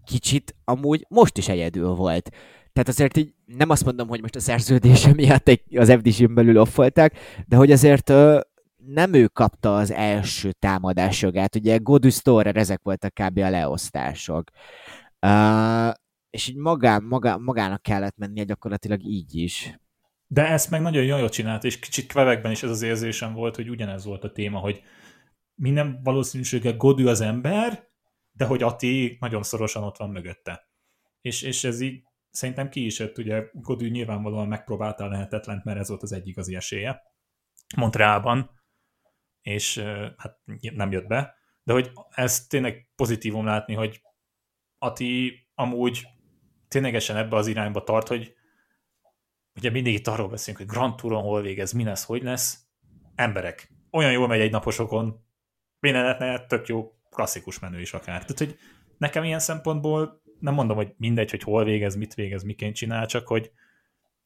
kicsit 0.09 0.55
amúgy 0.63 1.05
most 1.09 1.37
is 1.37 1.47
egyedül 1.47 1.89
volt. 1.93 2.29
Tehát 2.73 2.89
azért 2.89 3.17
így 3.17 3.33
nem 3.45 3.69
azt 3.69 3.85
mondom, 3.85 4.07
hogy 4.07 4.21
most 4.21 4.35
a 4.35 4.39
szerződése 4.39 5.13
miatt 5.13 5.47
egy, 5.47 5.77
az 5.77 5.91
FDC-n 5.91 6.33
belül 6.33 6.57
offolták, 6.57 7.17
de 7.47 7.55
hogy 7.55 7.71
azért 7.71 8.09
ö, 8.09 8.39
nem 8.85 9.13
ő 9.13 9.27
kapta 9.27 9.75
az 9.75 9.91
első 9.91 10.51
támadásjogát. 10.51 11.55
Ugye 11.55 11.77
Godus 11.77 12.15
Storer, 12.15 12.55
ezek 12.55 12.79
voltak 12.83 13.13
kb. 13.13 13.37
a 13.37 13.49
leosztások. 13.49 14.49
Uh, 15.25 15.93
és 16.29 16.47
így 16.47 16.55
magán, 16.55 17.03
magán, 17.03 17.41
magának 17.41 17.81
kellett 17.81 18.17
mennie 18.17 18.43
gyakorlatilag 18.43 19.03
így 19.03 19.35
is. 19.35 19.79
De 20.27 20.47
ezt 20.47 20.69
meg 20.69 20.81
nagyon 20.81 21.03
jól 21.03 21.29
csinált, 21.29 21.63
és 21.63 21.79
kicsit 21.79 22.07
kvevekben 22.07 22.51
is 22.51 22.63
ez 22.63 22.69
az 22.69 22.81
érzésem 22.81 23.33
volt, 23.33 23.55
hogy 23.55 23.69
ugyanez 23.69 24.05
volt 24.05 24.23
a 24.23 24.31
téma, 24.31 24.59
hogy 24.59 24.81
minden 25.55 25.99
valószínűséggel 26.03 26.77
Godű 26.77 27.05
az 27.05 27.21
ember, 27.21 27.88
de 28.39 28.45
hogy 28.45 28.63
Ati 28.63 29.17
nagyon 29.19 29.43
szorosan 29.43 29.83
ott 29.83 29.97
van 29.97 30.09
mögötte. 30.09 30.69
És, 31.21 31.41
és 31.41 31.63
ez 31.63 31.81
így 31.81 32.03
szerintem 32.29 32.69
ki 32.69 32.85
is 32.85 32.99
jött, 32.99 33.17
ugye 33.17 33.43
Godű 33.53 33.89
nyilvánvalóan 33.89 34.47
megpróbálta 34.47 35.03
a 35.03 35.07
lehetetlent, 35.07 35.63
mert 35.63 35.79
ez 35.79 35.87
volt 35.87 36.03
az 36.03 36.11
egyik 36.11 36.37
az 36.37 36.49
esélye 36.49 37.01
Montrealban, 37.75 38.49
és 39.41 39.77
hát 40.17 40.39
nem 40.59 40.91
jött 40.91 41.07
be, 41.07 41.35
de 41.63 41.73
hogy 41.73 41.91
ez 42.09 42.47
tényleg 42.47 42.89
pozitívum 42.95 43.45
látni, 43.45 43.73
hogy 43.73 44.01
Ati 44.77 45.47
amúgy 45.55 46.07
ténylegesen 46.67 47.17
ebbe 47.17 47.35
az 47.35 47.47
irányba 47.47 47.83
tart, 47.83 48.07
hogy 48.07 48.35
ugye 49.55 49.69
mindig 49.69 49.93
itt 49.93 50.07
arról 50.07 50.29
beszélünk, 50.29 50.63
hogy 50.63 50.75
Grand 50.75 50.95
Touron 50.95 51.23
hol 51.23 51.41
végez, 51.41 51.71
mi 51.71 51.83
lesz, 51.83 52.05
hogy 52.05 52.23
lesz. 52.23 52.67
Emberek. 53.15 53.71
Olyan 53.91 54.11
jól 54.11 54.27
megy 54.27 54.39
egy 54.39 54.51
naposokon, 54.51 55.25
minden 55.79 56.01
lehetne 56.01 56.45
tök 56.45 56.67
jó 56.67 56.98
klasszikus 57.09 57.59
menő 57.59 57.79
is 57.79 57.93
akár. 57.93 58.19
Tehát, 58.21 58.37
hogy 58.37 58.57
nekem 58.97 59.23
ilyen 59.23 59.39
szempontból 59.39 60.21
nem 60.39 60.53
mondom, 60.53 60.75
hogy 60.75 60.93
mindegy, 60.97 61.29
hogy 61.29 61.43
hol 61.43 61.63
végez, 61.63 61.95
mit 61.95 62.13
végez, 62.13 62.43
miként 62.43 62.75
csinál, 62.75 63.05
csak 63.05 63.27
hogy 63.27 63.51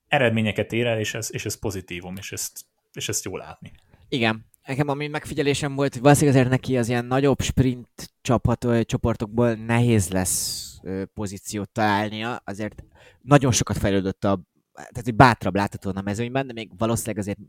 eredményeket 0.07 0.73
ér 0.73 0.85
el, 0.85 0.99
és 0.99 1.13
ez, 1.13 1.33
és 1.33 1.45
ez 1.45 1.59
pozitívum, 1.59 2.15
és 2.15 2.31
ezt, 2.31 2.65
és 2.93 3.09
ezt 3.09 3.25
jól 3.25 3.39
látni. 3.39 3.71
Igen, 4.09 4.51
Nekem 4.65 4.87
ami 4.87 5.07
megfigyelésem 5.07 5.75
volt, 5.75 5.95
valószínűleg 5.95 6.35
azért 6.35 6.51
neki 6.51 6.77
az 6.77 6.89
ilyen 6.89 7.05
nagyobb 7.05 7.41
sprint 7.41 8.13
csapat, 8.21 8.67
csoportokból 8.85 9.53
nehéz 9.53 10.09
lesz 10.09 10.79
pozíciót 11.13 11.69
találnia, 11.69 12.41
azért 12.45 12.83
nagyon 13.21 13.51
sokat 13.51 13.77
fejlődött 13.77 14.23
a, 14.23 14.41
tehát 14.73 15.03
hogy 15.03 15.15
bátrabb 15.15 15.55
látható 15.55 15.91
a 15.95 16.01
mezőnyben, 16.01 16.47
de 16.47 16.53
még 16.53 16.77
valószínűleg 16.77 17.17
azért 17.17 17.39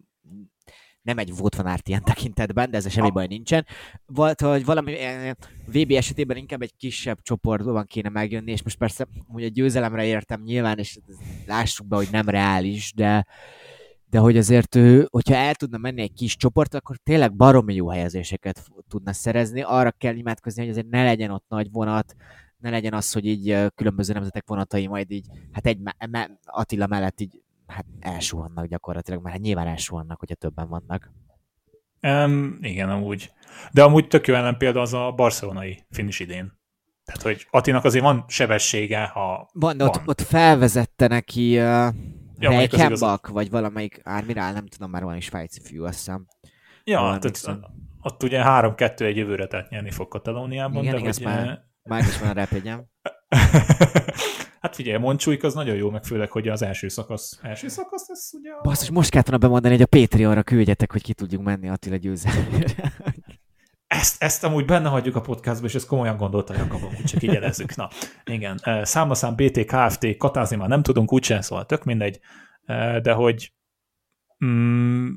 nem 1.05 1.18
egy 1.18 1.36
volt 1.36 1.55
van 1.55 1.66
árt 1.66 1.88
ilyen 1.88 2.05
tekintetben, 2.12 2.70
de 2.70 2.76
ez 2.76 2.90
semmi 2.90 3.11
baj 3.11 3.26
nincsen. 3.26 3.66
Volt, 4.07 4.40
hogy 4.40 4.64
valami 4.64 4.98
eh, 4.98 5.30
VB 5.66 5.90
esetében 5.90 6.36
inkább 6.36 6.62
egy 6.62 6.76
kisebb 6.76 7.18
csoportban 7.22 7.86
kéne 7.86 8.09
megjönni, 8.09 8.50
és 8.50 8.62
most 8.62 8.78
persze 8.78 9.07
hogy 9.28 9.44
a 9.44 9.48
győzelemre 9.48 10.05
értem 10.05 10.42
nyilván, 10.42 10.78
és 10.78 10.98
lássuk 11.46 11.86
be, 11.86 11.96
hogy 11.96 12.09
nem 12.11 12.28
reális, 12.28 12.92
de, 12.94 13.26
de 14.11 14.18
hogy 14.18 14.36
azért 14.36 14.74
ő, 14.74 15.07
hogyha 15.11 15.34
el 15.34 15.55
tudna 15.55 15.78
menni 15.78 16.00
egy 16.00 16.12
kis 16.12 16.36
csoport, 16.36 16.74
akkor 16.74 16.96
tényleg 16.96 17.36
baromi 17.36 17.74
jó 17.74 17.88
helyezéseket 17.88 18.62
tudna 18.88 19.12
szerezni. 19.12 19.62
Arra 19.62 19.90
kell 19.90 20.16
imádkozni, 20.16 20.61
hogy 20.61 20.70
azért 20.70 20.88
ne 20.88 21.05
legyen 21.05 21.30
ott 21.30 21.44
nagy 21.48 21.70
vonat, 21.70 22.14
ne 22.59 22.70
legyen 22.70 22.94
az, 22.94 23.12
hogy 23.12 23.26
így 23.26 23.57
különböző 23.74 24.12
nemzetek 24.12 24.46
vonatai 24.46 24.86
majd 24.86 25.11
így, 25.11 25.26
hát 25.52 25.66
egy 25.66 25.78
Attila 26.44 26.86
mellett 26.86 27.20
így 27.20 27.43
hát 27.67 27.87
elsuhannak 28.01 28.67
gyakorlatilag, 28.67 29.23
mert 29.23 29.35
hát 29.35 29.45
nyilván 29.45 29.67
elsuhannak, 29.67 30.19
hogyha 30.19 30.35
többen 30.35 30.69
vannak. 30.69 31.12
Um, 32.01 32.59
igen, 32.61 32.91
amúgy. 32.91 33.33
De 33.73 33.83
amúgy 33.83 34.07
tök 34.07 34.27
jó 34.27 34.35
ellen 34.35 34.57
példa 34.57 34.81
az 34.81 34.93
a 34.93 35.12
barcelonai 35.12 35.87
finish 35.91 36.21
idén. 36.21 36.59
Tehát, 37.05 37.23
hogy 37.23 37.47
Atinak 37.51 37.85
azért 37.85 38.05
van 38.05 38.25
sebessége, 38.29 39.05
ha 39.07 39.49
van. 39.53 39.77
De 39.77 39.85
ott, 39.85 39.97
van. 39.97 40.05
ott 40.07 40.21
felvezette 40.21 41.07
neki 41.07 41.57
uh, 41.59 41.95
ja, 42.39 42.51
Reichenbach, 42.51 43.31
vagy 43.31 43.51
valamelyik 43.51 44.01
Ármirál, 44.03 44.53
nem 44.53 44.67
tudom, 44.67 44.91
már 44.91 45.03
valami 45.03 45.21
svájci 45.21 45.61
fiú, 45.61 45.85
azt 45.85 45.97
hiszem. 45.97 46.27
Ja, 46.85 47.19
tehát, 47.21 47.61
ott 48.01 48.23
ugye 48.23 48.43
3-2 48.45 49.01
egy 49.01 49.17
jövőre 49.17 49.47
tehát 49.47 49.71
nyerni 49.71 49.91
fog 49.91 50.09
Katalóniában. 50.09 50.83
Igen, 50.83 50.95
de 50.95 51.01
igen, 51.01 51.12
hogy, 51.12 51.25
már, 51.25 51.65
már 51.83 52.01
is 52.01 52.19
van 52.19 52.29
a 52.29 52.33
repegyem. 52.33 52.87
Hát 54.64 54.74
figyelj, 54.74 54.99
Moncsúik 54.99 55.45
az 55.45 55.55
nagyon 55.55 55.76
jó, 55.76 55.91
meg 55.91 56.05
főleg, 56.05 56.30
hogy 56.30 56.49
az 56.49 56.62
első 56.62 56.89
szakasz. 56.89 57.39
Első 57.43 57.68
szakasz, 57.68 58.09
ez 58.09 58.30
ugye... 58.32 58.51
A... 58.51 58.61
Basszus, 58.61 58.91
most 58.91 59.11
kellett 59.11 59.26
volna 59.26 59.47
bemondani, 59.47 59.74
hogy 59.74 59.82
a 59.82 59.99
Patreonra 59.99 60.43
küldjetek, 60.43 60.93
hogy 60.93 61.03
ki 61.03 61.14
tudjunk 61.14 61.45
menni 61.45 61.68
Attila 61.68 61.97
győzelmére. 61.97 62.93
Ezt, 63.87 64.22
ezt 64.22 64.45
amúgy 64.45 64.64
benne 64.64 64.89
hagyjuk 64.89 65.16
a 65.16 65.20
podcastba, 65.20 65.66
és 65.66 65.74
ezt 65.74 65.87
komolyan 65.87 66.16
gondolta 66.16 66.55
Jakab, 66.55 66.82
úgy 66.82 67.05
csak 67.05 67.22
így 67.22 67.32
jelezzük. 67.32 67.74
Na, 67.74 67.89
igen. 68.24 68.61
Számlaszám 68.82 69.35
BT, 69.35 69.64
KFT, 69.64 70.16
katázni 70.16 70.57
már 70.57 70.68
nem 70.68 70.82
tudunk, 70.82 71.12
úgysem, 71.12 71.41
szóval 71.41 71.66
tök 71.66 71.85
mindegy. 71.85 72.20
De 73.03 73.12
hogy 73.12 73.53
mm, 74.45 75.12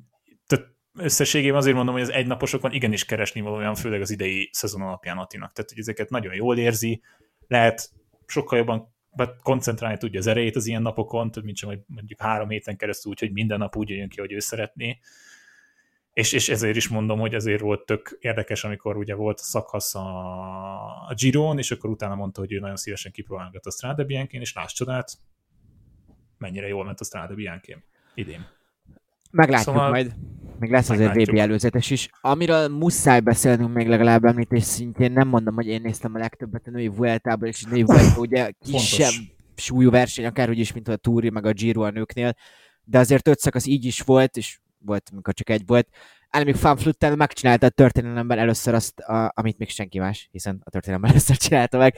tehát 0.45 0.65
összességében 0.93 1.57
azért 1.57 1.76
mondom, 1.76 1.93
hogy 1.93 2.03
az 2.03 2.11
egynaposokon 2.11 2.72
igenis 2.72 3.05
keresni 3.05 3.41
valójában, 3.41 3.76
főleg 3.76 4.01
az 4.01 4.11
idei 4.11 4.49
szezon 4.51 4.82
alapján 4.82 5.18
Atinak. 5.18 5.53
Tehát, 5.53 5.70
hogy 5.70 5.80
ezeket 5.80 6.09
nagyon 6.09 6.34
jól 6.34 6.57
érzi, 6.57 7.01
lehet 7.47 7.91
sokkal 8.28 8.57
jobban 8.57 8.95
koncentrálni 9.43 9.97
tudja 9.97 10.19
az 10.19 10.28
erejét 10.28 10.55
az 10.55 10.67
ilyen 10.67 10.82
napokon, 10.82 11.32
mint 11.43 11.57
sem, 11.57 11.69
hogy 11.69 11.80
mondjuk 11.86 12.21
három 12.21 12.49
héten 12.49 12.78
keresztül 12.78 13.11
úgy, 13.11 13.19
hogy 13.19 13.32
minden 13.32 13.57
nap 13.57 13.75
úgy 13.75 13.89
jön 13.89 14.09
ki, 14.09 14.19
hogy 14.19 14.32
ő 14.32 14.39
szeretné. 14.39 14.99
És, 16.13 16.34
és 16.34 16.49
ezért 16.49 16.75
is 16.75 16.88
mondom, 16.88 17.19
hogy 17.19 17.34
ezért 17.34 17.61
volt 17.61 17.86
tök 17.86 18.17
érdekes, 18.19 18.63
amikor 18.63 18.97
ugye 18.97 19.15
volt 19.15 19.39
a 19.39 19.43
szakasz 19.43 19.95
a, 19.95 20.07
a 21.07 21.13
Giron, 21.13 21.57
és 21.57 21.71
akkor 21.71 21.89
utána 21.89 22.15
mondta, 22.15 22.39
hogy 22.39 22.53
ő 22.53 22.59
nagyon 22.59 22.75
szívesen 22.75 23.11
kipróbálgat 23.11 23.65
a 23.65 23.71
Strade 23.71 24.03
Bianchén, 24.03 24.41
és 24.41 24.53
láss 24.53 24.73
csodát, 24.73 25.11
mennyire 26.38 26.67
jól 26.67 26.86
ment 26.86 26.99
a 26.99 27.03
Strade 27.03 27.34
Bianchén 27.34 27.84
idén. 28.13 28.45
Meglátjuk 29.32 29.75
szóval... 29.75 29.89
majd. 29.89 30.15
Még 30.60 30.72
lesz 30.72 30.89
azért 30.89 31.30
VB 31.30 31.38
előzetes 31.38 31.89
is. 31.89 32.10
Amiről 32.22 32.68
muszáj 32.68 33.20
beszélnünk 33.20 33.74
még 33.74 33.88
legalább 33.88 34.24
említés 34.24 34.64
szintjén, 34.64 35.12
nem 35.12 35.28
mondom, 35.28 35.55
hogy 35.55 35.68
én 35.68 35.82
néztem 35.82 36.16
a 36.16 36.18
legtöbbet 36.18 36.68
a 36.68 36.72
női 36.72 36.88
Vueltából, 36.88 37.47
és 37.47 37.64
a 37.66 37.70
női 37.70 37.84
Vuelta 37.88 38.20
ugye 38.20 38.51
kisebb 38.60 39.12
Fontos. 39.12 39.36
súlyú 39.55 39.89
verseny, 39.89 40.26
akárhogy 40.26 40.60
is, 40.60 40.74
mint 40.74 40.88
a 40.88 40.95
Túri, 40.95 41.30
meg 41.30 41.45
a 41.45 41.51
Giro 41.51 41.82
a 41.82 41.89
nőknél, 41.89 42.36
de 42.84 42.99
azért 42.99 43.28
öt 43.28 43.39
szakasz 43.39 43.66
így 43.66 43.86
is 43.86 44.01
volt, 44.01 44.38
és 44.38 44.60
volt, 44.80 45.10
amikor 45.12 45.34
csak 45.34 45.49
egy 45.49 45.66
volt. 45.66 45.88
Elmik 46.30 46.55
Fanflutten 46.55 47.18
megcsinálta 47.18 47.66
a 47.66 47.70
történelemben 47.70 48.38
először 48.39 48.74
azt, 48.74 48.99
a, 48.99 49.32
amit 49.36 49.58
még 49.58 49.70
senki 49.70 49.99
más, 49.99 50.30
hiszen 50.32 50.62
a 50.64 50.70
történelemben 50.70 51.12
először 51.16 51.38
csinálta 51.38 51.78
meg. 51.78 51.95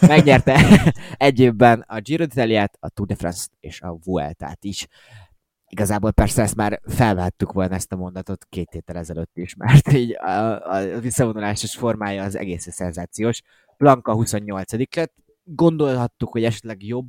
Megnyerte 0.00 0.82
egy 1.16 1.40
évben 1.40 1.84
a 1.86 2.00
Giro 2.00 2.24
d'Italiát, 2.24 2.72
a 2.80 2.88
Tour 2.88 3.08
de 3.08 3.14
France 3.14 3.46
és 3.60 3.80
a 3.80 3.98
Vueltát 4.04 4.64
is. 4.64 4.86
Igazából 5.72 6.12
persze 6.12 6.42
ezt 6.42 6.56
már 6.56 6.80
felvettük 6.84 7.52
volna 7.52 7.74
ezt 7.74 7.92
a 7.92 7.96
mondatot 7.96 8.46
két 8.48 8.70
héttel 8.70 8.96
ezelőtt 8.96 9.36
is, 9.36 9.54
mert 9.54 9.92
így 9.92 10.16
a, 10.16 10.72
a 10.74 11.00
visszavonulásos 11.00 11.76
formája 11.76 12.22
az 12.22 12.36
egész 12.36 12.72
szenzációs. 12.72 13.42
Blanka 13.78 14.14
28 14.14 14.72
lett, 14.72 15.14
gondolhattuk, 15.44 16.32
hogy 16.32 16.44
esetleg 16.44 16.82
jobb 16.82 17.06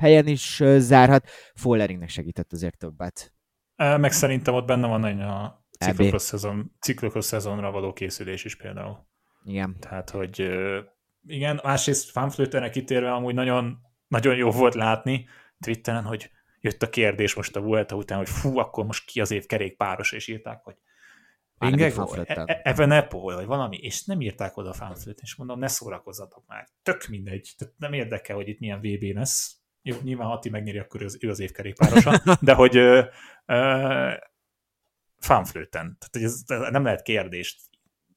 helyen 0.00 0.26
is 0.26 0.62
zárhat, 0.76 1.28
Folleringnek 1.54 2.08
segített 2.08 2.52
azért 2.52 2.78
többet. 2.78 3.32
Meg 3.76 4.12
szerintem 4.12 4.54
ott 4.54 4.66
benne 4.66 4.86
van 4.86 5.04
a 5.20 5.64
ciklokos, 5.78 6.22
szezon, 6.22 6.72
ciklokos 6.80 7.24
szezonra 7.24 7.70
való 7.70 7.92
készülés 7.92 8.44
is 8.44 8.56
például. 8.56 9.06
Igen. 9.44 9.76
Tehát, 9.80 10.10
hogy 10.10 10.50
igen, 11.26 11.60
másrészt 11.62 12.10
fanflőtenek 12.10 12.70
kitérve 12.70 13.12
amúgy 13.12 13.34
nagyon, 13.34 13.78
nagyon 14.08 14.36
jó 14.36 14.50
volt 14.50 14.74
látni 14.74 15.26
Twitteren, 15.58 16.04
hogy 16.04 16.30
jött 16.60 16.82
a 16.82 16.88
kérdés 16.88 17.34
most 17.34 17.56
a 17.56 17.60
Vuelta 17.60 17.96
után, 17.96 18.18
hogy 18.18 18.28
fú, 18.28 18.58
akkor 18.58 18.84
most 18.84 19.06
ki 19.06 19.20
az 19.20 19.30
év 19.30 19.46
kerékpáros, 19.46 20.12
és 20.12 20.28
írták, 20.28 20.62
hogy 20.62 20.76
Ingego, 21.60 22.14
e- 22.24 22.60
Evenepoel, 22.62 23.36
vagy 23.36 23.46
valami, 23.46 23.76
és 23.76 24.04
nem 24.04 24.20
írták 24.20 24.56
oda 24.56 24.68
a 24.68 24.72
fanflőt, 24.72 25.20
és 25.20 25.34
mondom, 25.34 25.58
ne 25.58 25.68
szórakozzatok 25.68 26.44
már. 26.46 26.68
Tök 26.82 27.06
mindegy, 27.06 27.54
tehát 27.58 27.74
nem 27.78 27.92
érdekel, 27.92 28.36
hogy 28.36 28.48
itt 28.48 28.58
milyen 28.58 28.80
VB 28.80 29.02
lesz. 29.02 29.56
Jó, 29.82 29.96
nyilván 30.02 30.30
Ati 30.30 30.48
megnyeri, 30.48 30.78
akkor 30.78 31.02
az, 31.02 31.18
ő 31.20 31.28
az 31.28 31.40
év 31.40 31.52
kerékpárosa, 31.52 32.22
de 32.40 32.54
hogy 32.54 32.76
ö, 32.76 33.02
ö, 33.46 34.12
fanflőten. 35.18 35.96
Tehát 35.98 36.10
hogy 36.12 36.22
ez 36.22 36.42
nem 36.70 36.84
lehet 36.84 37.02
kérdést. 37.02 37.60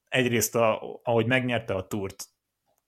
Egyrészt, 0.09 0.55
a, 0.55 0.81
ahogy 1.03 1.25
megnyerte 1.25 1.73
a 1.73 1.87
túrt, 1.87 2.25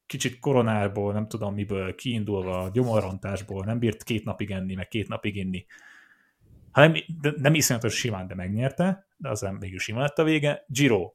kicsit 0.05 0.39
koronából, 0.39 1.13
nem 1.13 1.27
tudom 1.27 1.53
miből, 1.53 1.95
kiindulva, 1.95 2.69
gyomorrontásból, 2.73 3.65
nem 3.65 3.79
bírt 3.79 4.03
két 4.03 4.23
napig 4.23 4.51
enni, 4.51 4.75
meg 4.75 4.87
két 4.87 5.07
napig 5.07 5.35
inni. 5.35 5.65
Hanem 6.71 6.93
de 7.21 7.33
nem 7.37 7.53
iszonyatos 7.53 7.95
simán, 7.95 8.27
de 8.27 8.35
megnyerte, 8.35 9.07
de 9.17 9.29
az 9.29 9.41
nem 9.41 9.59
végül 9.59 9.79
sima 9.79 10.01
lett 10.01 10.17
a 10.17 10.23
vége. 10.23 10.63
Giro, 10.67 11.13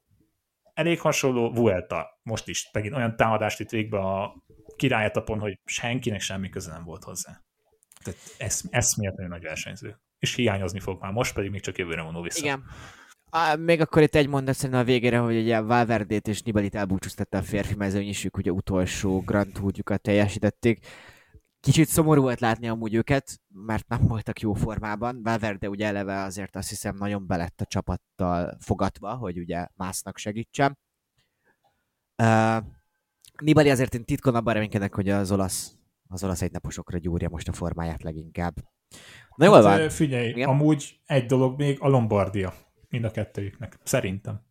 elég 0.74 1.00
hasonló, 1.00 1.52
Vuelta, 1.52 2.20
most 2.22 2.48
is 2.48 2.70
megint 2.72 2.94
olyan 2.94 3.16
támadást 3.16 3.60
itt 3.60 3.70
végbe 3.70 3.98
a 3.98 4.44
királyetapon, 4.76 5.38
hogy 5.38 5.58
senkinek 5.64 6.20
semmi 6.20 6.48
köze 6.48 6.72
nem 6.72 6.84
volt 6.84 7.04
hozzá. 7.04 7.42
Tehát 8.04 8.20
esz, 8.38 8.64
eszméletlenül 8.70 9.32
nagy 9.32 9.42
versenyző. 9.42 10.00
És 10.18 10.34
hiányozni 10.34 10.80
fog 10.80 11.00
már 11.00 11.12
most, 11.12 11.34
pedig 11.34 11.50
még 11.50 11.60
csak 11.60 11.78
jövőre 11.78 12.02
vonul 12.02 12.22
vissza. 12.22 12.44
Igen. 12.44 12.64
Á, 13.30 13.54
még 13.54 13.80
akkor 13.80 14.02
itt 14.02 14.14
egy 14.14 14.28
mondat 14.28 14.54
szerintem 14.54 14.80
a 14.80 14.84
végére, 14.84 15.18
hogy 15.18 15.36
ugye 15.36 15.60
Valverdét 15.60 16.28
és 16.28 16.42
Nibalit 16.42 16.74
elbúcsúztatta 16.74 17.38
a 17.38 17.42
férfi 17.42 17.74
mezőny 17.74 18.08
is, 18.08 18.24
ők 18.24 18.36
ugye 18.36 18.50
utolsó 18.50 19.20
Grand 19.20 19.52
Tourjukat 19.52 20.00
teljesítették. 20.00 20.86
Kicsit 21.60 21.88
szomorú 21.88 22.22
volt 22.22 22.40
látni 22.40 22.68
amúgy 22.68 22.94
őket, 22.94 23.40
mert 23.48 23.88
nem 23.88 24.06
voltak 24.06 24.40
jó 24.40 24.52
formában. 24.52 25.22
Valverde 25.22 25.68
ugye 25.68 25.86
eleve 25.86 26.22
azért 26.22 26.56
azt 26.56 26.68
hiszem 26.68 26.96
nagyon 26.96 27.26
belett 27.26 27.60
a 27.60 27.64
csapattal 27.64 28.56
fogatva, 28.60 29.14
hogy 29.14 29.38
ugye 29.38 29.66
másznak 29.74 30.18
segítsen. 30.18 30.78
Uh, 32.22 32.56
Nibali 33.42 33.70
azért 33.70 33.94
én 33.94 34.04
titkon 34.04 34.34
abban 34.34 34.54
reménykedek, 34.54 34.94
hogy 34.94 35.08
az 35.08 35.32
olasz, 35.32 35.72
az 36.08 36.24
olasz 36.24 36.42
egynaposokra 36.42 36.98
gyúrja 36.98 37.28
most 37.28 37.48
a 37.48 37.52
formáját 37.52 38.02
leginkább. 38.02 38.54
Na 39.36 39.44
jól 39.44 39.54
hát, 39.54 39.78
van. 39.78 39.90
Figyelj, 39.90 40.28
Igen? 40.28 40.48
amúgy 40.48 41.00
egy 41.06 41.26
dolog 41.26 41.58
még 41.58 41.76
a 41.80 41.88
Lombardia 41.88 42.52
mind 42.90 43.04
a 43.04 43.10
kettőjüknek, 43.10 43.78
szerintem. 43.82 44.48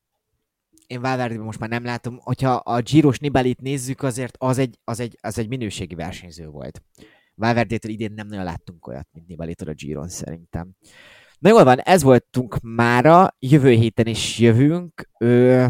Én 0.87 1.01
Valverde 1.01 1.37
most 1.37 1.59
már 1.59 1.69
nem 1.69 1.83
látom, 1.83 2.17
hogyha 2.21 2.51
a 2.53 2.81
Giros 2.81 3.19
Nibalit 3.19 3.61
nézzük, 3.61 4.03
azért 4.03 4.35
az 4.37 4.57
egy, 4.57 4.79
az 4.83 4.99
egy, 4.99 5.17
az 5.21 5.39
egy 5.39 5.47
minőségi 5.47 5.95
versenyző 5.95 6.47
volt. 6.47 6.83
Valverdétől 7.35 7.91
idén 7.91 8.11
nem 8.13 8.27
nagyon 8.27 8.43
láttunk 8.43 8.87
olyat, 8.87 9.07
mint 9.11 9.27
Nibalitól 9.27 9.67
a 9.67 9.73
Giron 9.73 10.07
szerintem. 10.07 10.75
Na 11.39 11.49
jól 11.49 11.63
van, 11.63 11.79
ez 11.79 12.03
voltunk 12.03 12.59
mára, 12.61 13.35
jövő 13.39 13.71
héten 13.71 14.07
is 14.07 14.39
jövünk. 14.39 15.09
Ö, 15.17 15.65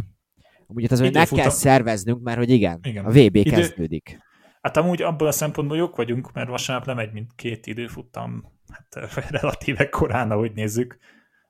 amúgy 0.67 0.85
az, 0.89 0.99
hogy 0.99 1.13
meg 1.13 1.27
kell 1.27 1.49
szerveznünk, 1.49 2.21
mert 2.21 2.37
hogy 2.37 2.49
igen, 2.49 2.79
igen. 2.83 3.05
a 3.05 3.09
VB 3.09 3.35
Idő... 3.35 3.51
kezdődik. 3.51 4.19
Hát 4.61 4.77
amúgy 4.77 5.01
abból 5.01 5.27
a 5.27 5.31
szempontból 5.31 5.77
jók 5.77 5.95
vagyunk, 5.95 6.31
mert 6.33 6.49
vasárnap 6.49 6.85
nem 6.85 6.97
egy, 6.97 7.11
mint 7.11 7.35
két 7.35 7.67
időfutam, 7.67 8.43
hát 8.67 9.09
relatíve 9.41 9.89
korán, 9.89 10.31
ahogy 10.31 10.51
nézzük 10.53 10.97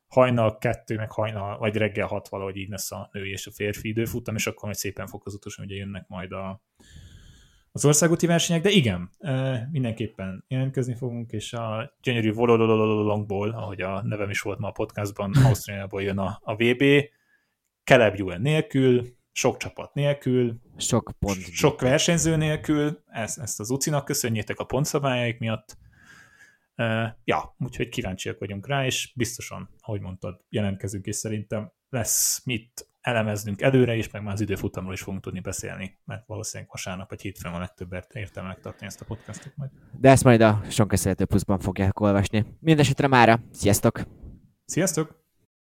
hajnal 0.10 0.58
kettő, 0.58 0.96
meg 0.96 1.12
hajnal, 1.12 1.58
vagy 1.58 1.76
reggel 1.76 2.08
hat 2.08 2.30
valahogy 2.30 2.56
így 2.56 2.70
lesz 2.70 2.92
a 2.92 3.10
női 3.12 3.30
és 3.30 3.48
a 3.48 3.52
férfi 3.52 3.88
időfutam, 3.88 4.36
és 4.36 4.48
akkor 4.48 4.64
majd 4.64 4.76
szépen 4.76 5.08
fokozatosan 5.08 5.66
ugye 5.66 5.76
jönnek 5.76 6.08
majd 6.08 6.32
a, 6.32 6.62
az 7.72 7.86
országúti 7.86 8.28
versenyek, 8.28 8.62
de 8.62 8.70
igen, 8.70 9.10
mindenképpen 9.72 10.46
jelentkezni 10.48 10.96
fogunk, 10.96 11.32
és 11.32 11.54
a 11.54 11.96
gyönyörű 12.02 12.32
Volololololongból, 12.32 13.50
ahogy 13.50 13.82
a 13.82 14.02
nevem 14.04 14.30
is 14.30 14.42
volt 14.42 14.60
ma 14.60 14.68
a 14.68 14.72
podcastban, 14.72 15.34
Ausztriából 15.46 16.02
jön 16.02 16.18
a, 16.18 16.40
a 16.44 16.56
VB, 16.56 16.84
Caleb 17.84 18.16
Ewan 18.20 18.42
nélkül, 18.42 19.18
sok 19.32 19.58
csapat 19.58 19.94
nélkül, 19.94 20.60
sok 20.78 21.12
pont. 21.20 21.38
Sok 21.52 21.82
versenyző 21.82 22.36
nélkül, 22.36 23.04
ezt, 23.06 23.40
ezt 23.40 23.60
az 23.60 23.70
UCI-nak 23.70 24.06
köszönjétek 24.06 24.60
a 24.60 24.64
pontszabályaik 24.64 25.40
miatt, 25.40 25.78
ja, 27.24 27.56
úgyhogy 27.60 27.90
kíváncsiak 27.90 28.40
vagyunk 28.40 28.68
rá, 28.68 28.86
és 28.86 29.14
biztosan, 29.16 29.70
ahogy 29.80 30.02
mondtad, 30.02 30.42
jelentkezünk, 30.50 31.06
és 31.06 31.16
szerintem 31.16 31.72
lesz 31.90 32.46
mit 32.46 32.88
elemeznünk 33.02 33.62
előre 33.62 33.96
is, 33.96 34.10
meg 34.10 34.24
már 34.24 34.34
az 34.34 34.42
időfutamról 34.42 34.94
is 34.94 35.02
fogunk 35.02 35.24
tudni 35.24 35.40
beszélni, 35.40 36.00
mert 36.06 36.28
valószínűleg 36.28 36.72
vasárnap 36.72 37.10
vagy 37.10 37.22
hétfőn 37.22 37.52
van 37.52 37.60
legtöbbet 37.60 38.14
értelmek 38.14 38.60
tartani 38.60 38.86
ezt 38.86 39.02
a 39.02 39.06
podcastot 39.06 39.54
majd. 39.56 39.72
De 40.00 40.10
ezt 40.10 40.24
majd 40.24 40.42
a 40.42 40.62
Sonka 40.70 41.26
Pluszban 41.26 41.60
fogják 41.60 42.00
olvasni. 42.00 42.46
Mindenesetre 42.60 43.08
mára, 43.08 43.40
sziasztok! 43.52 44.02
Sziasztok! 44.66 45.19